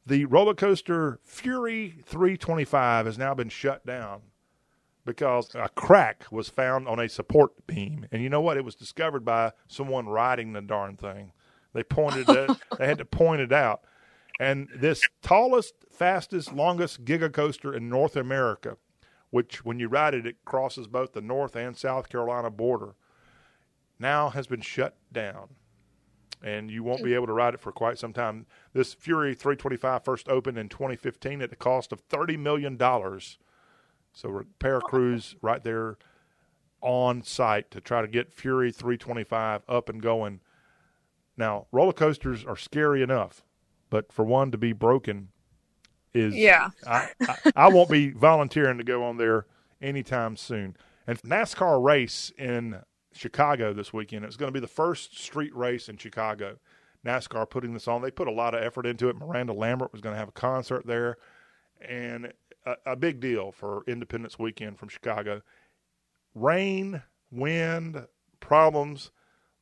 [0.04, 4.22] the roller coaster Fury 325 has now been shut down
[5.04, 8.06] because a crack was found on a support beam.
[8.10, 8.56] And you know what?
[8.56, 11.32] It was discovered by someone riding the darn thing.
[11.72, 13.82] They pointed it, they had to point it out.
[14.40, 18.76] And this tallest, fastest, longest giga coaster in North America,
[19.30, 22.94] which when you ride it, it crosses both the North and South Carolina border,
[23.98, 25.48] now has been shut down.
[26.42, 27.14] And you won't be hmm.
[27.14, 28.46] able to ride it for quite some time.
[28.72, 32.76] This Fury 325 first opened in 2015 at the cost of $30 million.
[34.14, 35.98] So repair crews right there
[36.80, 40.40] on site to try to get Fury 325 up and going.
[41.36, 43.42] Now, roller coasters are scary enough,
[43.90, 45.28] but for one to be broken
[46.14, 46.70] is Yeah.
[46.86, 49.46] I, I, I won't be volunteering to go on there
[49.82, 50.76] anytime soon.
[51.06, 52.80] And NASCAR race in
[53.12, 54.24] Chicago this weekend.
[54.24, 56.56] It's going to be the first street race in Chicago.
[57.04, 58.00] NASCAR putting this on.
[58.00, 59.16] They put a lot of effort into it.
[59.16, 61.18] Miranda Lambert was going to have a concert there,
[61.86, 62.32] and
[62.66, 65.42] a, a big deal for Independence Weekend from Chicago.
[66.34, 68.06] Rain, wind,
[68.40, 69.10] problems.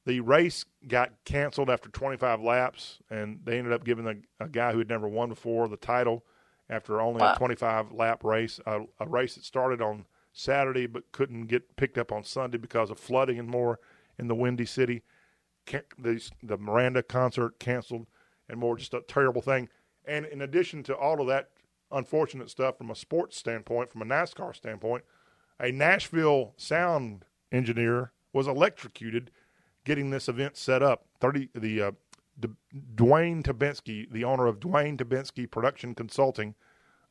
[0.04, 4.72] The race got canceled after 25 laps, and they ended up giving a, a guy
[4.72, 6.24] who had never won before the title
[6.68, 7.34] after only Wow.
[7.34, 8.58] a 25 lap race.
[8.66, 12.90] A, a race that started on Saturday but couldn't get picked up on Sunday because
[12.90, 13.78] of flooding and more
[14.18, 15.02] in the Windy City.
[15.66, 18.06] Can, the, the Miranda concert canceled
[18.48, 18.76] and more.
[18.76, 19.68] Just a terrible thing.
[20.04, 21.50] And in addition to all of that
[21.92, 25.04] unfortunate stuff from a sports standpoint, from a NASCAR standpoint,
[25.60, 29.30] a Nashville sound engineer was electrocuted
[29.84, 31.06] getting this event set up.
[31.20, 31.90] Thirty the uh,
[32.38, 32.48] D-
[32.94, 36.54] Dwayne Tabinski, the owner of Dwayne Tabinski Production Consulting,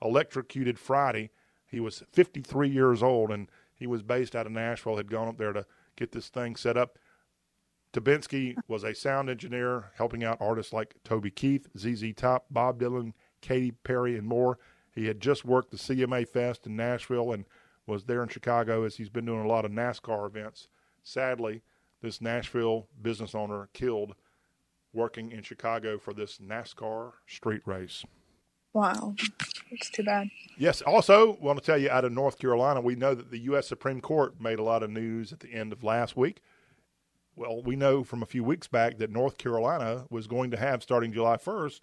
[0.02, 1.32] electrocuted Friday.
[1.66, 4.98] He was 53 years old and he was based out of Nashville.
[4.98, 6.98] Had gone up there to get this thing set up.
[7.94, 13.14] Tabinski was a sound engineer helping out artists like Toby Keith, ZZ Top, Bob Dylan,
[13.42, 14.58] Katy Perry, and more.
[14.94, 17.46] He had just worked the CMA Fest in Nashville and
[17.88, 20.68] was there in Chicago as he's been doing a lot of NASCAR events.
[21.04, 21.64] Sadly,
[22.02, 24.16] this Nashville business owner killed
[24.94, 28.04] working in Chicago for this NASCAR street race.
[28.74, 29.16] Wow.
[29.70, 30.30] It's too bad.
[30.58, 30.82] Yes.
[30.82, 33.68] Also, want to tell you out of North Carolina, we know that the U.S.
[33.68, 36.42] Supreme Court made a lot of news at the end of last week.
[37.36, 40.84] Well, we know from a few weeks back that North Carolina was going to have,
[40.84, 41.82] starting July 1st,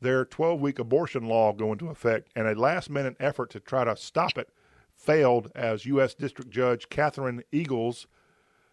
[0.00, 3.84] their 12 week abortion law go into effect, and a last minute effort to try
[3.84, 4.48] to stop it
[4.94, 6.14] failed as U.S.
[6.14, 8.06] District Judge Catherine Eagles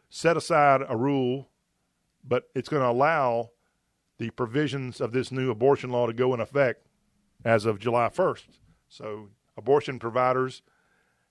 [0.09, 1.49] set aside a rule,
[2.23, 3.51] but it's going to allow
[4.17, 6.87] the provisions of this new abortion law to go in effect
[7.45, 8.59] as of July 1st.
[8.89, 10.61] So, abortion providers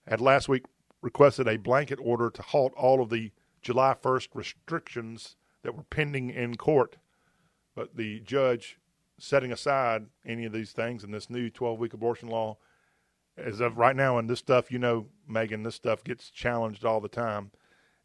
[0.07, 0.65] had last week
[1.03, 6.31] requested a blanket order to halt all of the July 1st restrictions that were pending
[6.31, 6.97] in court.
[7.75, 8.79] But the judge
[9.19, 12.59] setting aside any of these things in this new 12 week abortion law,
[13.37, 17.01] as of right now, and this stuff, you know, Megan, this stuff gets challenged all
[17.01, 17.51] the time.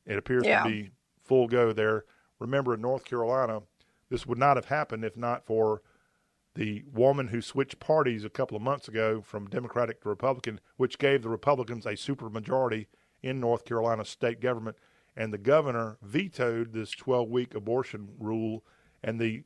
[0.06, 0.64] It appears Yeah.
[0.64, 0.92] to be
[1.24, 2.06] full go there.
[2.40, 3.62] Remember, in North Carolina,
[4.10, 5.82] this would not have happened if not for
[6.56, 10.98] the woman who switched parties a couple of months ago from Democratic to Republican, which
[10.98, 12.88] gave the Republicans a supermajority
[13.22, 14.76] in North Carolina state government.
[15.16, 18.66] And the governor vetoed this 12 week abortion rule,
[19.02, 19.44] and the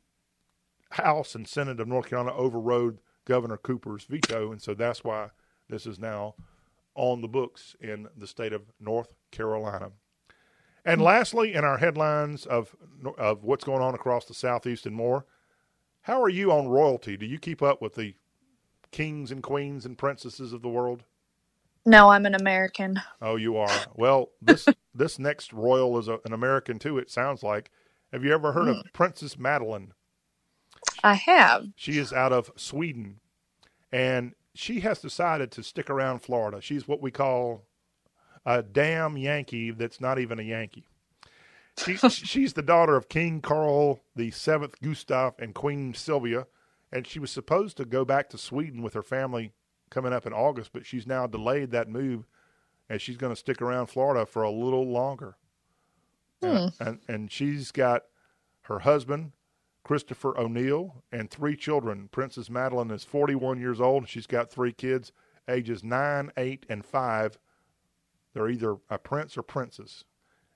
[0.96, 4.52] House and Senate of North Carolina overrode Governor Cooper's veto.
[4.52, 5.30] And so that's why
[5.70, 6.36] this is now
[6.96, 9.92] on the books in the state of North Carolina.
[10.86, 11.06] And hmm.
[11.06, 12.76] lastly, in our headlines of
[13.18, 15.26] of what's going on across the southeast and more,
[16.02, 17.18] how are you on royalty?
[17.18, 18.16] Do you keep up with the
[18.92, 21.04] kings and queens and princesses of the world?
[21.86, 23.02] No, I'm an American.
[23.22, 23.86] Oh, you are.
[23.96, 24.66] Well, this
[24.96, 26.98] this next royal is a, an American too.
[26.98, 27.70] It sounds like.
[28.14, 28.82] Have you ever heard of hmm.
[28.94, 29.94] Princess Madeleine?
[31.04, 31.68] I have.
[31.76, 33.20] She is out of Sweden,
[33.92, 36.62] and she has decided to stick around Florida.
[36.62, 37.66] She's what we call
[38.46, 40.86] a damn Yankee that's not even a Yankee.
[41.78, 46.48] She, she's the daughter of King Carl the Seventh Gustav and Queen Sylvia,
[46.92, 49.52] and she was supposed to go back to Sweden with her family
[49.90, 52.26] coming up in August, but she's now delayed that move,
[52.90, 55.38] and she's going to stick around Florida for a little longer.
[56.42, 56.84] And, hmm.
[56.84, 58.04] and and she's got
[58.64, 59.32] her husband,
[59.86, 62.10] Christopher O'Neill, and three children.
[62.12, 65.12] Princess Madeleine is 41 years old, and she's got three kids,
[65.48, 67.38] ages 9, 8, and 5.
[68.34, 70.04] They're either a prince or princess.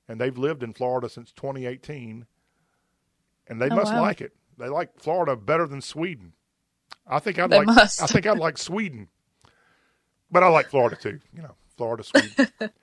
[0.08, 2.26] And they've lived in Florida since 2018,
[3.48, 4.02] and they Oh, must wow.
[4.02, 4.34] like it.
[4.58, 6.34] They like Florida better than Sweden.
[7.06, 8.02] I think I'd They like must.
[8.02, 9.10] I think I'd like Sweden.
[10.32, 11.20] But I like Florida too.
[11.36, 12.32] You know, Florida, Sweden.
[12.60, 12.74] it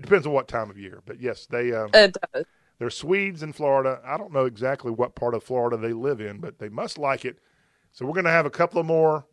[0.00, 1.02] depends on what time of year.
[1.04, 2.46] But yes, they um, It does.
[2.78, 4.00] They're Swedes in Florida.
[4.04, 7.24] I don't know exactly what part of Florida they live in, but they must like
[7.24, 7.38] it.
[7.92, 9.26] So we're going to have a couple of more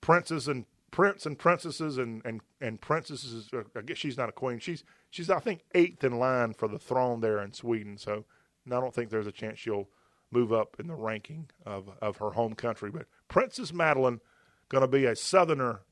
[0.00, 3.50] princes and prince and princesses and and and princesses.
[3.76, 4.58] I guess she's not a queen.
[4.58, 7.98] She's she's I think eighth in line for the throne there in Sweden.
[7.98, 8.24] So
[8.66, 9.88] I don't think there's a chance she'll
[10.30, 12.90] move up in the ranking of of her home country.
[12.90, 14.20] But Princess Madeleine
[14.68, 15.82] going to be a Southerner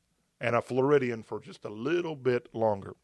[0.40, 2.94] and a Floridian for just a little bit longer.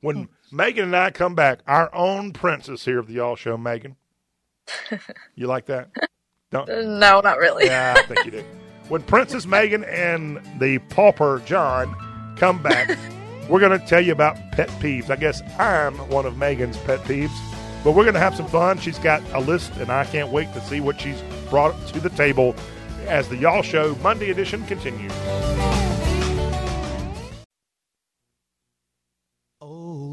[0.00, 0.56] When hmm.
[0.56, 3.96] Megan and I come back, our own princess here of the Y'all Show, Megan.
[5.34, 5.90] You like that?
[6.50, 6.68] Don't?
[6.68, 7.66] Uh, no, not really.
[7.66, 8.44] Yeah, I think you do.
[8.88, 11.94] When Princess Megan and the pauper John
[12.36, 12.96] come back,
[13.48, 15.10] we're going to tell you about pet peeves.
[15.10, 17.36] I guess I'm one of Megan's pet peeves,
[17.84, 18.78] but we're going to have some fun.
[18.78, 21.20] She's got a list, and I can't wait to see what she's
[21.50, 22.54] brought to the table
[23.06, 25.12] as the Y'all Show Monday edition continues.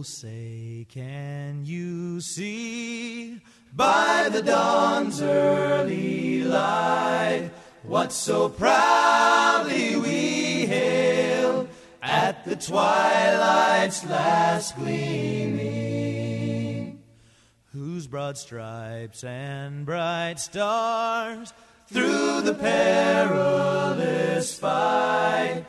[0.04, 3.40] Say, can you see
[3.74, 7.52] by the dawn's early light
[7.84, 11.70] what so proudly we hailed
[12.02, 15.84] at the twilight's last gleaming?
[17.72, 21.54] Whose broad stripes and bright stars
[21.88, 25.66] through the perilous fight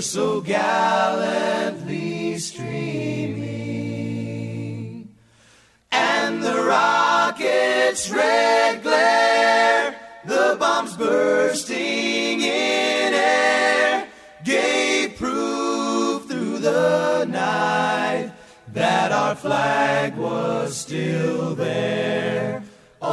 [0.00, 3.56] so gallantly streaming.
[5.92, 9.94] And the rocket's red glare,
[10.24, 14.08] the bombs bursting in air,
[14.44, 18.32] gave proof through the night
[18.72, 22.65] that our flag was still there.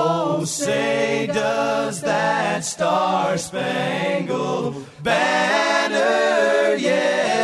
[0.05, 7.43] Oh, say, does that star spangled banner yet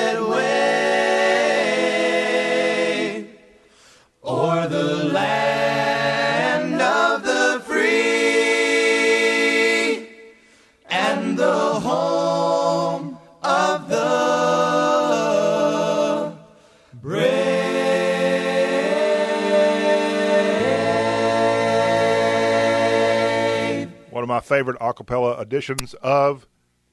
[24.49, 26.47] favorite acapella cappella editions of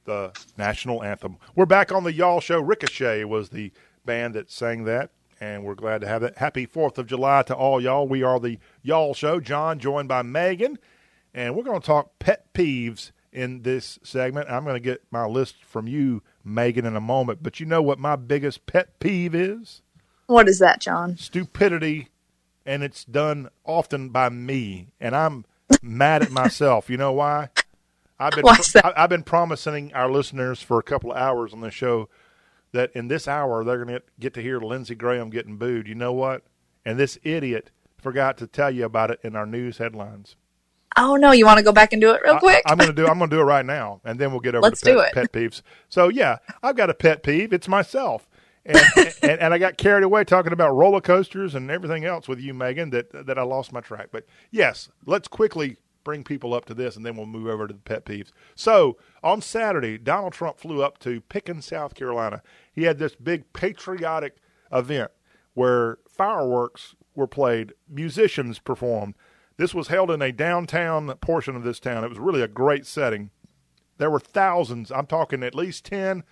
[0.05, 1.37] the national anthem.
[1.55, 2.61] We're back on the Y'all Show.
[2.61, 3.71] Ricochet was the
[4.05, 5.09] band that sang that,
[5.41, 6.37] and we're glad to have it.
[6.37, 8.07] Happy 4th of July to all y'all.
[8.07, 9.39] We are the Y'all Show.
[9.39, 10.77] John joined by Megan,
[11.33, 14.51] and we're going to talk pet peeves in this segment.
[14.51, 17.81] I'm going to get my list from you, Megan, in a moment, but you know
[17.81, 19.81] what my biggest pet peeve is?
[20.27, 21.17] What is that, John?
[21.17, 22.09] stupidity,
[22.67, 25.43] and it's done often by me, and I'm
[25.81, 26.89] mad at myself.
[26.89, 27.49] You know why?
[28.19, 28.47] I've been?
[28.47, 32.09] I, have been promising our listeners for a couple of hours on the show
[32.71, 35.87] that in this hour they're going to get to hear Lindsey Graham getting booed.
[35.87, 36.43] You know what?
[36.85, 40.35] And this idiot forgot to tell you about it in our news headlines.
[40.95, 42.63] Oh no, you want to go back and do it real quick?
[42.65, 43.07] I, am going to do.
[43.07, 44.99] I'm going to do it right now, and then we'll get over Let's to do
[44.99, 45.13] it.
[45.13, 45.61] pet peeves.
[45.89, 47.53] So yeah, I've got a pet peeve.
[47.53, 48.26] It's myself,
[48.67, 52.39] and, and and I got carried away talking about roller coasters and everything else with
[52.39, 52.91] you, Megan.
[52.91, 54.09] That that I lost my track.
[54.11, 57.73] But yes, let's quickly bring people up to this, and then we'll move over to
[57.73, 58.31] the pet peeves.
[58.55, 62.41] So on Saturday, Donald Trump flew up to Pickens, South Carolina.
[62.71, 64.37] He had this big patriotic
[64.71, 65.11] event
[65.53, 69.15] where fireworks were played, musicians performed.
[69.57, 72.03] This was held in a downtown portion of this town.
[72.03, 73.31] It was really a great setting.
[73.97, 76.23] There were thousands, I'm talking at least 10,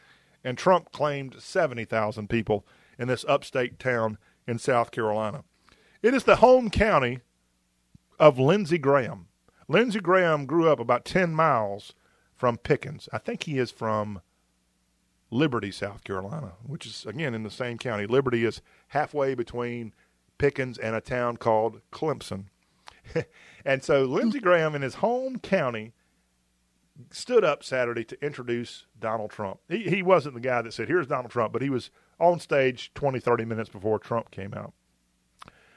[0.46, 2.66] and Trump claimed 70,000 people
[3.00, 5.44] in this upstate town in South Carolina.
[6.04, 7.20] It is the home county
[8.20, 9.28] of Lindsey Graham.
[9.68, 11.94] Lindsey Graham grew up about 10 miles
[12.36, 13.10] from Pickens.
[13.12, 14.22] I think he is from
[15.32, 18.06] Liberty, South Carolina, which is, again, in the same county.
[18.06, 19.94] Liberty is halfway between
[20.38, 22.46] Pickens and a town called Clemson.
[23.66, 25.94] and so Lindsey Graham in his home county
[27.12, 29.60] stood up Saturday to introduce Donald Trump.
[29.70, 31.90] He, he wasn't the guy that said, Here's Donald Trump, but he was
[32.20, 34.74] on stage 20, 30 minutes before Trump came out.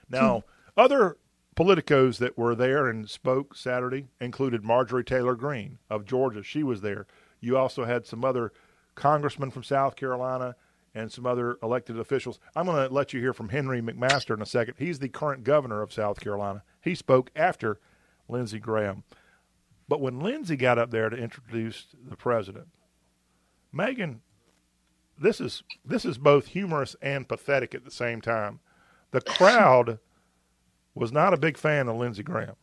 [0.08, 0.80] Now, hmm.
[0.80, 1.16] other
[1.56, 6.42] politicos that were there and spoke Saturday included Marjorie Taylor Greene of Georgia.
[6.42, 7.06] She was there.
[7.40, 8.52] You also had some other
[8.94, 10.54] congressmen from South Carolina
[10.94, 12.38] and some other elected officials.
[12.56, 14.74] I'm going to let you hear from Henry McMaster in a second.
[14.78, 16.62] He's the current governor of South Carolina.
[16.80, 17.78] He spoke after
[18.28, 19.04] Lindsey Graham.
[19.88, 22.68] But when Lindsey got up there to introduce the president,
[23.72, 24.20] Megan,
[25.18, 28.60] this is this is both humorous and pathetic at the same time.
[29.10, 29.98] The crowd
[30.94, 32.56] was not a big fan of Lindsey Graham.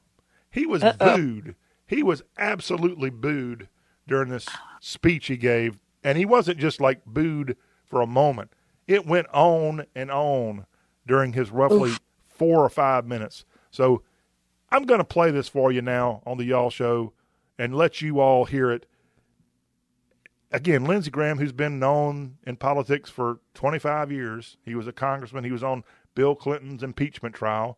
[0.49, 1.18] He was Uh-oh.
[1.18, 1.56] booed.
[1.88, 3.69] He was absolutely booed
[4.07, 4.47] during this
[4.80, 8.52] speech he gave, and he wasn't just like booed for a moment.
[8.88, 10.65] It went on and on
[11.07, 11.93] during his roughly
[12.30, 13.45] four or five minutes.
[13.72, 14.03] So
[14.72, 17.14] I'm going to play this for you now on the Y'all Show
[17.57, 18.86] and let you all hear it.
[20.52, 25.44] Again, Lindsey Graham, who's been known in politics for 25 years, he was a congressman.
[25.44, 25.84] He was on
[26.14, 27.77] Bill Clinton's impeachment trial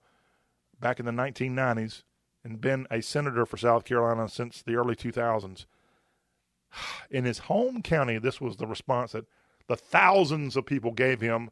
[0.79, 2.03] back in the 1990s
[2.43, 5.65] and been a senator for South Carolina since the early 2000s.
[7.09, 9.25] In his home county, this was the response that
[9.67, 11.49] the thousands of people gave him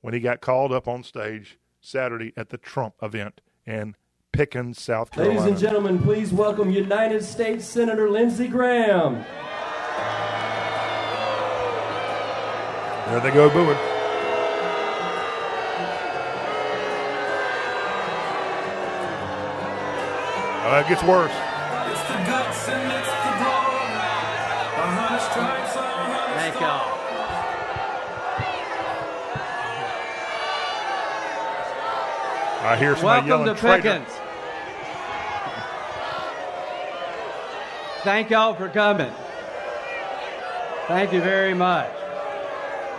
[0.00, 3.96] when he got called up on stage Saturday at the Trump event in
[4.36, 5.40] Pickens, South Carolina.
[5.40, 9.24] Ladies and gentlemen, please welcome United States Senator Lindsey Graham.
[13.08, 13.78] There they go booing.
[20.68, 21.32] Oh, it gets worse.
[21.32, 23.88] It's the guts and it's the glory.
[24.76, 26.92] A hundred stripes on a hundred Thank y'all.
[32.68, 33.82] I hear somebody Welcome yelling to.
[33.82, 34.15] Pickens.
[38.06, 39.10] Thank y'all for coming.
[40.86, 41.90] Thank you very much.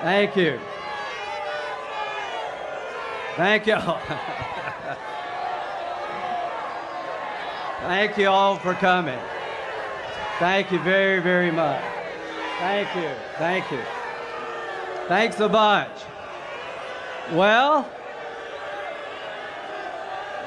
[0.01, 0.59] Thank you.
[3.37, 4.01] Thank y'all.
[7.83, 9.17] Thank you all for coming.
[10.39, 11.81] Thank you very, very much.
[12.59, 13.09] Thank you.
[13.37, 13.81] Thank you.
[15.07, 15.97] Thanks a bunch.
[17.31, 17.89] Well,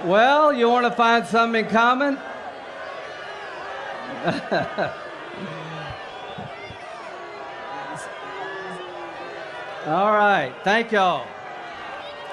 [0.04, 2.18] well, you want to find something in common?
[9.86, 10.52] All right.
[10.62, 11.26] Thank y'all.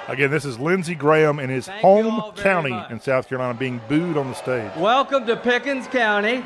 [0.10, 2.92] Again, this is Lindsey Graham in his Thank home county much.
[2.92, 4.70] in South Carolina being booed on the stage.
[4.76, 6.44] Welcome to Pickens County.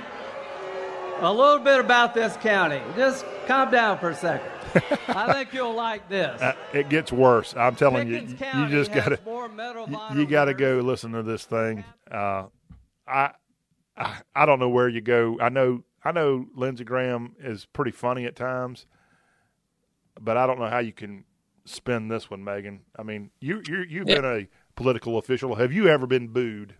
[1.22, 2.80] A little bit about this county.
[2.96, 4.48] Just calm down for a second.
[5.08, 6.40] I think you'll like this.
[6.40, 7.56] Uh, it gets worse.
[7.58, 10.46] I'm telling you, Pickens you County just got to more Medal of you, you got
[10.46, 11.84] to go listen to this thing.
[12.12, 12.44] Uh,
[13.08, 13.32] I,
[14.02, 15.38] I I don't know where you go.
[15.40, 18.86] I know I know Lindsey Graham is pretty funny at times,
[20.20, 21.26] but I don't know how you can
[21.66, 22.82] spin this one, Megan.
[22.98, 24.16] I mean, you you you've Yeah.
[24.22, 25.56] been a political official.
[25.56, 26.76] Have you ever been booed?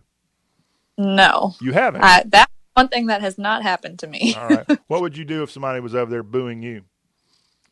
[0.98, 1.54] No.
[1.60, 2.02] You haven't.
[2.02, 4.34] I, that's one thing that has not happened to me.
[4.34, 4.66] All right.
[4.88, 6.82] what would you do if somebody was over there booing you?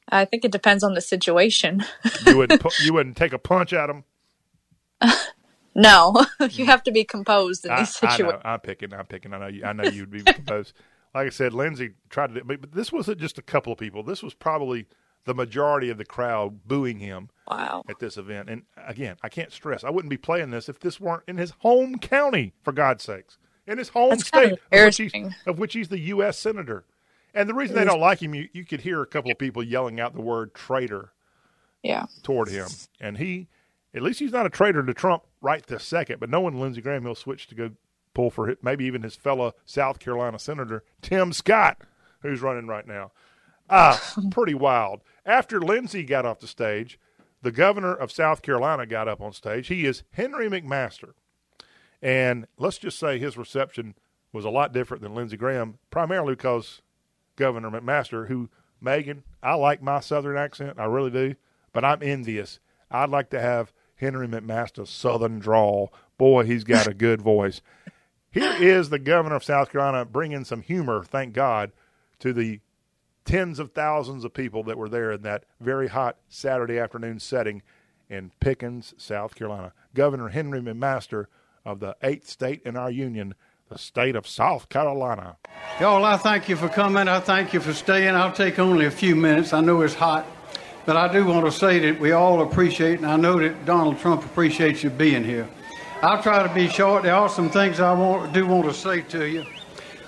[0.09, 1.85] I think it depends on the situation.
[2.27, 4.05] You wouldn't pu- you wouldn't take a punch at them.
[5.81, 6.67] no, you mm.
[6.67, 8.43] have to be composed in I, these I situations.
[8.45, 8.93] I'm picking.
[8.95, 9.33] I'm picking.
[9.35, 9.47] I know.
[9.49, 10.75] You, I know you'd be composed.
[11.13, 12.45] Like I said, Lindsey tried to.
[12.45, 14.05] But but this wasn't just a couple of people.
[14.05, 14.87] This was probably
[15.25, 17.83] the majority of the crowd booing him Wow.
[17.89, 18.49] at this event.
[18.49, 19.83] And again, I can't stress.
[19.83, 22.55] I wouldn't be playing this if this weren't in his home county.
[22.63, 25.73] For God's sakes, in his home That's kind state, of of which, he's, of which
[25.75, 26.39] he's the U.S.
[26.39, 26.85] senator.
[27.35, 29.63] And the reason they don't like him, you, you could hear a couple of people
[29.63, 31.13] yelling out the word traitor
[31.83, 32.07] Yeah.
[32.23, 32.69] toward him.
[33.01, 33.49] And he,
[33.95, 37.05] at least he's not a traitor to Trump right this second, but knowing Lindsey Graham,
[37.05, 37.71] he'll switch to go
[38.15, 41.79] pull for it, maybe even his fellow South Carolina Senator, Tim Scott,
[42.23, 43.13] who's running right now.
[43.69, 45.01] Ah, pretty wild.
[45.25, 46.99] After Lindsey got off the stage,
[47.43, 49.69] the governor of South Carolina got up on stage.
[49.69, 51.13] He is Henry McMaster.
[52.03, 53.95] And let's just say his reception
[54.33, 56.83] was a lot different than Lindsey Graham, primarily because
[57.37, 58.49] Governor McMaster, who,
[58.81, 61.35] Megan, I like my Southern accent, I really do,
[61.73, 62.61] but I'm envious.
[62.91, 65.93] I'd like to have Henry McMaster's Southern drawl.
[66.19, 67.61] Boy, he's got a good voice.
[68.31, 71.73] Here is the governor of South Carolina bringing some humor, thank God,
[72.21, 72.61] to the
[73.25, 77.63] tens of thousands of people that were there in that very hot Saturday afternoon setting
[78.09, 79.73] in Pickens, South Carolina.
[79.95, 81.27] Governor Henry McMaster
[81.65, 83.35] of the eighth state in our union,
[83.69, 85.37] the state of South Carolina.
[85.81, 87.09] Y'all, I thank you for coming.
[87.09, 88.15] I thank you for staying.
[88.15, 89.53] I'll take only a few minutes.
[89.53, 90.27] I know it's hot,
[90.87, 93.99] but I do want to say that we all appreciate, and I know that Donald
[93.99, 95.49] Trump appreciates you being here.
[96.03, 97.03] I'll try to be short.
[97.03, 99.45] There are some things I want, do want to say to you.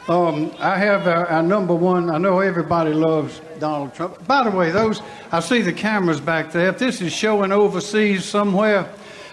[0.08, 2.10] Um, I have our, our number one.
[2.10, 4.26] I know everybody loves Donald Trump.
[4.26, 5.00] By the way, those
[5.30, 6.68] I see the cameras back there.
[6.68, 8.88] If this is showing overseas somewhere,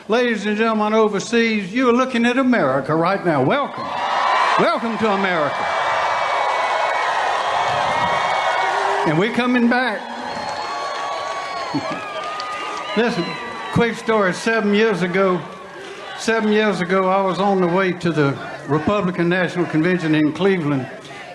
[0.08, 3.44] ladies and gentlemen overseas, you're looking at America right now.
[3.44, 3.88] Welcome,
[4.60, 5.66] welcome to America.
[9.10, 10.19] And we're coming back.
[12.98, 13.24] Listen,
[13.74, 14.34] quick story.
[14.34, 15.40] Seven years ago,
[16.18, 18.36] seven years ago, I was on the way to the
[18.68, 20.88] Republican National Convention in Cleveland.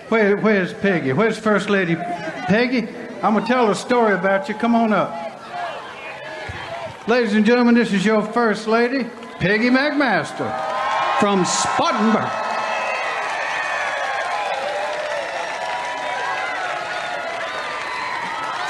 [0.09, 1.13] Where, where's Peggy?
[1.13, 2.85] Where's First Lady Peggy?
[3.23, 4.55] I'm gonna tell a story about you.
[4.55, 5.13] Come on up.
[7.07, 9.05] Ladies and gentlemen, this is your First Lady,
[9.39, 10.51] Peggy McMaster
[11.21, 12.44] from Spartanburg.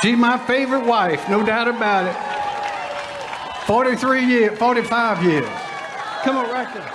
[0.06, 3.66] She's my favorite wife, no doubt about it.
[3.66, 5.50] 43 years, 45 years.
[6.22, 6.94] Come on, right there.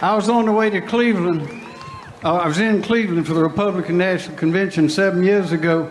[0.00, 1.66] I was on the way to Cleveland.
[2.22, 5.90] Uh, I was in Cleveland for the Republican National Convention seven years ago,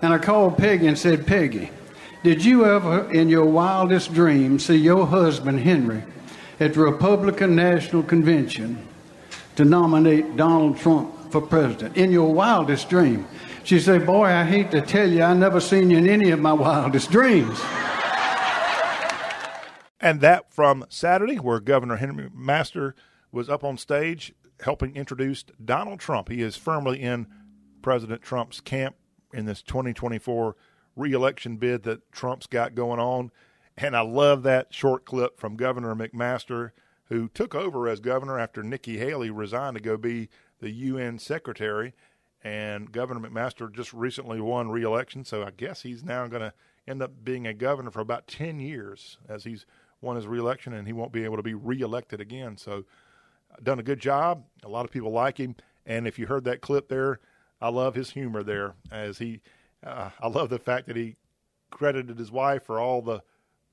[0.00, 1.72] and I called Peggy and said, Peggy,
[2.22, 6.04] did you ever, in your wildest dreams, see your husband, Henry,
[6.58, 8.82] at the Republican National Convention
[9.56, 11.98] to nominate Donald Trump for president?
[11.98, 13.28] In your wildest dream.
[13.68, 16.40] She said, Boy, I hate to tell you, I never seen you in any of
[16.40, 17.60] my wildest dreams.
[20.00, 22.94] And that from Saturday, where Governor Henry Master
[23.30, 26.30] was up on stage helping introduce Donald Trump.
[26.30, 27.26] He is firmly in
[27.82, 28.96] President Trump's camp
[29.34, 30.56] in this 2024
[30.96, 33.30] reelection bid that Trump's got going on.
[33.76, 36.70] And I love that short clip from Governor McMaster,
[37.08, 40.30] who took over as governor after Nikki Haley resigned to go be
[40.60, 41.92] the UN secretary.
[42.48, 46.54] And Governor McMaster just recently won reelection, so I guess he's now going to
[46.86, 49.66] end up being a governor for about 10 years as he's
[50.00, 52.56] won his reelection and he won't be able to be reelected again.
[52.56, 52.86] So,
[53.62, 54.44] done a good job.
[54.64, 55.56] A lot of people like him.
[55.84, 57.20] And if you heard that clip there,
[57.60, 59.42] I love his humor there as he,
[59.84, 61.16] uh, I love the fact that he
[61.68, 63.20] credited his wife for all the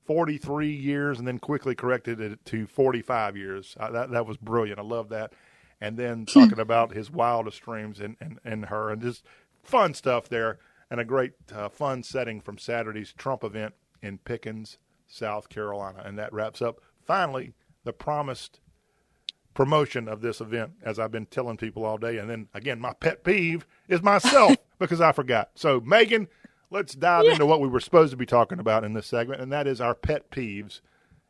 [0.04, 3.74] 43 years and then quickly corrected it to 45 years.
[3.80, 4.78] Uh, that, that was brilliant.
[4.78, 5.32] I love that.
[5.80, 9.24] And then talking about his wildest dreams and, and, and her and just
[9.62, 10.58] fun stuff there
[10.90, 14.78] and a great uh, fun setting from Saturday's Trump event in Pickens,
[15.08, 16.02] South Carolina.
[16.04, 17.54] And that wraps up finally
[17.84, 18.60] the promised
[19.54, 22.18] promotion of this event, as I've been telling people all day.
[22.18, 25.50] And then again, my pet peeve is myself because I forgot.
[25.54, 26.28] So, Megan,
[26.70, 27.32] let's dive Yeah.
[27.32, 29.80] into what we were supposed to be talking about in this segment, and that is
[29.80, 30.80] our pet peeves.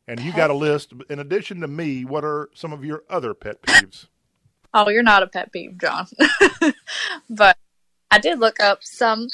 [0.08, 0.92] And you got a list.
[1.10, 4.06] In addition to me, what are some of your other pet peeves?
[4.78, 6.06] Oh, you're not a pet peeve, John.
[7.30, 7.56] but
[8.10, 9.28] I did look up some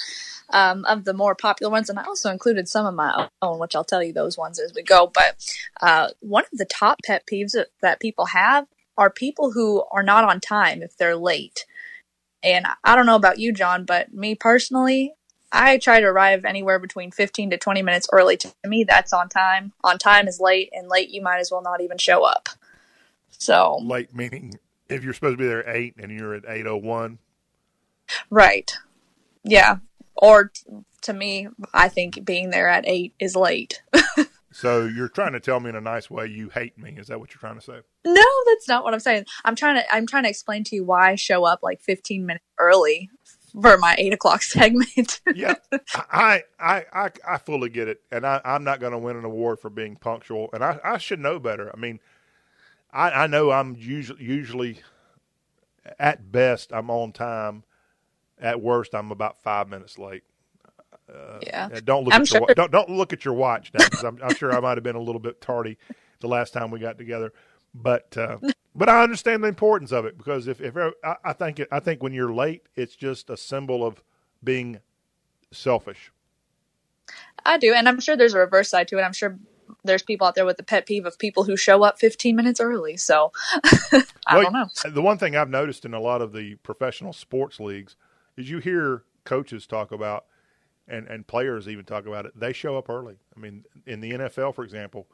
[0.50, 3.74] um, of the more popular ones, and I also included some of my own, which
[3.74, 5.10] I'll tell you those ones as we go.
[5.12, 5.44] But
[5.80, 10.04] uh, one of the top pet peeves that, that people have are people who are
[10.04, 11.66] not on time if they're late.
[12.44, 15.14] And I don't know about you, John, but me personally,
[15.50, 18.36] I try to arrive anywhere between 15 to 20 minutes early.
[18.36, 19.72] To me, that's on time.
[19.82, 22.48] On time is late, and late, you might as well not even show up.
[23.38, 24.56] So, Late meaning
[24.92, 27.18] if you're supposed to be there at eight and you're at eight oh one.
[28.30, 28.72] Right.
[29.44, 29.76] Yeah.
[30.14, 30.62] Or t-
[31.02, 33.82] to me, I think being there at eight is late.
[34.52, 36.94] So you're trying to tell me in a nice way you hate me.
[36.98, 37.80] Is that what you're trying to say?
[38.04, 39.24] no, that's not what I'm saying.
[39.44, 42.26] I'm trying to I'm trying to explain to you why I show up like 15
[42.26, 43.08] minutes early
[43.60, 45.20] for my eight o'clock segment.
[45.34, 45.54] yeah,
[45.94, 49.24] I, I, I, I fully get it, and I, I'm not going to win an
[49.24, 51.70] award for being punctual, and I, I should know better.
[51.74, 52.00] I mean,
[52.92, 54.80] I, I know I'm usually, usually,
[55.98, 57.64] at best, I'm on time.
[58.40, 60.24] At worst, I'm about five minutes late.
[61.42, 61.68] yeah.
[61.72, 63.86] Uh, don't look I'm at your sure- wa- don't don't look at your watch now,
[63.88, 65.78] 'cause I'm, I'm sure I might have been a little bit tardy
[66.20, 67.32] the last time we got together,
[67.74, 68.38] but uh,
[68.74, 71.78] but I understand the importance of it because if if I, I think it, I
[71.80, 74.02] think when you're late, it's just a symbol of
[74.42, 74.80] being
[75.52, 76.10] selfish.
[77.44, 79.02] I do, and I'm sure there's a reverse side to it.
[79.02, 79.38] I'm sure
[79.84, 82.60] there's people out there with the pet peeve of people who show up 15 minutes
[82.60, 82.96] early.
[82.96, 83.32] So
[84.26, 84.66] I Well, don't know.
[84.84, 87.96] The one thing I've noticed in a lot of the professional sports leagues
[88.36, 90.26] is you hear coaches talk about,
[90.88, 93.18] and, and players even talk about it, they show up early.
[93.36, 95.08] I mean, in the NFL, for example,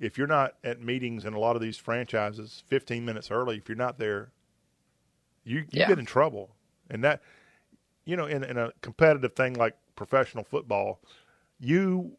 [0.00, 3.68] if you're not at meetings in a lot of these franchises 15 minutes early, if
[3.68, 4.32] you're not there,
[5.44, 5.86] you, you Yeah.
[5.86, 6.56] get in trouble.
[6.90, 7.22] And that,
[8.06, 11.00] you know, in, in a competitive thing like professional football,
[11.60, 12.16] you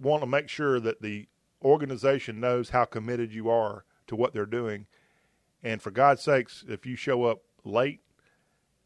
[0.00, 1.28] want to make sure that the
[1.62, 4.86] organization knows how committed you are to what they're doing.
[5.62, 8.00] And for God's sakes, if you show up late,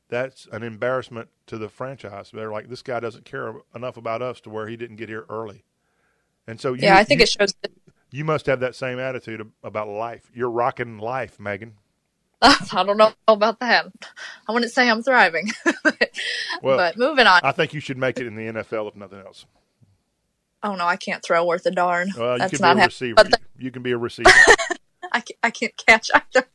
[0.08, 2.30] that's an embarrassment to the franchise.
[2.32, 5.24] They're like, this guy doesn't care enough about us to where he didn't get here
[5.28, 5.64] early.
[6.46, 7.54] And so, you, Yeah, I think you, it shows.
[7.62, 7.72] That,
[8.10, 10.30] you must have that same attitude about life.
[10.34, 11.74] You're rocking life, Megan.
[12.42, 13.86] I don't know about that.
[14.46, 15.50] I wouldn't say I'm thriving.
[16.62, 17.40] Well, but moving on.
[17.42, 19.44] I think you should make it in the NFL if nothing else.
[20.64, 22.12] Oh no, I can't throw worth a darn.
[22.16, 23.14] Well, you That's can not be a receiver.
[23.14, 24.30] But the- you can be a receiver.
[25.12, 26.48] I can't, I can't catch either.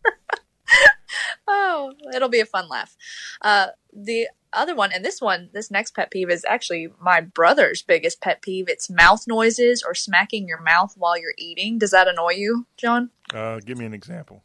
[1.48, 2.98] oh, it'll be a fun laugh.
[3.42, 7.82] Uh, the other one, and this one, this next pet peeve is actually my brother's
[7.82, 8.68] biggest pet peeve.
[8.68, 11.78] It's mouth noises or smacking your mouth while you're eating.
[11.78, 13.12] Does that annoy you, John?
[13.34, 14.44] Uh, give me an example.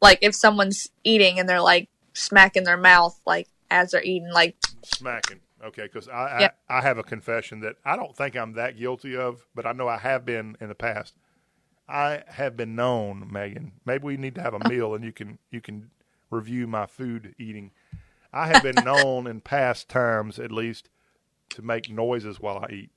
[0.00, 4.56] Like if someone's eating and they're like smacking their mouth like as they're eating, like
[4.82, 5.40] Smacking.
[5.62, 6.50] Okay, because I, Yeah.
[6.68, 9.72] I I have a confession that I don't think I'm that guilty of, but I
[9.72, 11.16] know I have been in the past.
[11.88, 13.72] I have been known, Megan.
[13.84, 15.90] Maybe we need to have a meal, and you can you can
[16.30, 17.72] review my food eating.
[18.32, 20.88] I have been known in past times, at least,
[21.50, 22.90] to make noises while I eat,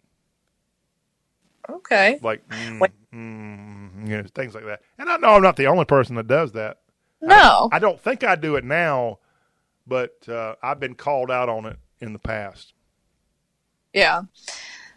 [1.70, 2.80] okay, like mm,
[3.14, 4.82] mm, you know, things like that.
[4.98, 6.80] And I know I'm not the only person that does that.
[7.22, 9.20] no, I don't think I do it now,
[9.88, 12.74] but uh, I've been called out on it in the past.
[13.94, 14.24] yeah.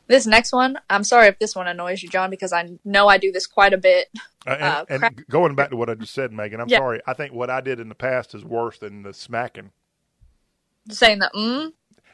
[0.09, 3.19] This next one, I'm sorry if this one annoys you, John, because I know I
[3.19, 4.07] do this quite a bit.
[4.47, 6.79] Uh, and Uh, and going back to what I just said, Megan, I'm Yeah.
[6.79, 7.01] sorry.
[7.09, 9.73] I think what I did in the past is worse than the smacking.
[10.89, 11.73] Saying that, mm,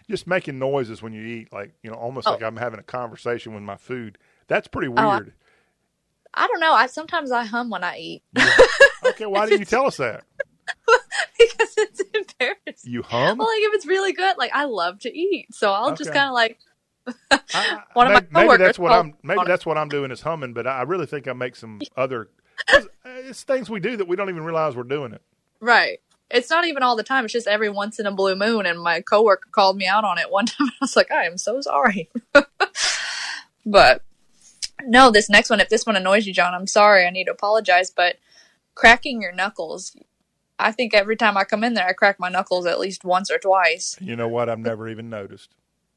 [0.09, 2.31] Just making noises when you eat, like you know, almost Oh.
[2.33, 4.17] like I'm having a conversation with my food.
[4.49, 5.35] That's pretty Oh, I- weird.
[6.33, 6.73] I don't know.
[6.73, 8.23] I sometimes I hum when I eat
[9.05, 10.25] okay, why didn't you tell us that?
[12.41, 12.93] embarrassing.
[12.93, 13.39] You hum?
[13.39, 16.29] Well, like if it's really good, like I love to eat, so I'll just kind
[16.29, 16.59] of like
[17.55, 19.15] I- one of my maybe, maybe that's what I'm.
[19.23, 20.53] Maybe that's what I'm doing is humming.
[20.53, 22.29] But I really think I make some other.
[22.73, 25.23] uh, It's things we do that we don't even realize we're doing it.
[25.61, 25.99] right.
[26.35, 27.25] It's not even all the time.
[27.25, 28.65] It's just every once in a blue moon.
[28.65, 30.69] And my coworker called me out on it one time.
[30.69, 32.09] I was like, I am so sorry.
[33.67, 34.03] but
[34.85, 37.05] no, this next one, if this one annoys you, John, I'm sorry.
[37.07, 37.91] I need to apologize.
[37.91, 38.17] But
[38.75, 39.95] cracking your knuckles,
[40.63, 43.31] I think every time I come in there, I crack my knuckles at least once
[43.31, 43.97] or twice.
[44.01, 44.49] You know what?
[44.49, 45.55] I've never even noticed.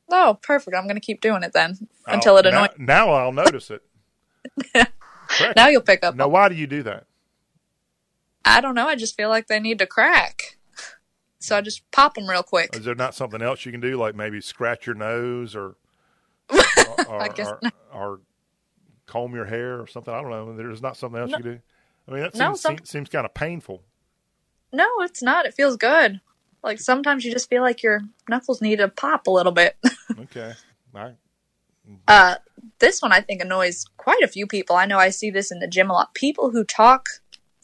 [0.09, 0.75] Oh, perfect.
[0.75, 2.77] I'm going to keep doing it then oh, until it I'll- annoys.
[2.77, 3.81] Now, now I'll notice it.
[5.55, 6.15] Now you'll pick up.
[6.15, 7.07] Now, why do you do that?
[8.45, 8.87] I don't know.
[8.87, 10.57] I just feel like they need to crack.
[11.39, 12.75] So I just pop them real quick.
[12.75, 15.75] Is there not something else you can do, like maybe scratch your nose or
[16.49, 17.59] or, or,
[17.91, 18.19] or,
[19.07, 20.13] comb your hair or something?
[20.13, 20.55] I don't know.
[20.55, 21.37] There's not something else No.
[21.37, 21.59] you can do.
[22.07, 23.81] I mean, that No, some- seems, seems kind of painful.
[24.71, 25.45] No, it's not.
[25.45, 26.21] It feels good.
[26.63, 29.77] Like sometimes you just feel like your knuckles need to pop a little bit.
[30.17, 30.53] Okay,
[30.93, 31.11] I,
[32.07, 32.35] Uh,
[32.79, 34.75] this one I think annoys quite a few people.
[34.75, 36.13] I know I see this in the gym a lot.
[36.13, 37.07] People who talk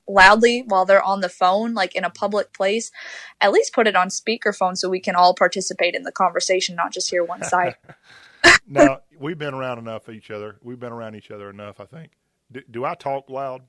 [0.07, 2.91] loudly while they're on the phone, like in a public place,
[3.39, 6.91] at least put it on speakerphone so we can all participate in the conversation, not
[6.91, 7.75] just hear one side.
[8.67, 10.57] now we've been around enough each other.
[10.63, 11.79] We've been around each other enough.
[11.79, 12.11] I think.
[12.51, 13.61] Do, do I talk loud?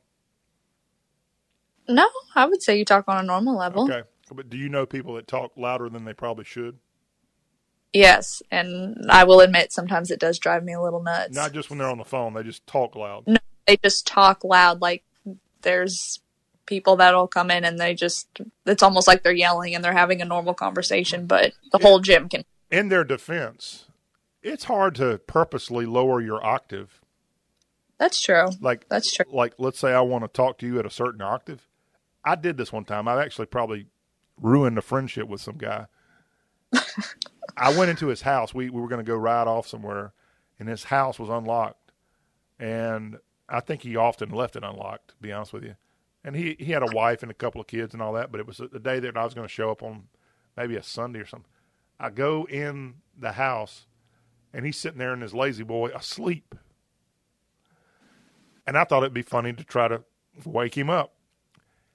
[1.88, 3.84] No, I would say you talk on a normal level.
[3.84, 4.02] Okay,
[4.32, 6.78] but do you know people that talk louder than they probably should?
[7.92, 11.36] Yes, and I will admit sometimes it does drive me a little nuts.
[11.36, 13.24] Not just when they're on the phone; they just talk loud.
[13.26, 13.36] No,
[13.66, 15.04] they just talk loud like
[15.62, 16.20] there's
[16.66, 18.28] people that'll come in and they just
[18.66, 22.28] it's almost like they're yelling and they're having a normal conversation but the whole gym
[22.28, 23.86] can In their defense,
[24.42, 27.00] it's hard to purposely lower your octave.
[27.98, 30.86] that's true Like that's true like let's say I want to talk to you at
[30.86, 31.68] a certain octave.
[32.24, 33.08] I did this one time.
[33.08, 33.86] I've actually probably
[34.40, 35.86] ruined a friendship with some guy.
[37.56, 38.54] I went into his house.
[38.54, 40.12] We we were going to go ride off somewhere,
[40.58, 41.92] and his house was unlocked.
[42.58, 43.18] And
[43.48, 45.08] I think he often left it unlocked.
[45.08, 45.76] To be honest with you,
[46.24, 48.30] and he he had a wife and a couple of kids and all that.
[48.30, 50.04] But it was the day that I was going to show up on
[50.56, 51.50] maybe a Sunday or something.
[51.98, 53.86] I go in the house,
[54.52, 56.54] and he's sitting there in his lazy boy asleep.
[58.66, 60.04] And I thought it'd be funny to try to
[60.44, 61.14] wake him up.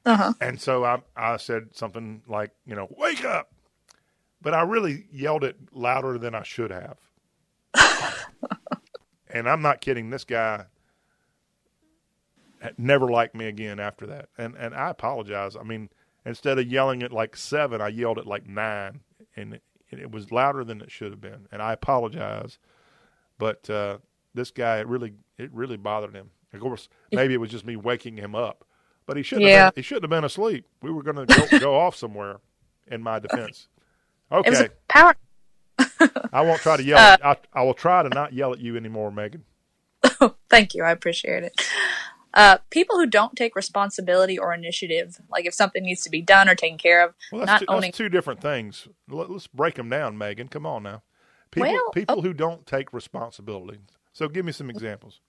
[0.07, 3.51] Uh-huh And so I, I said something like, you know, wake up.
[4.41, 6.97] But I really yelled it louder than I should have.
[9.29, 10.09] and I'm not kidding.
[10.09, 10.65] This guy
[12.77, 14.29] never liked me again after that.
[14.37, 15.55] And, and I apologize.
[15.55, 15.89] I mean,
[16.25, 19.01] instead of yelling it like seven, I yelled it like nine.
[19.35, 21.47] And it, it was louder than it should have been.
[21.51, 22.59] And I apologize.
[23.37, 23.97] But uh,
[24.33, 26.29] this guy, it really, it really bothered him.
[26.53, 28.65] Of course, maybe it was just me waking him up.
[29.07, 29.65] But he shouldn't Yeah.
[29.65, 30.65] have been, he shouldn't have been asleep.
[30.83, 32.37] We were going to go, go off somewhere.
[32.89, 33.67] In my defense,
[34.31, 35.13] okay, power
[36.31, 36.97] I won't try to yell.
[36.97, 39.43] at, I, I will try to not yell at you anymore, Megan.
[40.49, 41.61] thank you i appreciate it
[42.33, 46.47] uh, people who don't take responsibility or initiative like if something needs to be done
[46.47, 48.87] or taken care of Well, that's, not two, owning two different things.
[49.09, 50.47] Let, us break them down, Megan.
[50.47, 51.01] Come on now.
[51.49, 52.21] People, Well, people oh.
[52.21, 53.79] who don't take responsibility.
[54.13, 55.19] So, give me some examples.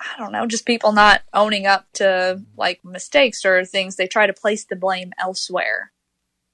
[0.00, 3.96] I don't know, just people not owning up to like mistakes or things.
[3.96, 5.92] They try to place the blame elsewhere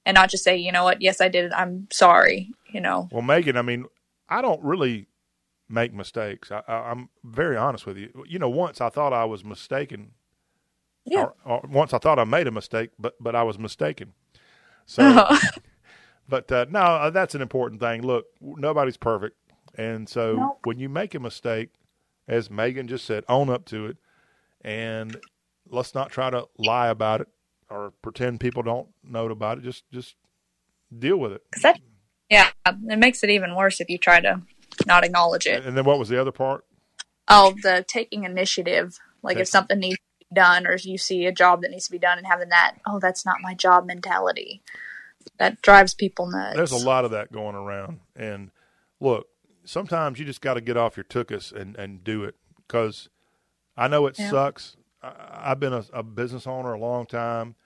[0.06, 1.52] and not just say, you know what, yes, I did it.
[1.54, 2.52] I'm sorry.
[2.72, 3.86] You know, Well, Megan, I mean,
[4.28, 5.06] I don't really
[5.68, 6.50] make mistakes.
[6.50, 8.24] I, I, I'm very honest with you.
[8.26, 10.12] You know, once I thought I was mistaken.
[11.04, 11.26] Yeah.
[11.44, 14.14] Or, or once I thought I made a mistake, but but I was mistaken.
[14.86, 15.28] So,
[16.28, 18.02] But uh, no, uh, that's an important thing.
[18.02, 19.36] Look, nobody's perfect,
[19.76, 20.58] and so Nope.
[20.64, 21.70] when you make a mistake,
[22.28, 23.96] as Megan just said, own up to it,
[24.62, 25.16] and
[25.68, 27.28] let's not try to lie about it
[27.70, 29.64] or pretend people don't know about it.
[29.64, 30.16] Just just
[30.96, 31.42] deal with it.
[31.62, 31.80] that,
[32.30, 34.42] yeah, it makes it even worse if you try to
[34.86, 35.64] not acknowledge it.
[35.64, 36.64] And then what was the other part?
[37.28, 38.98] Oh, the taking initiative.
[39.22, 39.42] Like Okay.
[39.42, 41.98] if something needs to be done, or you see a job that needs to be
[41.98, 44.62] done, and having that, oh, that's not my job mentality.
[45.38, 46.56] That drives people nuts.
[46.56, 48.00] There's a lot of that going around.
[48.14, 48.50] And
[49.00, 49.26] look,
[49.64, 53.08] sometimes you just got to get off your tuchus and, and do it because
[53.76, 54.30] I know it Yeah.
[54.30, 54.76] sucks.
[55.02, 57.56] I, I've been a, a business owner a long time,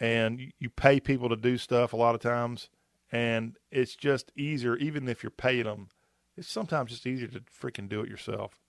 [0.00, 2.68] and you, you pay people to do stuff a lot of times,
[3.12, 5.88] and it's just easier, even if you're paying them,
[6.36, 8.60] it's sometimes just easier to freaking do it yourself.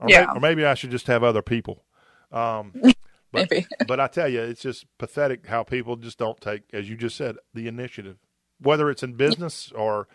[0.00, 0.26] Or, Yeah.
[0.26, 1.84] may, or maybe I should just have other people.
[2.32, 2.74] Um,
[3.32, 3.66] but, Maybe.
[3.86, 7.16] but I tell you, it's just pathetic how people just don't take, as you just
[7.16, 8.16] said, the initiative,
[8.60, 10.08] whether it's in business or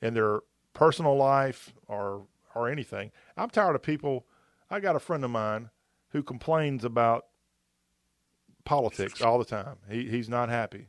[0.00, 0.40] in their
[0.74, 3.10] personal life or or anything.
[3.36, 4.26] I'm tired of people.
[4.70, 5.70] I got a friend of mine
[6.10, 7.26] who complains about
[8.64, 9.76] politics all the time.
[9.90, 10.88] He he's not happy.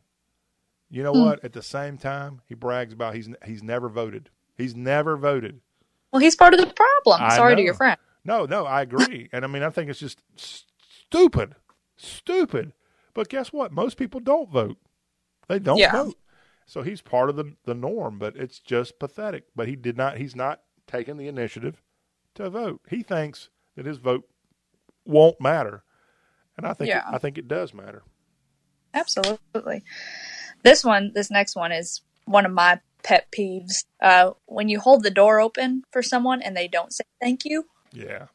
[0.90, 1.22] You know hmm.
[1.22, 1.44] what?
[1.44, 4.30] At the same time, he brags about he's he's never voted.
[4.58, 5.62] He's never voted.
[6.12, 7.22] Well, he's part of the problem.
[7.22, 7.98] I Sorry to your friend.
[8.24, 9.30] No, no, I agree.
[9.32, 11.56] and I mean, I think it's just stupid,
[11.96, 12.74] stupid.
[13.14, 13.72] But guess what?
[13.72, 14.78] Most people don't vote.
[15.48, 15.92] They don't Yeah.
[15.92, 16.18] vote.
[16.66, 19.46] So he's part of the the norm, but it's just pathetic.
[19.56, 20.18] But he did not.
[20.18, 21.82] He's not taking the initiative
[22.36, 22.82] to vote.
[22.90, 24.28] He thinks that his vote
[25.06, 25.84] won't matter,
[26.58, 27.04] and I think Yeah.
[27.12, 28.04] I think it does matter.
[28.94, 29.84] Absolutely.
[30.64, 33.84] This one, this next one is one of my pet peeves.
[34.02, 37.66] Uh, when you hold the door open for someone and they don't say thank you,
[37.92, 38.28] Yeah,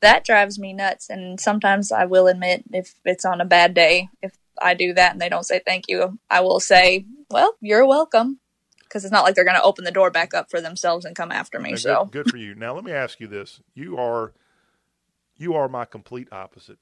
[0.00, 1.10] that drives me nuts.
[1.10, 5.12] And sometimes I will admit if it's on a bad day, if I do that
[5.12, 8.40] and they don't say thank you, I will say, well, you're welcome.
[8.82, 11.16] Because it's not like they're going to open the door back up for themselves and
[11.16, 11.76] come after me.
[11.76, 12.54] So, good, good for you.
[12.54, 14.32] Now let me ask you this: you are
[15.36, 16.78] you are my complete opposite.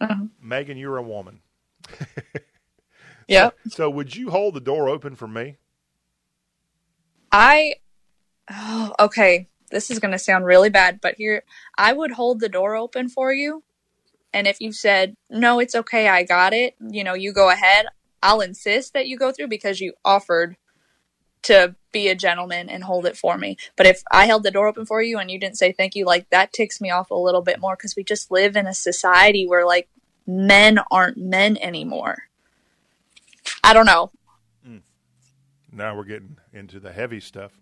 [0.00, 0.30] Mhm.
[0.40, 1.40] Megan, you're a woman.
[3.28, 3.50] yeah.
[3.68, 5.56] So would you hold the door open for me?
[7.30, 7.76] I,
[8.50, 11.44] oh, okay, this is going to sound really bad, but here,
[11.78, 13.62] I would hold the door open for you.
[14.32, 17.86] And if you said, no, it's okay, I got it, you know, you go ahead,
[18.22, 20.56] I'll insist that you go through because you offered
[21.42, 23.56] to be a gentleman and hold it for me.
[23.76, 26.04] But if I held the door open for you and you didn't say thank you,
[26.04, 28.74] like that ticks me off a little bit more because we just live in a
[28.74, 29.88] society where like
[30.26, 32.16] men aren't men anymore.
[33.64, 34.12] I don't know.
[34.64, 34.78] Hmm.
[35.72, 37.52] Now we're getting into the heavy stuff.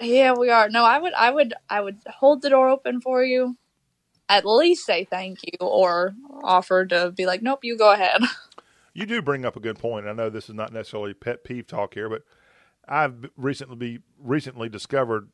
[0.00, 0.68] Yeah, we are.
[0.68, 3.56] No, I would, I would, I would hold the door open for you.
[4.28, 8.22] At least say thank you, or offer to be like, nope, you go ahead.
[8.96, 10.06] You do bring up a good point.
[10.06, 12.22] I know this is not necessarily pet peeve talk here, but
[12.88, 15.28] I've recently be, recently discovered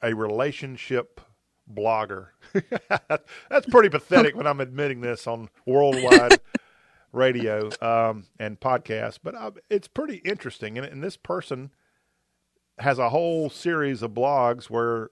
[0.00, 1.20] a relationship
[1.68, 2.28] blogger.
[3.50, 6.38] That's pretty pathetic when I'm admitting this on worldwide
[7.12, 10.78] radio um, and podcast, but I, it's pretty interesting.
[10.78, 11.72] And, and this person
[12.78, 15.10] has a whole series of blogs where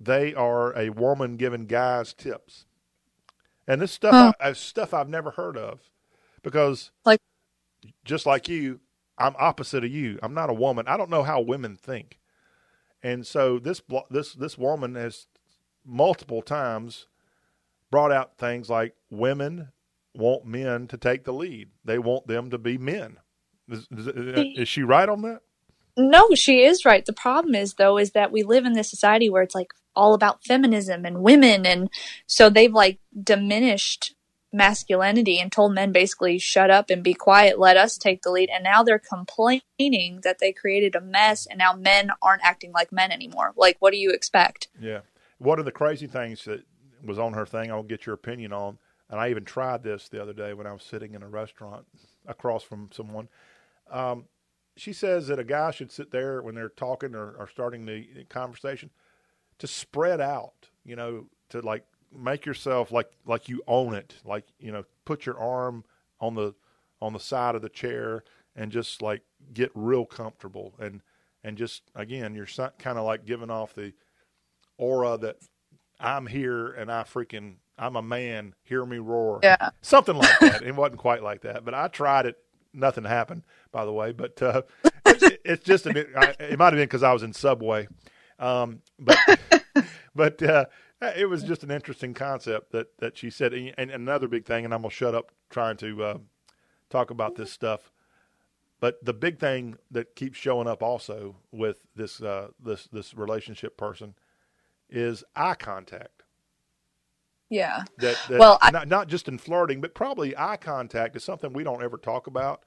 [0.00, 2.66] they are a woman giving guys tips,
[3.66, 4.32] and this stuff Huh.
[4.40, 5.80] I, stuff I've never heard of
[6.42, 7.20] because Like-
[8.04, 8.80] just like you,
[9.18, 10.18] I'm opposite of you.
[10.22, 10.88] I'm not a woman.
[10.88, 12.18] I don't know how women think,
[13.02, 15.26] and so this this this woman has
[15.84, 17.06] multiple times
[17.90, 19.70] brought out things like women
[20.14, 21.68] want men to take the lead.
[21.84, 23.18] They want them to be men.
[23.68, 24.08] Is, is,
[24.56, 25.40] is she right on that?
[25.96, 27.04] No, she is right.
[27.04, 30.14] The problem is though, is that we live in this society where it's like all
[30.14, 31.88] about feminism and women, and
[32.26, 34.14] so they've like diminished
[34.54, 38.48] masculinity and told men basically shut up and be quiet, let us take the lead.
[38.48, 42.92] And now they're complaining that they created a mess, and now men aren't acting like
[42.92, 43.52] men anymore.
[43.56, 44.68] Like, what do you expect?
[44.80, 45.00] Yeah.
[45.38, 46.64] One of the crazy things that
[47.04, 48.78] was on her thing, I'll get your opinion on,
[49.10, 51.84] and I even tried this the other day when I was sitting in a restaurant
[52.26, 53.28] across from someone.
[53.90, 54.26] Um,
[54.76, 58.24] she says that a guy should sit there when they're talking or, or starting the
[58.28, 58.90] conversation
[59.58, 61.84] to spread out, you know, to like
[62.16, 65.84] make yourself like like you own it, like you know, put your arm
[66.20, 66.54] on the
[67.00, 68.24] on the side of the chair
[68.56, 69.22] and just like
[69.52, 71.02] get real comfortable and
[71.42, 72.46] and just again, you're
[72.78, 73.92] kind of like giving off the
[74.78, 75.36] aura that
[76.00, 78.54] I'm here and I freaking I'm a man.
[78.62, 79.40] Hear me roar.
[79.42, 79.70] Yeah.
[79.82, 80.62] Something like that.
[80.62, 82.38] it wasn't quite like that, but I tried it.
[82.74, 83.42] Nothing happened,
[83.72, 84.12] by the way.
[84.12, 84.62] But uh,
[85.06, 87.88] it's, it's just an, I, it might have been because I was in Subway,
[88.38, 89.18] um, but
[90.14, 90.66] but uh,
[91.16, 93.52] it was just an interesting concept that that she said.
[93.52, 96.18] And another big thing, and I'm gonna shut up trying to uh,
[96.90, 97.90] talk about this stuff.
[98.80, 103.76] But the big thing that keeps showing up also with this uh, this this relationship
[103.76, 104.14] person
[104.90, 106.13] is eye contact.
[107.54, 107.84] Yeah.
[107.98, 111.52] That, that Well, I- not not just in flirting, but probably eye contact is something
[111.52, 112.62] we don't ever talk about.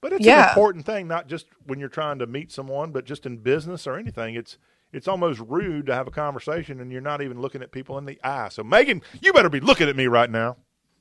[0.00, 3.24] But it's an important thing, not just when you're trying to meet someone, but just
[3.24, 4.34] in business or anything.
[4.34, 4.58] It's
[4.92, 8.04] it's almost rude to have a conversation and you're not even looking at people in
[8.04, 8.48] the eye.
[8.50, 10.56] So Megan, you better be looking at me right now.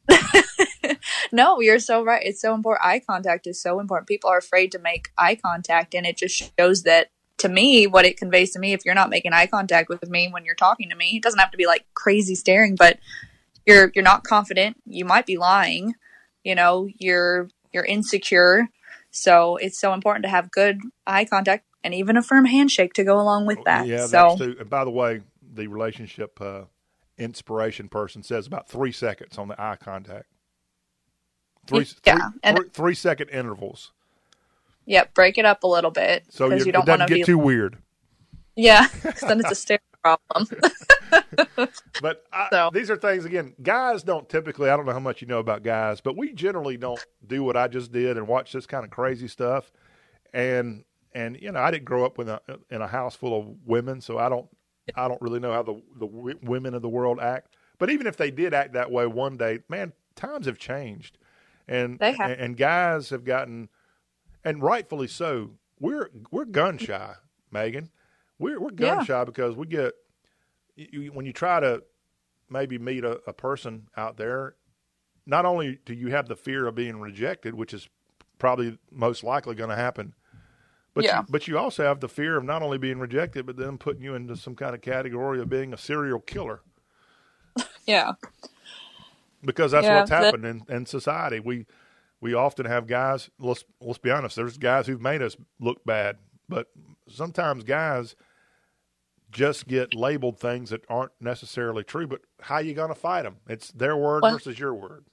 [1.31, 2.21] No, you're so right.
[2.25, 2.85] It's so important.
[2.85, 4.07] Eye contact is so important.
[4.07, 8.05] People are afraid to make eye contact, and it just shows that to me, what
[8.05, 10.89] it conveys to me, if you're not making eye contact with me when you're talking
[10.89, 12.99] to me, it doesn't have to be like crazy staring, but
[13.65, 14.77] you're you're not confident.
[14.85, 15.95] You might be lying.
[16.43, 18.67] You know, you're you're insecure.
[19.11, 23.03] So it's so important to have good eye contact and even a firm handshake to
[23.03, 23.85] go along with that.
[23.87, 24.55] Yeah, so that's too.
[24.59, 25.21] And by the way,
[25.53, 26.61] the relationship uh,
[27.17, 30.27] inspiration person says about three seconds on the eye contact.
[31.67, 33.91] Three, Yeah, three, and- three- three second intervals.
[34.85, 37.23] Yep, break it up a little bit So you, don't want to get be.
[37.23, 37.77] too weird.
[38.55, 38.87] yeah,
[39.21, 40.47] then it's a stare problem.
[42.01, 43.53] But I, So- these are things again.
[43.61, 44.69] Guys don't typically.
[44.69, 47.55] I don't know how much you know about guys, but we generally don't do what
[47.57, 49.71] I just did and watch this kind of crazy stuff.
[50.33, 50.83] And
[51.13, 54.01] and you know, I didn't grow up with a, in a house full of women,
[54.01, 54.47] so I don't
[54.95, 57.55] I don't really know how the the w- women of the world act.
[57.77, 61.17] But even if they did act that way one day, man, times have changed,
[61.67, 62.31] and They have.
[62.31, 63.69] and, and guys have gotten,
[64.43, 65.51] and rightfully so.
[65.79, 67.13] We're we're gun shy,
[67.51, 67.89] Megan.
[68.39, 69.03] We're we're gun Yeah.
[69.03, 69.93] shy because we get
[70.75, 71.83] you, when you try to
[72.49, 74.55] maybe meet a, a person out there,
[75.25, 77.87] not only do you have the fear of being rejected, which is
[78.39, 80.13] probably most likely going to happen,
[80.93, 81.19] but Yeah.
[81.19, 84.01] you, but you also have the fear of not only being rejected, but then putting
[84.03, 86.61] you into some kind of category of being a serial killer
[87.85, 88.13] yeah,
[89.43, 91.39] because that's Yeah, what's that- happened in, in society.
[91.39, 91.65] We
[92.19, 93.29] we often have guys.
[93.39, 94.35] Let's let's be honest.
[94.35, 96.17] There's guys who've made us look bad,
[96.47, 96.67] but
[97.09, 98.15] sometimes guys
[99.31, 102.07] just get labeled things that aren't necessarily true.
[102.07, 103.37] But how you going to fight them?
[103.47, 105.05] It's their word Well- versus your word.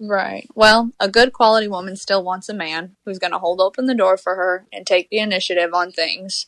[0.00, 0.48] right.
[0.54, 3.94] Well, a good quality woman still wants a man who's going to hold open the
[3.94, 6.46] door for her and take the initiative on things.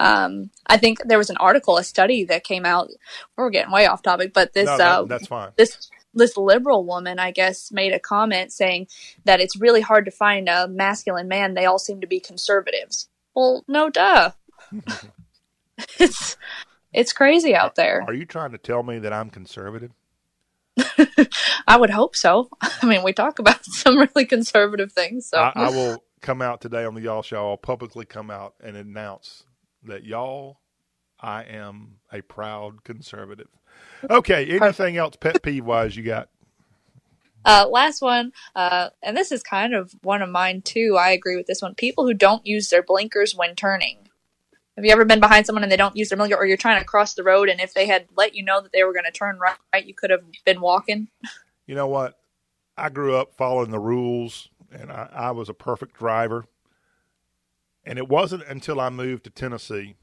[0.00, 2.90] Um, I think there was an article, a study that came out.
[3.36, 5.50] We're getting way off topic, but this no, that- uh, that's fine.
[5.56, 8.86] this this liberal woman, I guess, made a comment saying
[9.24, 11.54] that it's really hard to find a masculine man.
[11.54, 13.08] They all seem to be conservatives.
[13.34, 14.30] Well, no, duh.
[15.98, 16.36] it's
[16.92, 18.04] it's crazy out there.
[18.06, 19.90] Are you trying to tell me that I'm conservative?
[21.66, 22.48] I would hope so.
[22.60, 25.26] I mean, we talk about some really conservative things.
[25.26, 27.50] So I, I will come out today on the Y'all Show.
[27.50, 29.44] I'll publicly come out and announce
[29.84, 30.60] that y'all,
[31.20, 33.48] I am a proud conservative.
[34.08, 34.46] Okay.
[34.46, 36.28] Anything else pet peeve wise you got?
[37.46, 40.96] Uh, last one, uh, and this is kind of one of mine too.
[40.98, 41.74] I agree with this one.
[41.74, 44.03] People who don't use their blinkers when turning.
[44.76, 46.80] Have you ever been behind someone and they don't use their blinker, or you're trying
[46.80, 49.04] to cross the road, and if they had let you know that they were going
[49.04, 51.08] to turn right, right, you could have been walking?
[51.66, 52.18] You know what?
[52.76, 56.44] I grew up following the rules, and I, I was a perfect driver.
[57.86, 59.94] And it wasn't until I moved to Tennessee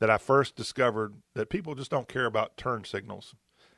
[0.00, 3.36] that I first discovered that people just don't care about turn signals.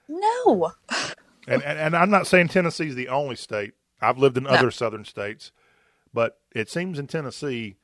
[0.08, 0.72] No.
[1.48, 3.72] And, and, and I'm not saying Tennessee's the only state.
[4.00, 4.50] I've lived in No.
[4.50, 5.50] other southern states,
[6.14, 7.76] but it seems in Tennessee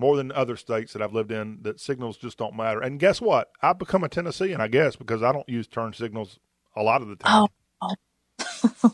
[0.00, 2.80] more than other states that I've lived in that signals just don't matter.
[2.80, 3.50] And guess what?
[3.62, 6.38] I've become a Tennessean, I guess, because I don't use turn signals
[6.74, 7.48] a lot of the time.
[7.82, 7.94] Oh.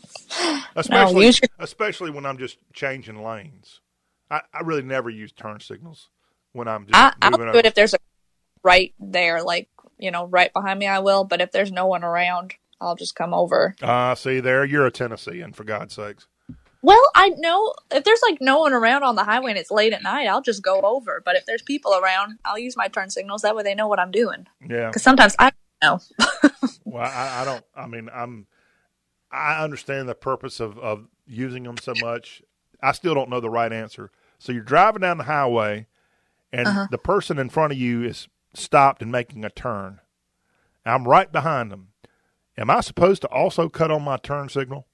[0.75, 3.81] especially your- especially when I'm just changing lanes.
[4.29, 6.09] I, I really never use turn signals
[6.51, 7.57] when I'm just I, I'll do over.
[7.59, 7.97] it if there's a
[8.63, 10.87] right there, like you know, right behind me.
[10.87, 13.75] I will, but if there's no one around, I'll just come over.
[13.81, 16.27] Ah, see there, you're a Tennessean for God's sakes.
[16.81, 19.93] Well, I know if there's like no one around on the highway and it's late
[19.93, 21.21] at night, I'll just go over.
[21.25, 23.41] But if there's people around, I'll use my turn signals.
[23.41, 24.47] That way, they know what I'm doing.
[24.67, 24.87] Yeah.
[24.87, 25.51] Because sometimes I
[25.81, 26.29] don't know.
[26.85, 27.63] Well, I, I don't.
[27.75, 28.47] I mean, I'm.
[29.29, 32.41] I understand the purpose of of using them so much.
[32.81, 34.09] I still don't know the right answer.
[34.39, 35.87] So you're driving down the highway,
[36.53, 36.87] and Uh-huh.
[36.89, 39.99] the person in front of you is stopped and making a turn.
[40.85, 41.89] I'm right behind them.
[42.57, 44.87] Am I supposed to also cut on my turn signal?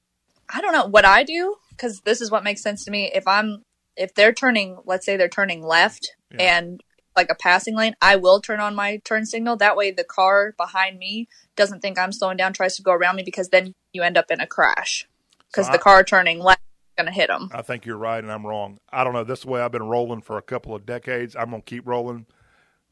[0.49, 3.11] I don't know what I do because this is what makes sense to me.
[3.13, 3.63] If I'm
[3.95, 6.57] if they're turning, let's say they're turning left Yeah.
[6.57, 6.81] and
[7.15, 9.55] like a passing lane, I will turn on my turn signal.
[9.57, 13.17] That way, the car behind me doesn't think I'm slowing down, tries to go around
[13.17, 15.07] me because then you end up in a crash
[15.47, 17.49] because So the I- car turning left is going to hit them.
[17.53, 18.79] I think you're right, and I'm wrong.
[18.91, 19.23] I don't know.
[19.23, 21.35] This way I've been rolling for a couple of decades.
[21.35, 22.25] I'm gonna keep rolling,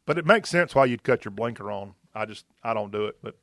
[0.06, 1.96] but it makes sense why you'd cut your blinker on.
[2.14, 3.36] I just I don't do it, but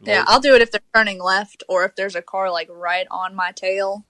[0.00, 3.06] Yeah, I'll do it if they're turning left or if there's a car like right
[3.10, 4.04] on my tail.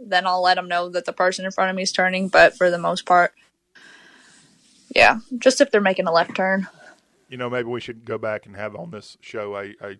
[0.00, 2.28] Then I'll let them know that the person in front of me is turning.
[2.28, 3.32] But for the most part,
[4.94, 6.66] yeah, just if they're making a left turn.
[7.28, 9.96] You know, maybe we should go back and have on this show a, a,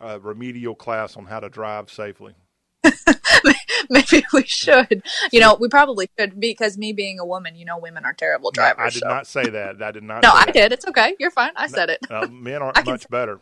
[0.00, 2.34] a remedial class on how to drive safely.
[3.90, 5.02] Maybe we should.
[5.32, 8.50] You know, we probably should because me being a woman, you know, women are terrible
[8.50, 8.78] drivers.
[8.80, 9.82] I did so- not say that.
[9.82, 10.22] I did not.
[10.22, 10.54] No, I that.
[10.54, 10.72] did.
[10.72, 11.14] It's okay.
[11.18, 11.52] You're fine.
[11.56, 12.00] I said it.
[12.10, 13.40] Uh, men aren't much better.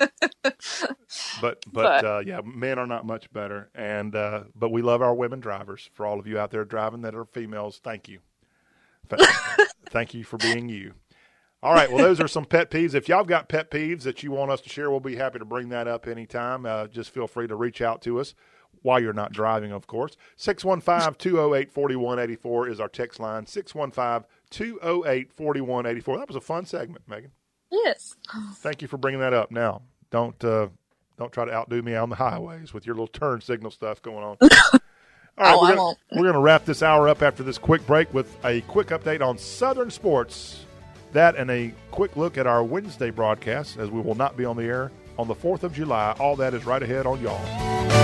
[0.42, 0.54] but
[1.40, 5.14] but, But- uh, yeah, men are not much better, and uh, but we love our
[5.14, 5.90] women drivers.
[5.94, 8.20] For all of you out there driving that are females, thank you,
[9.90, 10.94] thank you for being you.
[11.62, 12.94] All right, well, those are some pet peeves.
[12.94, 15.44] If y'all got pet peeves that you want us to share, we'll be happy to
[15.44, 16.64] bring that up anytime.
[16.64, 18.34] Uh, just feel free to reach out to us
[18.80, 20.16] while you're not driving, of course.
[20.36, 23.44] 615 208 4184 is our text line.
[23.44, 26.18] 615 208 4184.
[26.18, 27.32] That was a fun segment, Megan.
[27.70, 28.16] Yes.
[28.54, 29.50] Thank you for bringing that up.
[29.50, 30.68] Now, don't uh,
[31.18, 34.24] don't try to outdo me on the highways with your little turn signal stuff going
[34.24, 34.36] on.
[34.40, 34.80] All right,
[35.38, 35.98] Oh, we're gonna, won't.
[36.12, 39.22] we're going to wrap this hour up after this quick break with a quick update
[39.22, 40.64] on Southern sports.
[41.12, 44.56] That and a quick look at our Wednesday broadcast, as we will not be on
[44.56, 46.14] the air on the 4th of July.
[46.18, 47.99] All that is right ahead on y'all.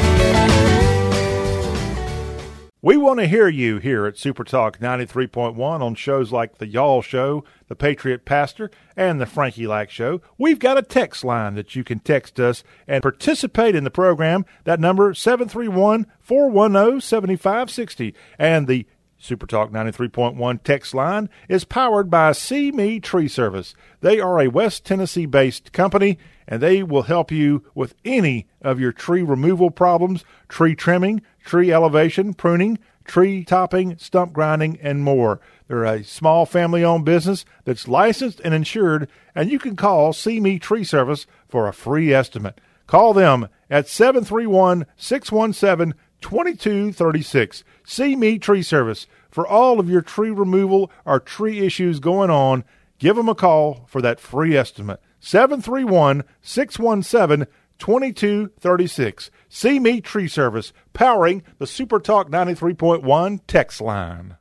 [2.82, 7.00] We want to hear you here at Super Talk 93.1 on shows like The Y'all
[7.00, 10.20] Show, The Patriot Pastor, and The Frankie Lack Show.
[10.36, 14.44] We've got a text line that you can text us and participate in the program.
[14.64, 18.12] That number 731-410-7560.
[18.38, 18.86] And the
[19.16, 23.74] Super Talk 93.1 text line is powered by See Me Tree Service.
[24.02, 28.78] They are a West Tennessee based company and they will help you with any of
[28.78, 35.40] your tree removal problems, tree trimming, tree elevation, pruning, tree topping, stump grinding, and more.
[35.68, 40.40] They're a small family owned business that's licensed and insured, and you can call See
[40.40, 42.60] Me Tree Service for a free estimate.
[42.86, 47.64] Call them at 731 617 2236.
[47.84, 49.06] See Me Tree Service.
[49.30, 52.64] For all of your tree removal or tree issues going on,
[52.98, 55.00] give them a call for that free estimate.
[55.20, 57.46] 731 617
[57.78, 59.30] 2236.
[59.48, 64.36] See Me Tree Service, powering the Super Talk 93.1 text line.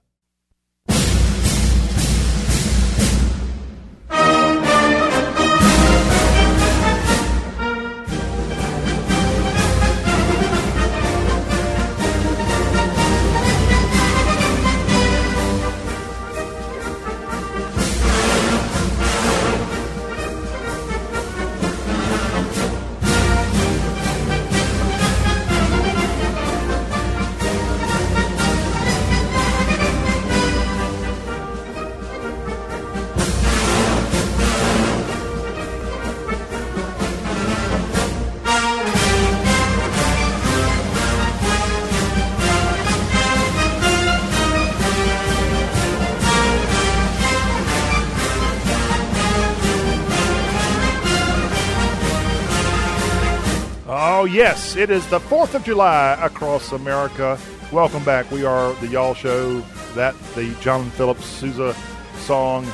[54.36, 57.40] Yes, it is the 4th of July across America.
[57.72, 58.30] Welcome back.
[58.32, 59.62] We are the Y'all Show.
[59.94, 61.74] That, the John Phillips Sousa
[62.18, 62.68] song,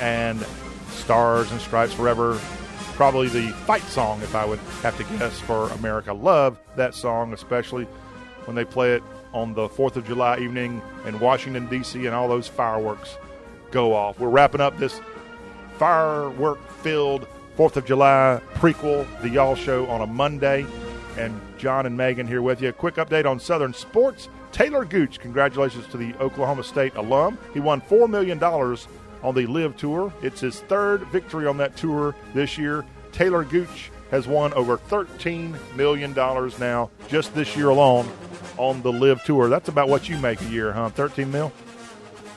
[0.00, 0.44] and
[0.88, 2.40] Stars and Stripes Forever.
[2.94, 6.12] Probably the fight song, if I would have to guess, for America.
[6.12, 7.84] Love that song, especially
[8.46, 12.26] when they play it on the 4th of July evening in Washington, D.C., and all
[12.26, 13.16] those fireworks
[13.70, 14.18] go off.
[14.18, 15.00] We're wrapping up this
[15.78, 20.66] firework filled Fourth of July prequel, The Y'all Show, on a Monday.
[21.16, 22.68] And John and Megan here with you.
[22.70, 24.28] A quick update on Southern sports.
[24.52, 27.38] Taylor Gooch, congratulations to the Oklahoma State alum.
[27.52, 30.12] He won $4 million on the LIV Tour.
[30.22, 32.84] It's his third victory on that tour this year.
[33.12, 38.08] Taylor Gooch has won over $13 million now just this year alone
[38.58, 39.48] on the LIV Tour.
[39.48, 40.90] That's about what you make a year, huh?
[40.90, 41.52] 13 mil?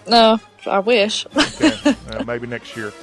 [0.08, 1.26] No, I wish.
[1.36, 2.94] Okay, uh, maybe next year.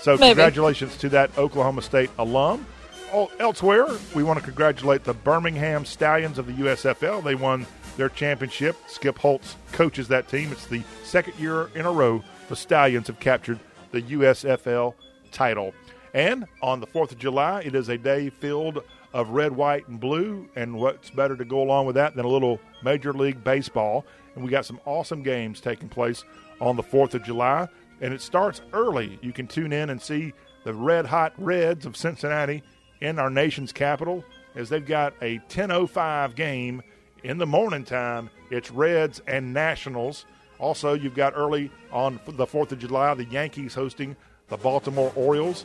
[0.00, 0.28] So, Maybe.
[0.28, 2.66] congratulations to that Oklahoma State alum.
[3.12, 7.22] Oh, elsewhere, we want to congratulate the Birmingham Stallions of the USFL.
[7.22, 7.64] They won
[7.96, 8.76] their championship.
[8.88, 10.50] Skip Holtz coaches that team.
[10.50, 13.60] It's the second year in a row the Stallions have captured
[13.92, 14.94] the USFL
[15.30, 15.72] title.
[16.14, 20.00] And on the 4th of July, it is a day filled of red, white, and
[20.00, 20.48] blue.
[20.56, 24.04] And what's better to go along with that than a little Major League Baseball?
[24.34, 26.24] And we got some awesome games taking place
[26.60, 27.68] on the 4th of July.
[28.00, 29.18] And it starts early.
[29.22, 30.32] You can tune in and see
[30.64, 32.64] the red hot Reds of Cincinnati
[33.00, 34.24] in our nation's capital
[34.54, 36.82] as they've got a 10:05 game
[37.22, 38.30] in the morning time.
[38.50, 40.24] It's Reds and Nationals.
[40.58, 44.16] Also, you've got early on the 4th of July the Yankees hosting
[44.48, 45.64] the Baltimore Orioles.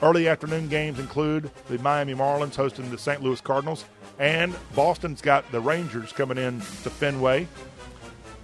[0.00, 3.20] Early afternoon games include the Miami Marlins hosting the St.
[3.20, 3.84] Louis Cardinals,
[4.18, 7.48] and Boston's got the Rangers coming in to Fenway.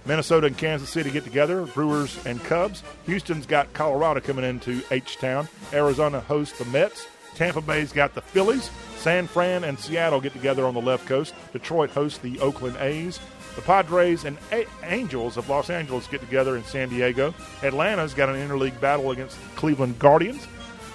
[0.05, 2.83] Minnesota and Kansas City get together, Brewers and Cubs.
[3.05, 5.47] Houston's got Colorado coming into H Town.
[5.73, 7.07] Arizona hosts the Mets.
[7.35, 8.71] Tampa Bay's got the Phillies.
[8.97, 11.35] San Fran and Seattle get together on the left coast.
[11.53, 13.19] Detroit hosts the Oakland A's.
[13.55, 17.33] The Padres and A- Angels of Los Angeles get together in San Diego.
[17.63, 20.45] Atlanta's got an interleague battle against Cleveland Guardians.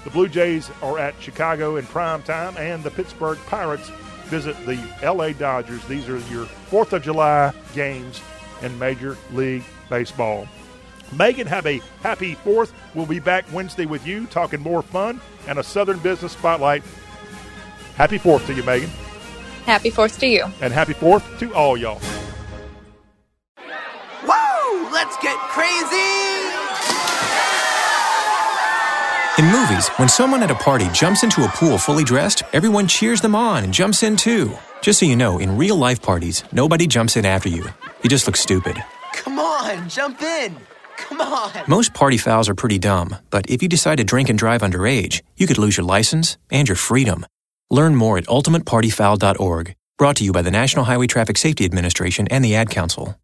[0.04, 3.88] The Blue Jays are at Chicago in prime time, and the Pittsburgh Pirates
[4.24, 5.84] visit the LA Dodgers.
[5.86, 8.20] These are your 4th of July games
[8.62, 10.46] in Major League Baseball.
[11.12, 12.72] Megan, have a happy 4th.
[12.94, 16.82] We'll be back Wednesday with you talking more fun and a Southern Business Spotlight.
[17.96, 18.90] Happy 4th to you, Megan.
[19.66, 20.44] Happy 4th to you.
[20.60, 22.00] And happy 4th to all y'all.
[24.26, 24.90] Woo!
[24.90, 26.40] Let's get crazy!
[29.38, 33.22] In movies, when someone at a party jumps into a pool fully dressed, everyone cheers
[33.22, 34.52] them on and jumps in too.
[34.82, 37.64] Just so you know, in real life parties, nobody jumps in after you.
[38.02, 38.82] You just look stupid.
[39.12, 40.56] Come on, jump in!
[41.08, 41.50] Come on!
[41.66, 45.22] Most party fouls are pretty dumb, but if you decide to drink and drive underage,
[45.36, 47.26] you could lose your license and your freedom.
[47.70, 49.74] Learn more at ultimatepartyfoul.org.
[49.98, 53.16] Brought to you by the National Highway Traffic Safety Administration and the Ad Council.